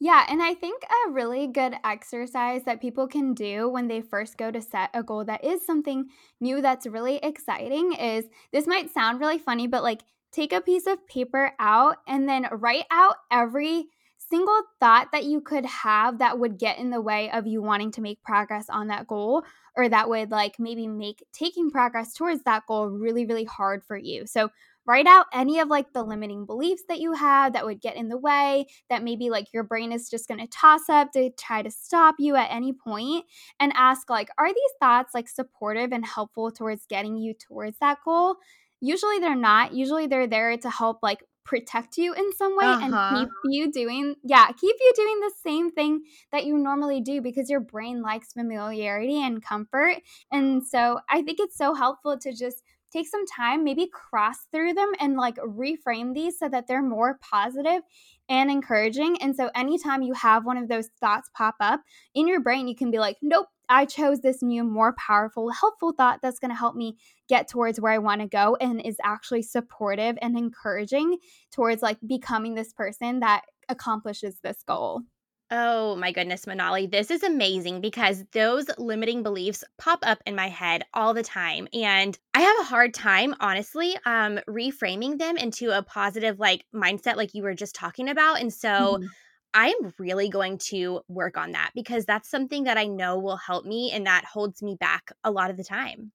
Yeah, 0.00 0.24
and 0.28 0.40
I 0.40 0.54
think 0.54 0.82
a 0.84 1.10
really 1.10 1.48
good 1.48 1.74
exercise 1.84 2.62
that 2.64 2.80
people 2.80 3.08
can 3.08 3.34
do 3.34 3.68
when 3.68 3.88
they 3.88 4.00
first 4.00 4.36
go 4.38 4.50
to 4.50 4.62
set 4.62 4.90
a 4.94 5.02
goal 5.02 5.24
that 5.24 5.44
is 5.44 5.66
something 5.66 6.06
new 6.40 6.62
that's 6.62 6.86
really 6.86 7.16
exciting 7.16 7.94
is 7.94 8.26
this 8.52 8.68
might 8.68 8.92
sound 8.92 9.18
really 9.18 9.38
funny, 9.38 9.66
but 9.66 9.82
like 9.82 10.02
take 10.30 10.52
a 10.52 10.60
piece 10.60 10.86
of 10.86 11.04
paper 11.08 11.52
out 11.58 11.96
and 12.06 12.28
then 12.28 12.46
write 12.52 12.84
out 12.92 13.16
every 13.32 13.86
single 14.30 14.60
thought 14.78 15.08
that 15.12 15.24
you 15.24 15.40
could 15.40 15.64
have 15.64 16.18
that 16.18 16.38
would 16.38 16.58
get 16.58 16.78
in 16.78 16.90
the 16.90 17.00
way 17.00 17.30
of 17.30 17.46
you 17.46 17.62
wanting 17.62 17.90
to 17.92 18.00
make 18.00 18.22
progress 18.22 18.66
on 18.68 18.88
that 18.88 19.06
goal 19.06 19.42
or 19.76 19.88
that 19.88 20.08
would 20.08 20.30
like 20.30 20.56
maybe 20.58 20.86
make 20.86 21.24
taking 21.32 21.70
progress 21.70 22.12
towards 22.12 22.42
that 22.42 22.66
goal 22.66 22.88
really 22.88 23.24
really 23.24 23.44
hard 23.44 23.82
for 23.82 23.96
you 23.96 24.26
so 24.26 24.50
write 24.88 25.06
out 25.06 25.26
any 25.34 25.60
of 25.60 25.68
like 25.68 25.92
the 25.92 26.02
limiting 26.02 26.46
beliefs 26.46 26.82
that 26.88 26.98
you 26.98 27.12
have 27.12 27.52
that 27.52 27.66
would 27.66 27.80
get 27.80 27.94
in 27.94 28.08
the 28.08 28.16
way 28.16 28.66
that 28.88 29.04
maybe 29.04 29.28
like 29.28 29.52
your 29.52 29.62
brain 29.62 29.92
is 29.92 30.08
just 30.08 30.26
going 30.26 30.40
to 30.40 30.46
toss 30.46 30.88
up 30.88 31.12
to 31.12 31.30
try 31.38 31.60
to 31.60 31.70
stop 31.70 32.14
you 32.18 32.34
at 32.34 32.50
any 32.50 32.72
point 32.72 33.24
and 33.60 33.70
ask 33.76 34.08
like 34.08 34.30
are 34.38 34.48
these 34.48 34.72
thoughts 34.80 35.14
like 35.14 35.28
supportive 35.28 35.92
and 35.92 36.06
helpful 36.06 36.50
towards 36.50 36.86
getting 36.86 37.16
you 37.16 37.34
towards 37.34 37.76
that 37.80 37.98
goal 38.02 38.36
usually 38.80 39.18
they're 39.18 39.36
not 39.36 39.74
usually 39.74 40.06
they're 40.06 40.26
there 40.26 40.56
to 40.56 40.70
help 40.70 40.98
like 41.02 41.22
protect 41.44 41.96
you 41.96 42.12
in 42.12 42.32
some 42.34 42.56
way 42.56 42.66
uh-huh. 42.66 43.10
and 43.14 43.18
keep 43.18 43.28
you 43.46 43.72
doing 43.72 44.14
yeah 44.22 44.48
keep 44.48 44.76
you 44.80 44.92
doing 44.94 45.20
the 45.20 45.32
same 45.42 45.70
thing 45.70 46.02
that 46.30 46.44
you 46.44 46.58
normally 46.58 47.00
do 47.00 47.22
because 47.22 47.48
your 47.48 47.60
brain 47.60 48.02
likes 48.02 48.34
familiarity 48.34 49.22
and 49.22 49.42
comfort 49.42 49.96
and 50.30 50.62
so 50.62 50.98
i 51.08 51.22
think 51.22 51.38
it's 51.40 51.56
so 51.56 51.72
helpful 51.72 52.18
to 52.18 52.34
just 52.34 52.62
take 52.92 53.06
some 53.08 53.26
time 53.26 53.64
maybe 53.64 53.88
cross 53.92 54.36
through 54.52 54.74
them 54.74 54.92
and 55.00 55.16
like 55.16 55.36
reframe 55.36 56.14
these 56.14 56.38
so 56.38 56.48
that 56.48 56.66
they're 56.66 56.82
more 56.82 57.18
positive 57.20 57.82
and 58.28 58.50
encouraging 58.50 59.20
and 59.20 59.34
so 59.36 59.50
anytime 59.54 60.02
you 60.02 60.14
have 60.14 60.44
one 60.44 60.56
of 60.56 60.68
those 60.68 60.88
thoughts 61.00 61.30
pop 61.34 61.56
up 61.60 61.80
in 62.14 62.28
your 62.28 62.40
brain 62.40 62.68
you 62.68 62.76
can 62.76 62.90
be 62.90 62.98
like 62.98 63.16
nope 63.22 63.46
I 63.68 63.84
chose 63.84 64.20
this 64.20 64.42
new, 64.42 64.64
more 64.64 64.94
powerful, 64.94 65.50
helpful 65.50 65.92
thought 65.92 66.20
that's 66.22 66.38
going 66.38 66.50
to 66.50 66.56
help 66.56 66.74
me 66.74 66.96
get 67.28 67.48
towards 67.48 67.78
where 67.78 67.92
I 67.92 67.98
want 67.98 68.22
to 68.22 68.26
go 68.26 68.56
and 68.60 68.80
is 68.80 68.96
actually 69.04 69.42
supportive 69.42 70.16
and 70.22 70.38
encouraging 70.38 71.18
towards 71.52 71.82
like 71.82 71.98
becoming 72.06 72.54
this 72.54 72.72
person 72.72 73.20
that 73.20 73.42
accomplishes 73.68 74.38
this 74.42 74.62
goal. 74.66 75.02
Oh 75.50 75.96
my 75.96 76.12
goodness, 76.12 76.44
Manali, 76.44 76.90
this 76.90 77.10
is 77.10 77.22
amazing 77.22 77.80
because 77.80 78.22
those 78.32 78.66
limiting 78.76 79.22
beliefs 79.22 79.64
pop 79.78 80.00
up 80.02 80.18
in 80.26 80.36
my 80.36 80.48
head 80.48 80.84
all 80.92 81.14
the 81.14 81.22
time. 81.22 81.66
And 81.72 82.18
I 82.34 82.42
have 82.42 82.56
a 82.60 82.64
hard 82.64 82.92
time, 82.92 83.34
honestly, 83.40 83.96
um, 84.04 84.40
reframing 84.46 85.18
them 85.18 85.38
into 85.38 85.70
a 85.70 85.82
positive 85.82 86.38
like 86.38 86.66
mindset, 86.74 87.16
like 87.16 87.32
you 87.32 87.42
were 87.42 87.54
just 87.54 87.74
talking 87.74 88.10
about. 88.10 88.40
And 88.40 88.52
so 88.52 88.68
mm-hmm. 88.68 89.06
I'm 89.54 89.94
really 89.98 90.28
going 90.28 90.58
to 90.68 91.00
work 91.08 91.38
on 91.38 91.52
that 91.52 91.70
because 91.74 92.04
that's 92.04 92.28
something 92.28 92.64
that 92.64 92.76
I 92.76 92.84
know 92.84 93.18
will 93.18 93.38
help 93.38 93.64
me 93.64 93.90
and 93.90 94.06
that 94.06 94.26
holds 94.26 94.62
me 94.62 94.76
back 94.78 95.12
a 95.24 95.30
lot 95.30 95.50
of 95.50 95.56
the 95.56 95.64
time. 95.64 96.12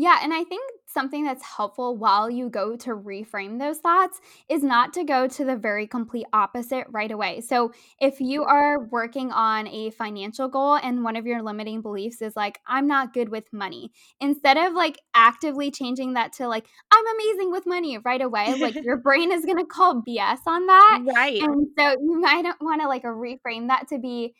Yeah, 0.00 0.16
and 0.22 0.32
I 0.32 0.44
think 0.44 0.62
something 0.86 1.24
that's 1.24 1.44
helpful 1.44 1.94
while 1.94 2.30
you 2.30 2.48
go 2.48 2.74
to 2.74 2.96
reframe 2.96 3.58
those 3.58 3.80
thoughts 3.80 4.18
is 4.48 4.62
not 4.62 4.94
to 4.94 5.04
go 5.04 5.28
to 5.28 5.44
the 5.44 5.56
very 5.56 5.86
complete 5.86 6.24
opposite 6.32 6.86
right 6.88 7.10
away. 7.10 7.42
So, 7.42 7.72
if 8.00 8.18
you 8.18 8.40
mm-hmm. 8.40 8.50
are 8.50 8.84
working 8.84 9.30
on 9.30 9.66
a 9.66 9.90
financial 9.90 10.48
goal 10.48 10.76
and 10.76 11.04
one 11.04 11.16
of 11.16 11.26
your 11.26 11.42
limiting 11.42 11.82
beliefs 11.82 12.22
is 12.22 12.34
like, 12.34 12.60
I'm 12.66 12.86
not 12.86 13.12
good 13.12 13.28
with 13.28 13.52
money, 13.52 13.92
instead 14.22 14.56
of 14.56 14.72
like 14.72 14.98
actively 15.14 15.70
changing 15.70 16.14
that 16.14 16.32
to 16.34 16.48
like, 16.48 16.64
I'm 16.90 17.04
amazing 17.16 17.50
with 17.50 17.66
money 17.66 17.98
right 17.98 18.22
away, 18.22 18.54
like 18.58 18.74
your 18.82 18.96
brain 18.96 19.30
is 19.30 19.44
going 19.44 19.58
to 19.58 19.66
call 19.66 20.02
BS 20.02 20.38
on 20.46 20.64
that. 20.66 21.02
Right. 21.14 21.42
And 21.42 21.66
so, 21.78 21.90
you 21.90 22.18
might 22.18 22.50
want 22.62 22.80
to 22.80 22.88
like 22.88 23.02
reframe 23.02 23.68
that 23.68 23.88
to 23.88 23.98
be 23.98 24.34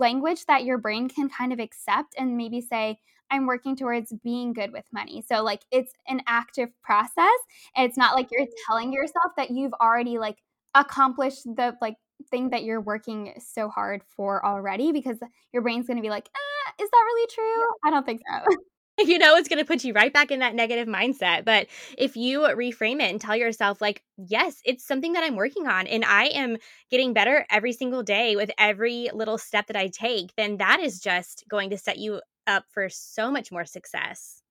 language 0.00 0.46
that 0.46 0.64
your 0.64 0.78
brain 0.78 1.08
can 1.08 1.28
kind 1.28 1.52
of 1.52 1.60
accept 1.60 2.16
and 2.18 2.36
maybe 2.36 2.60
say, 2.60 2.98
I'm 3.30 3.46
working 3.46 3.76
towards 3.76 4.12
being 4.24 4.52
good 4.52 4.72
with 4.72 4.84
money. 4.92 5.22
So 5.26 5.42
like 5.42 5.62
it's 5.70 5.92
an 6.08 6.22
active 6.26 6.70
process. 6.82 7.38
It's 7.76 7.96
not 7.96 8.14
like 8.14 8.28
you're 8.30 8.46
telling 8.66 8.92
yourself 8.92 9.32
that 9.36 9.50
you've 9.50 9.74
already 9.74 10.18
like 10.18 10.38
accomplished 10.74 11.44
the 11.44 11.76
like 11.80 11.96
thing 12.30 12.50
that 12.50 12.64
you're 12.64 12.80
working 12.80 13.34
so 13.38 13.68
hard 13.68 14.02
for 14.16 14.44
already 14.44 14.92
because 14.92 15.18
your 15.52 15.62
brain's 15.62 15.86
going 15.86 15.98
to 15.98 16.02
be 16.02 16.10
like, 16.10 16.28
ah, 16.34 16.72
is 16.82 16.88
that 16.90 17.02
really 17.04 17.28
true? 17.34 17.68
I 17.84 17.90
don't 17.90 18.06
think 18.06 18.20
so. 18.28 18.56
you 19.04 19.18
know 19.18 19.36
it's 19.36 19.48
going 19.48 19.58
to 19.58 19.64
put 19.64 19.84
you 19.84 19.92
right 19.92 20.12
back 20.12 20.30
in 20.30 20.40
that 20.40 20.54
negative 20.54 20.88
mindset. 20.88 21.44
But 21.44 21.66
if 21.98 22.16
you 22.16 22.40
reframe 22.40 23.00
it 23.00 23.10
and 23.10 23.20
tell 23.20 23.36
yourself 23.36 23.80
like 23.80 24.02
yes 24.16 24.60
it's 24.64 24.86
something 24.86 25.12
that 25.12 25.22
i'm 25.24 25.36
working 25.36 25.66
on 25.66 25.86
and 25.86 26.04
i 26.04 26.24
am 26.26 26.56
getting 26.90 27.12
better 27.12 27.44
every 27.50 27.72
single 27.72 28.02
day 28.02 28.34
with 28.34 28.50
every 28.58 29.10
little 29.12 29.36
step 29.36 29.66
that 29.66 29.76
i 29.76 29.88
take 29.88 30.34
then 30.36 30.56
that 30.56 30.80
is 30.80 31.00
just 31.00 31.44
going 31.48 31.70
to 31.70 31.78
set 31.78 31.98
you 31.98 32.20
up 32.46 32.64
for 32.70 32.88
so 32.88 33.30
much 33.30 33.50
more 33.50 33.64
success. 33.64 34.42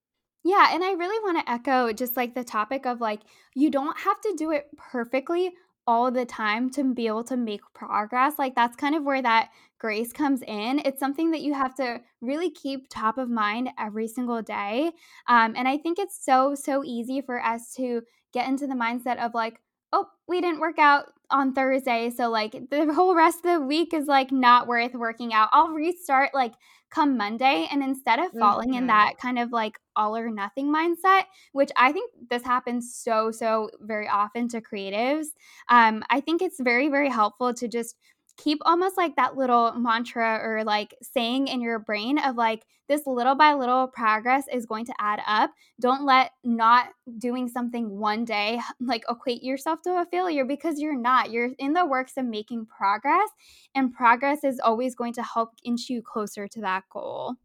Yeah 0.43 0.67
and 0.73 0.83
i 0.83 0.91
really 0.91 1.19
want 1.23 1.43
to 1.45 1.51
echo 1.51 1.91
just 1.91 2.15
like 2.15 2.35
the 2.35 2.43
topic 2.43 2.85
of 2.85 3.01
like 3.01 3.21
you 3.55 3.71
don't 3.71 3.97
have 3.97 4.21
to 4.21 4.35
do 4.37 4.51
it 4.51 4.67
perfectly 4.77 5.51
all 5.87 6.11
the 6.11 6.25
time 6.25 6.69
to 6.71 6.93
be 6.93 7.07
able 7.07 7.23
to 7.25 7.37
make 7.37 7.61
progress. 7.73 8.33
Like 8.39 8.55
that's 8.55 8.75
kind 8.75 8.95
of 8.95 9.03
where 9.03 9.21
that 9.21 9.49
grace 9.79 10.11
comes 10.11 10.41
in. 10.41 10.81
It's 10.83 10.99
something 10.99 11.31
that 11.31 11.41
you 11.41 11.53
have 11.53 11.75
to 11.75 12.01
really 12.21 12.49
keep 12.49 12.89
top 12.89 13.17
of 13.17 13.29
mind 13.29 13.69
every 13.77 14.07
single 14.07 14.41
day. 14.41 14.91
Um, 15.27 15.53
and 15.55 15.67
I 15.67 15.77
think 15.77 15.99
it's 15.99 16.23
so, 16.23 16.55
so 16.55 16.83
easy 16.83 17.21
for 17.21 17.43
us 17.43 17.73
to 17.75 18.01
get 18.33 18.47
into 18.47 18.67
the 18.67 18.73
mindset 18.73 19.23
of 19.23 19.33
like, 19.33 19.59
oh, 19.93 20.07
we 20.27 20.41
didn't 20.41 20.59
work 20.59 20.79
out 20.79 21.05
on 21.29 21.53
Thursday. 21.53 22.09
So, 22.09 22.29
like, 22.29 22.69
the 22.69 22.93
whole 22.93 23.15
rest 23.15 23.45
of 23.45 23.61
the 23.61 23.61
week 23.61 23.93
is 23.93 24.07
like 24.07 24.31
not 24.31 24.67
worth 24.67 24.93
working 24.93 25.33
out. 25.33 25.49
I'll 25.51 25.69
restart 25.69 26.33
like 26.33 26.53
come 26.95 27.17
Monday. 27.17 27.67
And 27.69 27.83
instead 27.83 28.19
of 28.19 28.31
falling 28.39 28.69
mm-hmm. 28.69 28.77
in 28.77 28.87
that 28.87 29.17
kind 29.21 29.37
of 29.37 29.51
like 29.51 29.77
all 29.95 30.15
or 30.15 30.29
nothing 30.29 30.73
mindset, 30.73 31.23
which 31.51 31.69
I 31.75 31.91
think 31.91 32.11
this 32.29 32.43
happens 32.43 32.95
so, 32.95 33.31
so 33.31 33.69
very 33.81 34.07
often 34.07 34.47
to 34.49 34.61
creatives, 34.61 35.27
um, 35.69 36.03
I 36.09 36.21
think 36.21 36.41
it's 36.41 36.59
very, 36.59 36.87
very 36.87 37.09
helpful 37.09 37.53
to 37.55 37.67
just 37.67 37.97
keep 38.37 38.59
almost 38.65 38.97
like 38.97 39.15
that 39.15 39.37
little 39.37 39.73
mantra 39.73 40.39
or 40.41 40.63
like 40.63 40.95
saying 41.01 41.47
in 41.47 41.61
your 41.61 41.79
brain 41.79 42.17
of 42.17 42.35
like 42.35 42.65
this 42.87 43.07
little 43.07 43.35
by 43.35 43.53
little 43.53 43.87
progress 43.87 44.45
is 44.51 44.65
going 44.65 44.85
to 44.85 44.93
add 44.99 45.19
up. 45.25 45.51
Don't 45.79 46.05
let 46.05 46.31
not 46.43 46.89
doing 47.17 47.47
something 47.47 47.97
one 47.97 48.25
day 48.25 48.59
like 48.79 49.03
equate 49.09 49.43
yourself 49.43 49.81
to 49.83 50.01
a 50.01 50.05
failure 50.05 50.45
because 50.45 50.79
you're 50.79 50.97
not. 50.97 51.31
You're 51.31 51.51
in 51.57 51.73
the 51.73 51.85
works 51.85 52.13
of 52.17 52.25
making 52.25 52.67
progress, 52.67 53.29
and 53.73 53.93
progress 53.93 54.43
is 54.43 54.59
always 54.59 54.95
going 54.95 55.13
to 55.13 55.23
help 55.23 55.51
inch 55.63 55.89
you 55.89 56.01
closer 56.01 56.47
to 56.47 56.61
that 56.61 56.83
goal. 56.91 57.35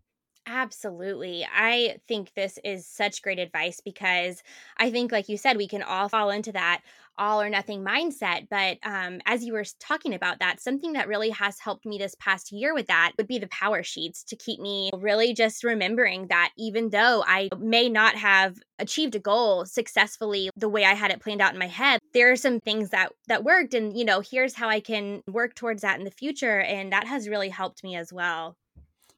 Absolutely. 0.47 1.47
I 1.55 1.99
think 2.09 2.33
this 2.35 2.59
is 2.65 2.87
such 2.87 3.23
great 3.23 3.39
advice 3.39 3.81
because 3.85 4.43
I 4.79 4.91
think, 4.91 5.13
like 5.13 5.29
you 5.29 5.37
said, 5.37 5.57
we 5.57 5.69
can 5.69 5.83
all 5.83 6.09
fall 6.09 6.31
into 6.31 6.51
that 6.53 6.81
all 7.19 7.41
or 7.41 7.51
nothing 7.51 7.85
mindset. 7.85 8.49
But 8.51 8.79
um, 8.83 9.21
as 9.27 9.45
you 9.45 9.53
were 9.53 9.65
talking 9.79 10.15
about 10.15 10.39
that, 10.41 10.59
something 10.59 10.95
that 10.95 11.07
really 11.07 11.31
has 11.31 11.59
helped 11.61 11.85
me 11.87 11.99
this 11.99 12.15
past 12.19 12.51
year 12.51 12.75
with 12.75 12.87
that 12.87 13.13
would 13.19 13.29
be 13.29 13.39
the 13.39 13.47
PowerSheets 13.47 14.25
to 14.25 14.37
keep 14.37 14.59
me 14.59 14.91
really 14.97 15.35
just 15.35 15.63
remembering 15.63 16.29
that 16.29 16.51
even 16.59 16.89
though 16.91 17.23
I 17.27 17.51
may 17.59 17.89
not 17.89 18.17
have 18.17 18.57
achieved 18.79 19.15
a 19.15 19.21
goal 19.21 19.67
successfully 19.67 20.51
the 20.57 20.69
way 20.69 20.85
I 20.85 20.95
had 20.95 21.11
it 21.13 21.21
planned 21.21 21.43
out 21.43 21.53
in 21.53 21.59
my 21.59 21.67
head, 21.69 22.01
there 22.15 22.33
are 22.33 22.37
some 22.37 22.59
things 22.61 22.91
that 22.91 23.13
that 23.29 23.45
worked, 23.45 23.75
and 23.75 23.97
you 23.97 24.05
know, 24.05 24.21
here's 24.21 24.55
how 24.55 24.69
I 24.69 24.81
can 24.81 25.23
work 25.29 25.55
towards 25.55 25.83
that 25.83 25.99
in 25.99 26.05
the 26.05 26.11
future, 26.11 26.61
and 26.61 26.93
that 26.93 27.07
has 27.07 27.29
really 27.29 27.51
helped 27.51 27.85
me 27.85 27.95
as 27.95 28.13
well. 28.13 28.57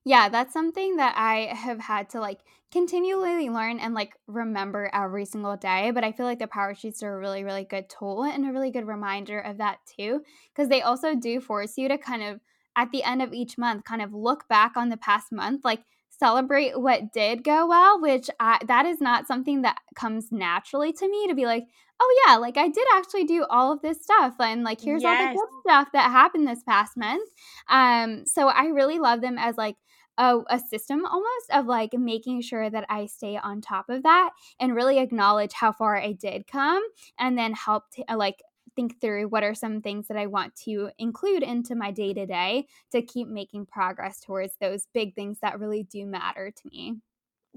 Yeah, 0.05 0.29
that's 0.29 0.53
something 0.53 0.97
that 0.97 1.15
I 1.17 1.55
have 1.55 1.79
had 1.79 2.11
to 2.11 2.21
like 2.21 2.41
continually 2.73 3.51
learn 3.51 3.79
and 3.79 3.95
like 3.95 4.15
remember 4.27 4.91
every 4.93 5.25
single 5.25 5.57
day. 5.57 5.93
But 5.93 6.05
I 6.05 6.13
feel 6.13 6.27
like 6.27 6.41
the 6.41 6.47
PowerSheets 6.47 7.03
are 7.03 7.15
a 7.15 7.19
really, 7.19 7.45
really 7.45 7.65
good 7.65 7.89
tool 7.89 8.25
and 8.25 8.47
a 8.47 8.53
really 8.53 8.71
good 8.71 8.87
reminder 8.87 9.39
of 9.39 9.59
that 9.59 9.79
too. 9.97 10.23
Because 10.53 10.69
they 10.69 10.83
also 10.83 11.15
do 11.15 11.41
force 11.41 11.79
you 11.79 11.89
to 11.89 11.99
kind 11.99 12.23
of, 12.23 12.41
at 12.75 12.91
the 12.91 13.05
end 13.05 13.23
of 13.23 13.33
each 13.33 13.59
month, 13.59 13.85
kind 13.85 14.03
of 14.03 14.13
look 14.13 14.49
back 14.49 14.77
on 14.77 14.89
the 14.89 14.97
past 14.97 15.31
month, 15.31 15.65
like 15.65 15.85
celebrate 16.09 16.81
what 16.81 17.13
did 17.13 17.45
go 17.45 17.67
well, 17.67 18.01
which 18.01 18.29
I, 18.41 18.59
that 18.67 18.87
is 18.87 19.01
not 19.01 19.27
something 19.27 19.63
that 19.63 19.79
comes 19.95 20.33
naturally 20.33 20.93
to 20.95 21.09
me 21.09 21.29
to 21.29 21.35
be 21.35 21.47
like, 21.47 21.65
oh 22.01 22.25
yeah, 22.27 22.37
like 22.37 22.57
I 22.57 22.69
did 22.69 22.87
actually 22.95 23.25
do 23.25 23.45
all 23.49 23.73
of 23.73 23.83
this 23.83 24.03
stuff 24.03 24.35
and 24.41 24.65
like 24.65 24.81
here's 24.81 25.03
yes. 25.03 25.21
all 25.21 25.27
the 25.27 25.35
good 25.35 25.61
stuff 25.71 25.89
that 25.93 26.11
happened 26.11 26.49
this 26.49 26.63
past 26.65 26.97
month. 26.97 27.29
Um 27.69 28.25
so 28.27 28.49
I 28.49 28.67
really 28.67 28.99
love 28.99 29.21
them 29.21 29.37
as 29.39 29.57
like 29.57 29.77
a, 30.23 30.39
a 30.51 30.61
system 30.61 31.05
almost 31.05 31.51
of 31.53 31.67
like 31.67 31.93
making 31.95 32.43
sure 32.43 32.71
that 32.71 32.87
I 32.89 33.07
stay 33.07 33.37
on 33.37 33.61
top 33.61 33.89
of 33.89 34.05
that 34.05 34.31
and 34.61 34.75
really 34.75 34.99
acknowledge 34.99 35.53
how 35.53 35.73
far 35.73 35.97
I 35.97 36.13
did 36.13 36.47
come 36.47 36.83
and 37.19 37.37
then 37.37 37.53
help 37.53 37.91
to, 37.93 38.05
uh, 38.09 38.17
like 38.17 38.43
think 38.77 39.01
through 39.01 39.29
what 39.29 39.43
are 39.43 39.55
some 39.55 39.83
things 39.83 40.07
that 40.09 40.17
I 40.17 40.27
want 40.27 40.55
to 40.65 40.91
include 40.97 41.43
into 41.43 41.75
my 41.75 41.91
day 41.91 42.15
to 42.15 42.25
day 42.25 42.67
to 42.93 43.03
keep 43.03 43.27
making 43.29 43.67
progress 43.67 44.21
towards 44.21 44.55
those 44.61 44.87
big 44.95 45.15
things 45.15 45.39
that 45.43 45.59
really 45.59 45.83
do 45.83 46.07
matter 46.07 46.53
to 46.53 46.69
me. 46.71 46.95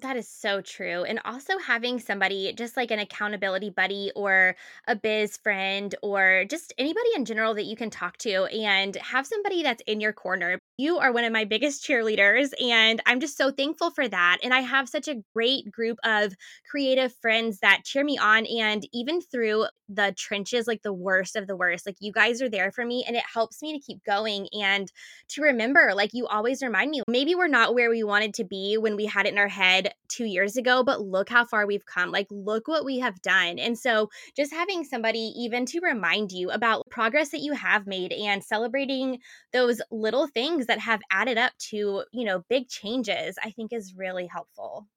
That 0.01 0.17
is 0.17 0.27
so 0.27 0.59
true. 0.59 1.03
And 1.05 1.21
also 1.23 1.57
having 1.57 1.99
somebody 1.99 2.51
just 2.51 2.75
like 2.75 2.91
an 2.91 2.99
accountability 2.99 3.69
buddy 3.69 4.11
or 4.13 4.57
a 4.87 4.95
biz 4.95 5.37
friend 5.37 5.95
or 6.01 6.45
just 6.49 6.73
anybody 6.77 7.09
in 7.15 7.23
general 7.23 7.53
that 7.53 7.63
you 7.63 7.77
can 7.77 7.89
talk 7.89 8.17
to 8.17 8.45
and 8.45 8.95
have 8.97 9.25
somebody 9.25 9.63
that's 9.63 9.83
in 9.87 10.01
your 10.01 10.11
corner. 10.11 10.59
You 10.77 10.97
are 10.97 11.13
one 11.13 11.23
of 11.23 11.31
my 11.31 11.45
biggest 11.45 11.87
cheerleaders, 11.87 12.49
and 12.61 13.01
I'm 13.05 13.21
just 13.21 13.37
so 13.37 13.49
thankful 13.49 13.91
for 13.91 14.09
that. 14.09 14.39
And 14.43 14.53
I 14.53 14.59
have 14.59 14.89
such 14.89 15.07
a 15.07 15.23
great 15.33 15.71
group 15.71 15.97
of 16.03 16.33
creative 16.69 17.13
friends 17.13 17.59
that 17.59 17.85
cheer 17.85 18.03
me 18.03 18.17
on. 18.17 18.45
And 18.45 18.85
even 18.91 19.21
through 19.21 19.67
the 19.87 20.13
trenches, 20.17 20.67
like 20.67 20.81
the 20.81 20.91
worst 20.91 21.37
of 21.37 21.47
the 21.47 21.55
worst, 21.55 21.85
like 21.85 21.95
you 22.01 22.11
guys 22.11 22.41
are 22.41 22.49
there 22.49 22.73
for 22.73 22.85
me, 22.85 23.05
and 23.07 23.15
it 23.15 23.23
helps 23.31 23.61
me 23.61 23.71
to 23.71 23.85
keep 23.85 24.03
going 24.03 24.49
and 24.51 24.91
to 25.29 25.43
remember, 25.43 25.93
like 25.95 26.09
you 26.13 26.27
always 26.27 26.61
remind 26.61 26.91
me, 26.91 27.03
maybe 27.07 27.35
we're 27.35 27.47
not 27.47 27.73
where 27.73 27.89
we 27.89 28.03
wanted 28.03 28.33
to 28.33 28.43
be 28.43 28.77
when 28.77 28.97
we 28.97 29.05
had 29.05 29.25
it 29.25 29.31
in 29.31 29.37
our 29.37 29.47
head 29.47 29.93
two 30.09 30.25
years 30.25 30.57
ago, 30.57 30.83
but 30.83 30.99
look 31.01 31.29
how 31.29 31.45
far 31.45 31.65
we've 31.65 31.85
come. 31.85 32.11
Like, 32.11 32.27
look 32.29 32.67
what 32.67 32.83
we 32.83 32.99
have 32.99 33.21
done. 33.21 33.59
And 33.59 33.77
so, 33.79 34.09
just 34.35 34.53
having 34.53 34.83
somebody 34.83 35.31
even 35.37 35.65
to 35.67 35.79
remind 35.79 36.33
you 36.33 36.49
about 36.51 36.83
progress 36.89 37.29
that 37.29 37.41
you 37.41 37.53
have 37.53 37.87
made 37.87 38.11
and 38.11 38.43
celebrating 38.43 39.19
those 39.53 39.81
little 39.89 40.27
things 40.27 40.64
that 40.67 40.79
have 40.79 41.01
added 41.11 41.37
up 41.37 41.53
to, 41.69 42.03
you 42.11 42.25
know, 42.25 42.43
big 42.49 42.67
changes, 42.69 43.37
I 43.43 43.51
think 43.51 43.73
is 43.73 43.95
really 43.95 44.27
helpful. 44.27 44.87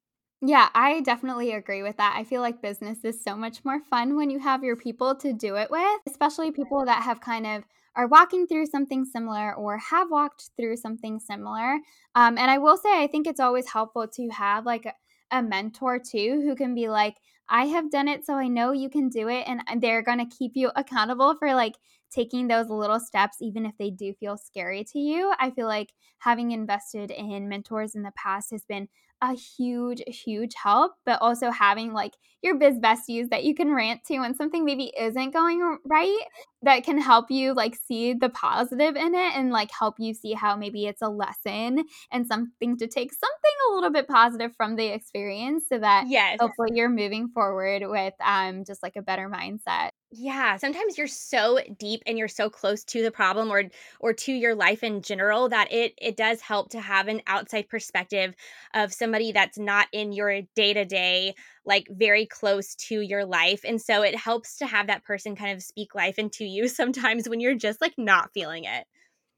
Yeah, 0.41 0.69
I 0.73 1.01
definitely 1.01 1.51
agree 1.51 1.83
with 1.83 1.97
that. 1.97 2.15
I 2.17 2.23
feel 2.23 2.41
like 2.41 2.61
business 2.61 3.03
is 3.03 3.21
so 3.21 3.35
much 3.35 3.65
more 3.65 3.81
fun 3.81 4.15
when 4.15 4.29
you 4.29 4.39
have 4.39 4.63
your 4.63 4.77
people 4.77 5.13
to 5.15 5.33
do 5.33 5.57
it 5.57 5.69
with, 5.69 6.01
especially 6.07 6.51
people 6.51 6.85
that 6.85 7.03
have 7.03 7.19
kind 7.19 7.45
of 7.45 7.65
are 7.95 8.07
walking 8.07 8.47
through 8.47 8.67
something 8.67 9.03
similar 9.03 9.53
or 9.53 9.77
have 9.77 10.09
walked 10.09 10.51
through 10.55 10.77
something 10.77 11.19
similar. 11.19 11.79
Um, 12.15 12.37
and 12.37 12.49
I 12.49 12.57
will 12.57 12.77
say, 12.77 13.03
I 13.03 13.07
think 13.07 13.27
it's 13.27 13.41
always 13.41 13.69
helpful 13.69 14.07
to 14.07 14.29
have 14.29 14.65
like 14.65 14.85
a, 14.85 14.93
a 15.31 15.43
mentor 15.43 15.99
too 15.99 16.41
who 16.45 16.55
can 16.55 16.73
be 16.73 16.87
like, 16.87 17.17
I 17.49 17.65
have 17.65 17.91
done 17.91 18.07
it, 18.07 18.25
so 18.25 18.35
I 18.35 18.47
know 18.47 18.71
you 18.71 18.89
can 18.89 19.09
do 19.09 19.27
it. 19.27 19.45
And 19.45 19.81
they're 19.81 20.03
going 20.03 20.19
to 20.19 20.37
keep 20.37 20.53
you 20.55 20.71
accountable 20.73 21.35
for 21.35 21.53
like 21.53 21.75
taking 22.09 22.47
those 22.47 22.69
little 22.69 22.99
steps, 22.99 23.37
even 23.41 23.65
if 23.65 23.77
they 23.77 23.89
do 23.89 24.13
feel 24.13 24.37
scary 24.37 24.83
to 24.85 24.99
you. 24.99 25.33
I 25.39 25.51
feel 25.51 25.67
like 25.67 25.93
having 26.19 26.51
invested 26.51 27.11
in 27.11 27.49
mentors 27.49 27.95
in 27.95 28.03
the 28.03 28.11
past 28.15 28.51
has 28.51 28.65
been 28.65 28.87
a 29.21 29.33
huge, 29.33 30.01
huge 30.07 30.53
help, 30.61 30.93
but 31.05 31.21
also 31.21 31.51
having 31.51 31.93
like 31.93 32.15
your 32.41 32.57
biz 32.57 32.79
besties 32.79 33.29
that 33.29 33.43
you 33.43 33.53
can 33.53 33.73
rant 33.73 34.03
to 34.05 34.19
when 34.19 34.33
something 34.33 34.63
maybe 34.63 34.93
isn't 34.97 35.31
going 35.31 35.77
right 35.85 36.19
that 36.61 36.83
can 36.85 36.97
help 36.97 37.29
you 37.29 37.53
like 37.53 37.75
see 37.75 38.13
the 38.13 38.29
positive 38.29 38.95
in 38.95 39.13
it 39.13 39.35
and 39.35 39.51
like 39.51 39.69
help 39.77 39.95
you 39.99 40.13
see 40.13 40.33
how 40.33 40.55
maybe 40.55 40.85
it's 40.85 41.01
a 41.01 41.09
lesson 41.09 41.83
and 42.11 42.27
something 42.27 42.77
to 42.77 42.87
take 42.87 43.11
something 43.11 43.51
a 43.69 43.73
little 43.73 43.91
bit 43.91 44.07
positive 44.07 44.55
from 44.55 44.77
the 44.77 44.87
experience 44.87 45.65
so 45.67 45.77
that 45.77 46.05
yes. 46.07 46.37
hopefully 46.39 46.69
you're 46.73 46.89
moving 46.89 47.27
forward 47.27 47.83
with 47.85 48.13
um 48.23 48.63
just 48.63 48.81
like 48.81 48.95
a 48.95 49.01
better 49.01 49.29
mindset. 49.29 49.89
Yeah, 50.11 50.57
sometimes 50.57 50.97
you're 50.97 51.05
so 51.07 51.59
deep 51.77 52.01
and 52.07 52.17
you're 52.17 52.27
so 52.27 52.49
close 52.49 52.83
to 52.85 53.03
the 53.03 53.11
problem 53.11 53.51
or 53.51 53.65
or 53.99 54.11
to 54.13 54.33
your 54.33 54.55
life 54.55 54.81
in 54.83 55.03
general 55.03 55.49
that 55.49 55.71
it 55.71 55.93
it 56.01 56.17
does 56.17 56.41
help 56.41 56.69
to 56.71 56.79
have 56.81 57.07
an 57.07 57.21
outside 57.27 57.69
perspective 57.69 58.33
of 58.73 58.91
somebody 58.91 59.31
that's 59.31 59.59
not 59.59 59.87
in 59.91 60.11
your 60.11 60.41
day-to-day 60.55 61.35
like 61.63 61.87
very 61.91 62.25
close 62.25 62.73
to 62.75 63.01
your 63.01 63.23
life. 63.23 63.61
And 63.63 63.79
so 63.79 64.01
it 64.01 64.15
helps 64.15 64.57
to 64.57 64.65
have 64.65 64.87
that 64.87 65.03
person 65.03 65.35
kind 65.35 65.55
of 65.55 65.61
speak 65.61 65.93
life 65.93 66.17
into 66.17 66.43
you 66.43 66.67
sometimes 66.67 67.29
when 67.29 67.39
you're 67.39 67.53
just 67.55 67.79
like 67.79 67.93
not 67.97 68.33
feeling 68.33 68.63
it. 68.63 68.87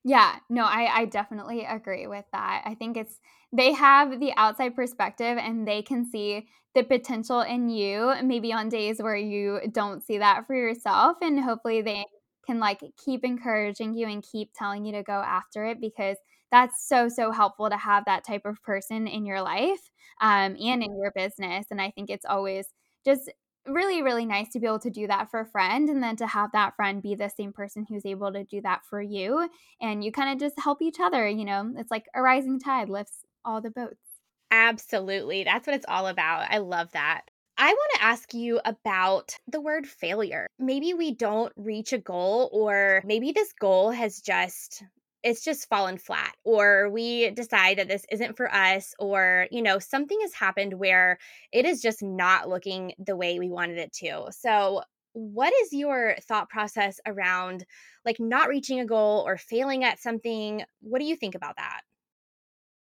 Yeah, 0.03 0.35
no, 0.49 0.63
I, 0.65 1.01
I 1.01 1.05
definitely 1.05 1.63
agree 1.63 2.07
with 2.07 2.25
that. 2.33 2.63
I 2.65 2.73
think 2.75 2.97
it's 2.97 3.19
they 3.53 3.73
have 3.73 4.19
the 4.19 4.33
outside 4.35 4.75
perspective 4.75 5.37
and 5.37 5.67
they 5.67 5.81
can 5.83 6.05
see 6.09 6.47
the 6.73 6.83
potential 6.83 7.41
in 7.41 7.69
you, 7.69 8.13
maybe 8.23 8.51
on 8.53 8.69
days 8.69 8.99
where 9.01 9.15
you 9.15 9.59
don't 9.71 10.01
see 10.03 10.17
that 10.17 10.47
for 10.47 10.55
yourself. 10.55 11.17
And 11.21 11.39
hopefully 11.39 11.81
they 11.81 12.05
can 12.47 12.59
like 12.59 12.79
keep 13.03 13.23
encouraging 13.23 13.93
you 13.93 14.07
and 14.07 14.23
keep 14.23 14.49
telling 14.55 14.85
you 14.85 14.93
to 14.93 15.03
go 15.03 15.13
after 15.13 15.65
it 15.65 15.79
because 15.79 16.17
that's 16.51 16.87
so, 16.87 17.07
so 17.07 17.31
helpful 17.31 17.69
to 17.69 17.77
have 17.77 18.05
that 18.05 18.25
type 18.25 18.45
of 18.45 18.61
person 18.63 19.07
in 19.07 19.25
your 19.25 19.41
life 19.41 19.91
um, 20.21 20.55
and 20.59 20.81
in 20.83 20.97
your 20.97 21.11
business. 21.15 21.67
And 21.69 21.79
I 21.81 21.91
think 21.91 22.09
it's 22.09 22.25
always 22.25 22.65
just 23.05 23.29
really, 23.67 24.01
really 24.01 24.25
nice 24.25 24.49
to 24.49 24.59
be 24.59 24.67
able 24.67 24.79
to 24.79 24.89
do 24.89 25.07
that 25.07 25.29
for 25.29 25.39
a 25.39 25.45
friend 25.45 25.89
and 25.89 26.01
then 26.01 26.15
to 26.17 26.27
have 26.27 26.51
that 26.53 26.75
friend 26.75 27.01
be 27.01 27.15
the 27.15 27.29
same 27.29 27.53
person 27.53 27.85
who's 27.87 28.05
able 28.05 28.31
to 28.33 28.43
do 28.43 28.61
that 28.61 28.81
for 28.89 29.01
you. 29.01 29.49
And 29.79 30.03
you 30.03 30.11
kind 30.11 30.31
of 30.31 30.39
just 30.39 30.59
help 30.59 30.81
each 30.81 30.99
other. 30.99 31.27
You 31.27 31.45
know, 31.45 31.73
it's 31.77 31.91
like 31.91 32.05
a 32.15 32.21
rising 32.21 32.59
tide 32.59 32.89
lifts 32.89 33.25
all 33.45 33.61
the 33.61 33.69
boats. 33.69 34.03
Absolutely. 34.51 35.43
That's 35.43 35.65
what 35.65 35.75
it's 35.75 35.85
all 35.87 36.07
about. 36.07 36.47
I 36.49 36.57
love 36.57 36.91
that. 36.91 37.21
I 37.57 37.67
want 37.67 37.91
to 37.95 38.03
ask 38.03 38.33
you 38.33 38.59
about 38.65 39.37
the 39.47 39.61
word 39.61 39.85
failure. 39.85 40.47
Maybe 40.57 40.93
we 40.93 41.13
don't 41.13 41.53
reach 41.55 41.93
a 41.93 41.99
goal, 41.99 42.49
or 42.51 43.03
maybe 43.05 43.31
this 43.31 43.53
goal 43.53 43.91
has 43.91 44.19
just 44.19 44.83
it's 45.23 45.43
just 45.43 45.69
fallen 45.69 45.97
flat 45.97 46.35
or 46.43 46.89
we 46.89 47.29
decide 47.31 47.77
that 47.77 47.87
this 47.87 48.05
isn't 48.11 48.35
for 48.35 48.53
us 48.53 48.93
or 48.99 49.47
you 49.51 49.61
know 49.61 49.79
something 49.79 50.19
has 50.21 50.33
happened 50.33 50.73
where 50.73 51.17
it 51.51 51.65
is 51.65 51.81
just 51.81 52.01
not 52.01 52.49
looking 52.49 52.93
the 52.97 53.15
way 53.15 53.39
we 53.39 53.49
wanted 53.49 53.77
it 53.77 53.93
to. 53.93 54.27
So 54.31 54.81
what 55.13 55.53
is 55.63 55.73
your 55.73 56.15
thought 56.21 56.49
process 56.49 56.99
around 57.05 57.65
like 58.05 58.19
not 58.19 58.47
reaching 58.47 58.79
a 58.79 58.85
goal 58.85 59.23
or 59.25 59.37
failing 59.37 59.83
at 59.83 59.99
something? 59.99 60.63
What 60.79 60.99
do 60.99 61.05
you 61.05 61.15
think 61.15 61.35
about 61.35 61.57
that? 61.57 61.81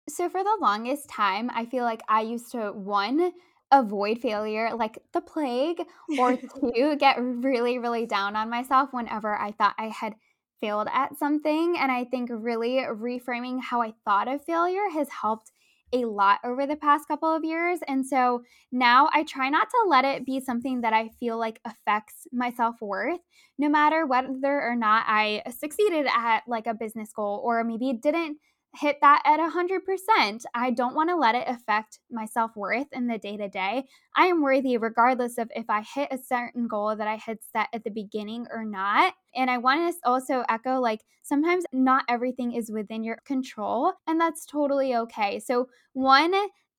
So 0.08 0.28
for 0.28 0.42
the 0.42 0.58
longest 0.60 1.08
time 1.08 1.50
i 1.54 1.64
feel 1.64 1.84
like 1.84 2.00
i 2.08 2.20
used 2.20 2.50
to 2.52 2.72
one 2.72 3.32
avoid 3.72 4.18
failure 4.18 4.74
like 4.74 4.98
the 5.12 5.20
plague 5.20 5.82
or 6.18 6.36
two 6.74 6.96
get 6.98 7.16
really 7.20 7.78
really 7.78 8.06
down 8.06 8.34
on 8.34 8.50
myself 8.50 8.92
whenever 8.92 9.36
i 9.36 9.52
thought 9.52 9.74
i 9.78 9.86
had 9.86 10.14
failed 10.60 10.88
at 10.92 11.18
something. 11.18 11.76
And 11.78 11.90
I 11.90 12.04
think 12.04 12.30
really 12.32 12.78
reframing 12.78 13.60
how 13.62 13.82
I 13.82 13.94
thought 14.04 14.28
of 14.28 14.44
failure 14.44 14.88
has 14.92 15.08
helped 15.08 15.52
a 15.92 16.04
lot 16.04 16.38
over 16.44 16.66
the 16.66 16.76
past 16.76 17.08
couple 17.08 17.34
of 17.34 17.44
years. 17.44 17.80
And 17.88 18.06
so 18.06 18.42
now 18.70 19.08
I 19.12 19.24
try 19.24 19.48
not 19.48 19.68
to 19.70 19.88
let 19.88 20.04
it 20.04 20.24
be 20.24 20.40
something 20.40 20.82
that 20.82 20.92
I 20.92 21.08
feel 21.08 21.38
like 21.38 21.60
affects 21.64 22.26
my 22.32 22.50
self 22.50 22.76
worth, 22.80 23.20
no 23.58 23.68
matter 23.68 24.06
whether 24.06 24.62
or 24.62 24.76
not 24.76 25.04
I 25.06 25.42
succeeded 25.58 26.06
at 26.06 26.42
like 26.46 26.66
a 26.66 26.74
business 26.74 27.12
goal 27.12 27.40
or 27.44 27.64
maybe 27.64 27.92
didn't 27.92 28.38
hit 28.76 28.98
that 29.00 29.22
at 29.24 29.40
100%. 29.40 30.44
I 30.54 30.70
don't 30.70 30.94
want 30.94 31.10
to 31.10 31.16
let 31.16 31.34
it 31.34 31.48
affect 31.48 31.98
my 32.10 32.24
self 32.24 32.54
worth 32.56 32.86
in 32.92 33.06
the 33.06 33.18
day 33.18 33.36
to 33.36 33.48
day. 33.48 33.84
I 34.14 34.26
am 34.26 34.42
worthy 34.42 34.76
regardless 34.76 35.38
of 35.38 35.50
if 35.54 35.68
I 35.68 35.82
hit 35.82 36.08
a 36.10 36.18
certain 36.18 36.68
goal 36.68 36.94
that 36.94 37.08
I 37.08 37.16
had 37.16 37.38
set 37.52 37.68
at 37.72 37.84
the 37.84 37.90
beginning 37.90 38.46
or 38.52 38.64
not. 38.64 39.14
And 39.34 39.50
I 39.50 39.58
want 39.58 39.92
to 39.92 39.98
also 40.08 40.44
echo 40.48 40.80
like 40.80 41.00
sometimes 41.22 41.64
not 41.72 42.04
everything 42.08 42.52
is 42.52 42.70
within 42.70 43.04
your 43.04 43.18
control, 43.24 43.92
and 44.06 44.20
that's 44.20 44.46
totally 44.46 44.94
okay. 44.96 45.40
So, 45.40 45.68
one, 45.92 46.34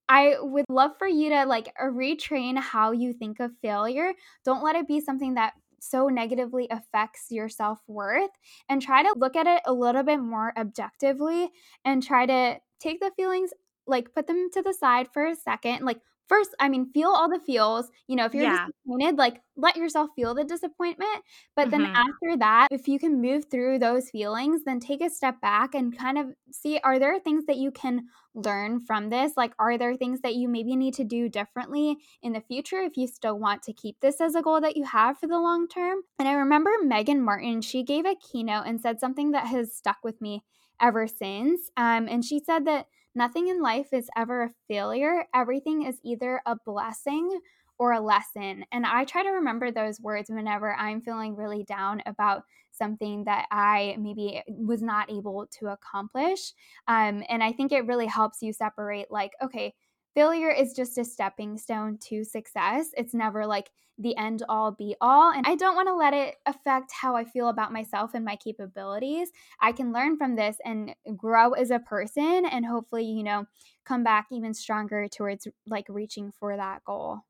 I 0.09 0.35
would 0.39 0.65
love 0.69 0.91
for 0.97 1.07
you 1.07 1.29
to 1.29 1.45
like 1.45 1.73
retrain 1.81 2.57
how 2.57 2.91
you 2.91 3.13
think 3.13 3.39
of 3.39 3.51
failure. 3.61 4.13
Don't 4.43 4.63
let 4.63 4.75
it 4.75 4.87
be 4.87 4.99
something 4.99 5.35
that 5.35 5.53
so 5.81 6.07
negatively 6.07 6.67
affects 6.69 7.27
your 7.29 7.49
self 7.49 7.79
worth 7.87 8.29
and 8.69 8.81
try 8.81 9.03
to 9.03 9.13
look 9.17 9.35
at 9.35 9.47
it 9.47 9.61
a 9.65 9.73
little 9.73 10.03
bit 10.03 10.19
more 10.19 10.53
objectively 10.57 11.49
and 11.83 12.03
try 12.03 12.25
to 12.25 12.59
take 12.79 12.99
the 12.99 13.11
feelings, 13.15 13.51
like 13.87 14.13
put 14.13 14.27
them 14.27 14.49
to 14.53 14.61
the 14.61 14.73
side 14.73 15.07
for 15.11 15.25
a 15.25 15.35
second, 15.35 15.83
like 15.83 15.99
first, 16.31 16.55
I 16.61 16.69
mean, 16.69 16.89
feel 16.93 17.09
all 17.09 17.29
the 17.29 17.39
feels. 17.39 17.91
You 18.07 18.15
know, 18.15 18.25
if 18.25 18.33
you're 18.33 18.43
yeah. 18.43 18.65
disappointed, 18.65 19.17
like 19.17 19.41
let 19.57 19.75
yourself 19.75 20.11
feel 20.15 20.33
the 20.33 20.45
disappointment. 20.45 21.23
But 21.57 21.67
mm-hmm. 21.67 21.83
then 21.83 21.93
after 21.93 22.37
that, 22.39 22.69
if 22.71 22.87
you 22.87 22.99
can 22.99 23.21
move 23.21 23.45
through 23.51 23.79
those 23.79 24.09
feelings, 24.09 24.61
then 24.65 24.79
take 24.79 25.01
a 25.01 25.09
step 25.09 25.41
back 25.41 25.75
and 25.75 25.95
kind 25.95 26.17
of 26.17 26.27
see 26.49 26.79
are 26.85 26.99
there 26.99 27.19
things 27.19 27.45
that 27.47 27.57
you 27.57 27.69
can 27.69 28.05
learn 28.33 28.79
from 28.79 29.09
this? 29.09 29.33
Like, 29.35 29.53
are 29.59 29.77
there 29.77 29.95
things 29.95 30.21
that 30.21 30.35
you 30.35 30.47
maybe 30.47 30.77
need 30.77 30.93
to 30.95 31.03
do 31.03 31.27
differently 31.27 31.97
in 32.23 32.31
the 32.31 32.41
future 32.41 32.79
if 32.79 32.95
you 32.95 33.07
still 33.07 33.37
want 33.37 33.61
to 33.63 33.73
keep 33.73 33.99
this 33.99 34.21
as 34.21 34.33
a 34.33 34.41
goal 34.41 34.61
that 34.61 34.77
you 34.77 34.85
have 34.85 35.17
for 35.17 35.27
the 35.27 35.37
long 35.37 35.67
term? 35.67 35.99
And 36.17 36.29
I 36.29 36.33
remember 36.33 36.71
Megan 36.81 37.21
Martin, 37.21 37.61
she 37.61 37.83
gave 37.83 38.05
a 38.05 38.15
keynote 38.15 38.65
and 38.65 38.79
said 38.79 39.01
something 39.01 39.31
that 39.31 39.47
has 39.47 39.75
stuck 39.75 39.97
with 40.01 40.21
me 40.21 40.43
ever 40.79 41.07
since. 41.07 41.69
Um, 41.75 42.07
and 42.07 42.23
she 42.23 42.39
said 42.39 42.65
that 42.65 42.87
Nothing 43.13 43.47
in 43.49 43.61
life 43.61 43.93
is 43.93 44.09
ever 44.15 44.43
a 44.43 44.49
failure. 44.67 45.25
Everything 45.33 45.83
is 45.83 45.99
either 46.03 46.41
a 46.45 46.55
blessing 46.65 47.39
or 47.77 47.91
a 47.93 47.99
lesson. 47.99 48.63
And 48.71 48.85
I 48.85 49.05
try 49.05 49.23
to 49.23 49.29
remember 49.29 49.71
those 49.71 49.99
words 49.99 50.29
whenever 50.29 50.73
I'm 50.75 51.01
feeling 51.01 51.35
really 51.35 51.63
down 51.63 52.01
about 52.05 52.43
something 52.71 53.25
that 53.25 53.47
I 53.51 53.97
maybe 53.99 54.43
was 54.47 54.81
not 54.81 55.11
able 55.11 55.47
to 55.59 55.67
accomplish. 55.67 56.53
Um, 56.87 57.23
and 57.27 57.43
I 57.43 57.51
think 57.51 57.71
it 57.71 57.87
really 57.87 58.05
helps 58.05 58.41
you 58.41 58.53
separate, 58.53 59.11
like, 59.11 59.31
okay, 59.41 59.73
failure 60.13 60.51
is 60.51 60.73
just 60.73 60.97
a 60.97 61.05
stepping 61.05 61.57
stone 61.57 61.97
to 62.09 62.23
success. 62.23 62.89
It's 62.97 63.13
never 63.13 63.45
like 63.45 63.71
the 63.97 64.15
end 64.17 64.43
all 64.49 64.71
be 64.71 64.95
all. 64.99 65.31
And 65.31 65.45
I 65.45 65.55
don't 65.55 65.75
want 65.75 65.87
to 65.87 65.95
let 65.95 66.13
it 66.13 66.35
affect 66.45 66.91
how 66.91 67.15
I 67.15 67.23
feel 67.23 67.49
about 67.49 67.71
myself 67.73 68.11
and 68.13 68.25
my 68.25 68.35
capabilities. 68.35 69.31
I 69.59 69.71
can 69.71 69.93
learn 69.93 70.17
from 70.17 70.35
this 70.35 70.57
and 70.65 70.95
grow 71.15 71.51
as 71.51 71.71
a 71.71 71.79
person 71.79 72.45
and 72.45 72.65
hopefully, 72.65 73.05
you 73.05 73.23
know, 73.23 73.45
come 73.85 74.03
back 74.03 74.27
even 74.31 74.53
stronger 74.53 75.07
towards 75.07 75.47
like 75.67 75.85
reaching 75.87 76.31
for 76.31 76.55
that 76.57 76.83
goal. 76.83 77.21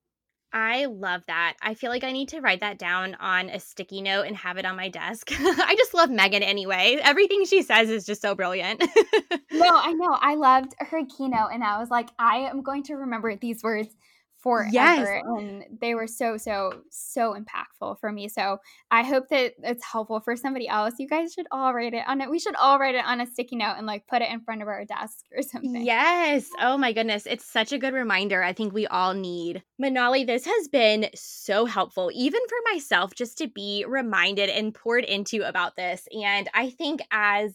I 0.53 0.85
love 0.85 1.21
that. 1.27 1.55
I 1.61 1.75
feel 1.75 1.89
like 1.89 2.03
I 2.03 2.11
need 2.11 2.29
to 2.29 2.41
write 2.41 2.59
that 2.59 2.77
down 2.77 3.15
on 3.15 3.49
a 3.49 3.59
sticky 3.59 4.01
note 4.01 4.23
and 4.27 4.35
have 4.35 4.57
it 4.57 4.65
on 4.65 4.75
my 4.75 4.89
desk. 4.89 5.31
I 5.39 5.75
just 5.77 5.93
love 5.93 6.09
Megan 6.09 6.43
anyway. 6.43 6.99
Everything 7.01 7.45
she 7.45 7.61
says 7.61 7.89
is 7.89 8.05
just 8.05 8.21
so 8.21 8.35
brilliant. 8.35 8.81
no, 9.51 9.77
I 9.77 9.93
know. 9.93 10.17
I 10.19 10.35
loved 10.35 10.73
her 10.79 11.01
keynote, 11.05 11.51
and 11.53 11.63
I 11.63 11.79
was 11.79 11.89
like, 11.89 12.09
I 12.19 12.49
am 12.49 12.63
going 12.63 12.83
to 12.83 12.95
remember 12.95 13.35
these 13.35 13.63
words 13.63 13.95
forever. 14.41 14.69
Yes. 14.71 15.23
And 15.25 15.63
they 15.79 15.95
were 15.95 16.07
so, 16.07 16.37
so, 16.37 16.81
so 16.89 17.35
impactful 17.35 17.99
for 17.99 18.11
me. 18.11 18.27
So 18.27 18.57
I 18.89 19.03
hope 19.03 19.29
that 19.29 19.53
it's 19.63 19.83
helpful 19.83 20.19
for 20.19 20.35
somebody 20.35 20.67
else. 20.67 20.95
You 20.97 21.07
guys 21.07 21.33
should 21.33 21.47
all 21.51 21.73
write 21.73 21.93
it 21.93 22.03
on 22.07 22.21
it. 22.21 22.29
We 22.29 22.39
should 22.39 22.55
all 22.55 22.79
write 22.79 22.95
it 22.95 23.05
on 23.05 23.21
a 23.21 23.27
sticky 23.27 23.57
note 23.57 23.75
and 23.77 23.85
like 23.85 24.07
put 24.07 24.21
it 24.21 24.29
in 24.29 24.41
front 24.41 24.61
of 24.61 24.67
our 24.67 24.85
desk 24.85 25.25
or 25.35 25.41
something. 25.41 25.85
Yes. 25.85 26.49
Oh 26.59 26.77
my 26.77 26.91
goodness. 26.93 27.25
It's 27.25 27.45
such 27.45 27.71
a 27.71 27.77
good 27.77 27.93
reminder. 27.93 28.43
I 28.43 28.53
think 28.53 28.73
we 28.73 28.87
all 28.87 29.13
need. 29.13 29.63
Manali, 29.81 30.25
this 30.25 30.45
has 30.45 30.67
been 30.67 31.09
so 31.13 31.65
helpful, 31.65 32.11
even 32.13 32.41
for 32.47 32.57
myself, 32.73 33.13
just 33.13 33.37
to 33.39 33.47
be 33.47 33.85
reminded 33.87 34.49
and 34.49 34.73
poured 34.73 35.05
into 35.05 35.47
about 35.47 35.75
this. 35.75 36.07
And 36.11 36.49
I 36.53 36.71
think 36.71 37.01
as 37.11 37.53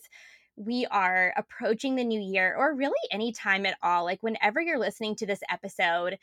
we 0.56 0.86
are 0.86 1.34
approaching 1.36 1.96
the 1.96 2.04
new 2.04 2.20
year 2.20 2.54
or 2.58 2.74
really 2.74 2.94
any 3.10 3.30
time 3.30 3.66
at 3.66 3.76
all 3.82 4.04
like 4.04 4.22
whenever 4.22 4.60
you're 4.60 4.78
listening 4.78 5.14
to 5.14 5.26
this 5.26 5.40
episode 5.50 6.18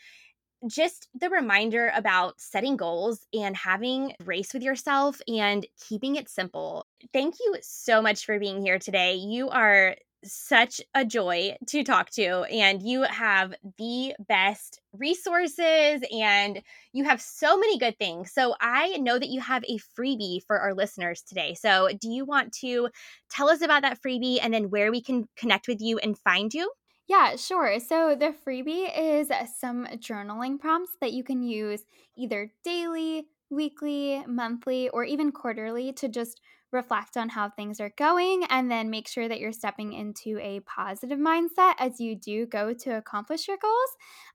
just 0.68 1.08
the 1.14 1.30
reminder 1.30 1.92
about 1.96 2.40
setting 2.40 2.78
goals 2.78 3.26
and 3.34 3.56
having 3.56 4.14
race 4.24 4.54
with 4.54 4.64
yourself 4.64 5.22
and 5.28 5.66
keeping 5.88 6.16
it 6.16 6.30
simple. 6.30 6.86
Thank 7.12 7.36
you 7.40 7.58
so 7.62 8.02
much 8.02 8.26
for 8.26 8.40
being 8.40 8.62
here 8.62 8.80
today. 8.80 9.16
You 9.16 9.50
are 9.50 9.96
such 10.26 10.80
a 10.96 11.04
joy 11.04 11.58
to 11.68 11.84
talk 11.84 12.10
to, 12.12 12.44
and 12.44 12.82
you 12.82 13.02
have 13.04 13.54
the 13.78 14.14
best 14.28 14.80
resources 14.94 16.02
and 16.18 16.62
you 16.94 17.04
have 17.04 17.22
so 17.22 17.58
many 17.58 17.78
good 17.78 17.98
things. 18.00 18.32
So, 18.32 18.56
I 18.62 18.98
know 18.98 19.20
that 19.20 19.28
you 19.30 19.42
have 19.42 19.66
a 19.66 19.80
freebie 20.00 20.42
for 20.48 20.60
our 20.60 20.74
listeners 20.74 21.22
today. 21.24 21.56
So, 21.56 21.90
do 22.00 22.10
you 22.10 22.24
want 22.24 22.54
to 22.62 22.88
tell 23.30 23.50
us 23.50 23.62
about 23.62 23.82
that 23.82 24.02
freebie 24.02 24.40
and 24.42 24.54
then 24.54 24.70
where 24.70 24.92
we 24.92 25.02
can 25.02 25.28
connect 25.36 25.68
with 25.68 25.82
you 25.82 25.98
and 26.00 26.18
find 26.20 26.54
you? 26.54 26.72
Yeah, 27.08 27.36
sure. 27.36 27.80
So 27.80 28.16
the 28.16 28.34
freebie 28.46 28.90
is 28.98 29.30
some 29.60 29.86
journaling 29.98 30.60
prompts 30.60 30.96
that 31.02 31.12
you 31.12 31.24
can 31.24 31.44
use 31.44 31.84
either 32.16 32.52
daily, 32.64 33.28
weekly, 33.50 34.24
monthly, 34.26 34.90
or 34.90 35.04
even 35.04 35.32
quarterly 35.32 35.92
to 35.94 36.08
just 36.08 36.40
reflect 36.72 37.18
on 37.18 37.30
how 37.30 37.50
things 37.50 37.80
are 37.80 37.92
going 37.98 38.46
and 38.50 38.72
then 38.72 38.90
make 38.90 39.08
sure 39.08 39.28
that 39.28 39.40
you're 39.40 39.52
stepping 39.52 39.94
into 39.94 40.40
a 40.40 40.60
positive 40.62 41.20
mindset 41.20 41.74
as 41.78 42.00
you 42.00 42.16
do 42.16 42.48
go 42.48 42.74
to 42.74 42.98
accomplish 42.98 43.48
your 43.48 43.58
goals. 43.58 43.90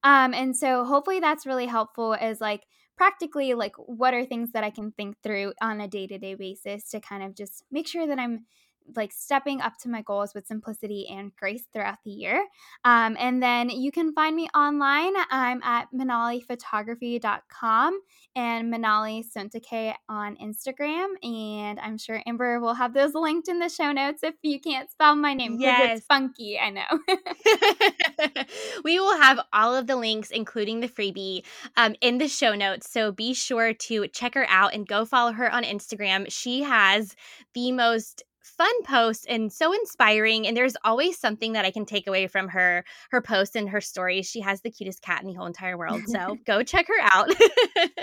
Um, 0.04 0.34
and 0.34 0.56
so 0.56 0.84
hopefully 0.84 1.18
that's 1.20 1.46
really 1.46 1.66
helpful 1.66 2.14
as 2.20 2.40
like 2.40 2.64
practically 2.96 3.54
like 3.54 3.74
what 3.76 4.14
are 4.14 4.24
things 4.24 4.52
that 4.52 4.62
I 4.62 4.70
can 4.70 4.92
think 4.92 5.16
through 5.22 5.52
on 5.60 5.80
a 5.80 5.88
day-to-day 5.88 6.34
basis 6.34 6.88
to 6.90 7.00
kind 7.00 7.22
of 7.24 7.34
just 7.34 7.64
make 7.72 7.88
sure 7.88 8.06
that 8.06 8.18
I'm 8.18 8.46
like 8.97 9.12
stepping 9.12 9.61
up 9.61 9.76
to 9.78 9.89
my 9.89 10.03
goals 10.03 10.34
with 10.34 10.47
simplicity 10.47 11.07
and 11.11 11.34
grace 11.36 11.64
throughout 11.72 11.99
the 12.05 12.11
year. 12.11 12.45
Um, 12.84 13.16
and 13.18 13.43
then 13.43 13.70
you 13.70 13.91
can 13.93 14.12
find 14.12 14.36
me 14.36 14.49
online. 14.55 15.14
I'm 15.30 15.62
at 15.62 15.89
manaliphotography.com 15.95 18.01
and 18.36 18.70
Manali 18.72 19.24
Sontakke 19.24 19.95
on 20.09 20.36
Instagram. 20.36 21.09
And 21.22 21.80
I'm 21.80 21.99
sure 21.99 22.22
Amber 22.26 22.61
will 22.61 22.74
have 22.74 22.95
those 22.95 23.14
linked 23.14 23.49
in 23.49 23.59
the 23.59 23.68
show 23.68 23.91
notes 23.93 24.22
if 24.22 24.36
you 24.43 24.61
can't 24.61 24.91
spell 24.91 25.16
my 25.16 25.34
name 25.34 25.59
because 25.59 25.78
yes. 25.78 25.99
it's 25.99 26.07
funky. 26.07 26.59
I 26.59 26.70
know. 26.70 26.86
we 28.84 29.01
will 29.01 29.18
have 29.18 29.41
all 29.53 29.74
of 29.74 29.86
the 29.86 29.97
links, 29.97 30.30
including 30.30 30.80
the 30.80 30.89
freebie, 30.89 31.43
um, 31.76 31.95
in 32.01 32.18
the 32.18 32.28
show 32.28 32.55
notes. 32.55 32.91
So 32.91 33.12
be 33.12 33.34
sure 33.34 33.74
to 33.74 34.09
check 34.09 34.34
her 34.34 34.47
out 34.49 34.74
and 34.74 34.86
go 34.86 35.05
follow 35.05 35.32
her 35.32 35.53
on 35.53 35.64
Instagram. 35.64 36.26
She 36.30 36.62
has 36.62 37.14
the 37.55 37.72
most 37.72 38.22
fun 38.49 38.82
posts 38.84 39.26
and 39.28 39.53
so 39.53 39.72
inspiring. 39.72 40.46
And 40.46 40.57
there's 40.57 40.76
always 40.84 41.18
something 41.18 41.53
that 41.53 41.64
I 41.64 41.70
can 41.70 41.84
take 41.84 42.07
away 42.07 42.26
from 42.26 42.49
her 42.49 42.84
her 43.11 43.20
posts 43.20 43.57
and 43.57 43.68
her 43.70 43.80
stories. 43.80 44.26
She 44.26 44.40
has 44.40 44.61
the 44.61 44.70
cutest 44.70 45.03
cat 45.03 45.22
in 45.22 45.28
the 45.28 45.34
whole 45.34 45.46
entire 45.46 45.76
world. 45.76 46.03
So 46.07 46.36
go 46.46 46.62
check 46.62 46.86
her 46.88 47.09
out. 47.12 47.30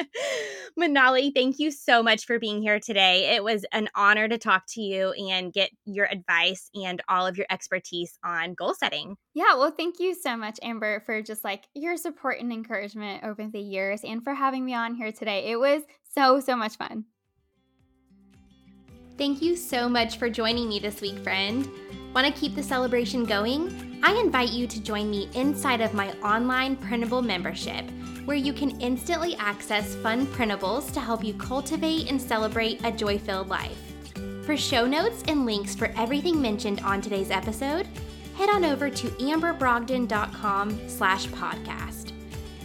Manali, 0.79 1.33
thank 1.33 1.59
you 1.59 1.71
so 1.71 2.03
much 2.03 2.25
for 2.25 2.39
being 2.39 2.61
here 2.61 2.79
today. 2.79 3.35
It 3.35 3.43
was 3.43 3.65
an 3.71 3.89
honor 3.95 4.27
to 4.27 4.37
talk 4.37 4.63
to 4.69 4.81
you 4.81 5.11
and 5.11 5.53
get 5.53 5.71
your 5.85 6.05
advice 6.05 6.69
and 6.73 7.01
all 7.07 7.25
of 7.25 7.37
your 7.37 7.47
expertise 7.49 8.17
on 8.23 8.53
goal 8.53 8.73
setting. 8.73 9.15
Yeah, 9.33 9.55
well, 9.55 9.71
thank 9.71 9.99
you 9.99 10.13
so 10.13 10.35
much, 10.37 10.59
Amber, 10.61 11.01
for 11.01 11.21
just 11.21 11.43
like 11.43 11.65
your 11.73 11.97
support 11.97 12.39
and 12.39 12.51
encouragement 12.51 13.23
over 13.23 13.47
the 13.47 13.59
years 13.59 14.03
and 14.03 14.23
for 14.23 14.33
having 14.33 14.65
me 14.65 14.73
on 14.73 14.95
here 14.95 15.11
today. 15.11 15.51
It 15.51 15.59
was 15.59 15.83
so, 16.13 16.39
so 16.39 16.55
much 16.55 16.77
fun. 16.77 17.05
Thank 19.17 19.41
you 19.41 19.55
so 19.55 19.87
much 19.87 20.17
for 20.17 20.29
joining 20.29 20.67
me 20.67 20.77
this 20.77 20.99
week, 20.99 21.17
friend. 21.19 21.69
Want 22.13 22.27
to 22.27 22.33
keep 22.33 22.53
the 22.53 22.61
celebration 22.61 23.23
going? 23.23 23.97
I 24.03 24.13
invite 24.15 24.49
you 24.49 24.67
to 24.67 24.83
join 24.83 25.09
me 25.09 25.29
inside 25.33 25.79
of 25.79 25.93
my 25.93 26.11
online 26.19 26.75
printable 26.75 27.21
membership, 27.21 27.89
where 28.25 28.35
you 28.35 28.51
can 28.51 28.81
instantly 28.81 29.37
access 29.37 29.95
fun 29.95 30.25
printables 30.27 30.91
to 30.91 30.99
help 30.99 31.23
you 31.23 31.33
cultivate 31.35 32.09
and 32.09 32.21
celebrate 32.21 32.83
a 32.83 32.91
joy 32.91 33.17
filled 33.17 33.47
life. 33.47 33.93
For 34.43 34.57
show 34.57 34.85
notes 34.85 35.23
and 35.29 35.45
links 35.45 35.75
for 35.75 35.93
everything 35.95 36.41
mentioned 36.41 36.81
on 36.81 36.99
today's 36.99 37.31
episode, 37.31 37.87
head 38.35 38.49
on 38.49 38.65
over 38.65 38.89
to 38.89 39.07
amberbrogdon.com 39.07 40.89
slash 40.89 41.27
podcast. 41.27 42.11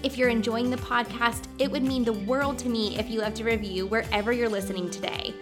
If 0.03 0.19
you're 0.19 0.31
enjoying 0.31 0.71
the 0.71 0.79
podcast, 0.79 1.45
it 1.61 1.71
would 1.71 1.85
mean 1.85 2.03
the 2.05 2.13
world 2.13 2.59
to 2.59 2.69
me 2.69 2.99
if 2.99 3.09
you 3.09 3.21
left 3.21 3.39
a 3.39 3.45
review 3.45 3.87
wherever 3.87 4.33
you're 4.33 4.49
listening 4.49 4.91
today. 4.91 5.33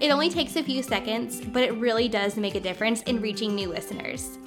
It 0.00 0.10
only 0.10 0.30
takes 0.30 0.56
a 0.56 0.62
few 0.62 0.82
seconds, 0.82 1.42
but 1.42 1.62
it 1.62 1.72
really 1.74 2.08
does 2.08 2.36
make 2.36 2.54
a 2.54 2.60
difference 2.60 3.02
in 3.02 3.20
reaching 3.20 3.54
new 3.54 3.68
listeners. 3.68 4.38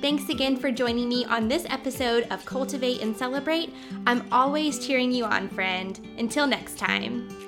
Thanks 0.00 0.28
again 0.28 0.56
for 0.56 0.70
joining 0.70 1.08
me 1.08 1.24
on 1.24 1.48
this 1.48 1.66
episode 1.70 2.28
of 2.30 2.44
Cultivate 2.44 3.00
and 3.00 3.16
Celebrate. 3.16 3.74
I'm 4.06 4.28
always 4.30 4.86
cheering 4.86 5.10
you 5.10 5.24
on, 5.24 5.48
friend. 5.48 5.98
Until 6.18 6.46
next 6.46 6.78
time. 6.78 7.47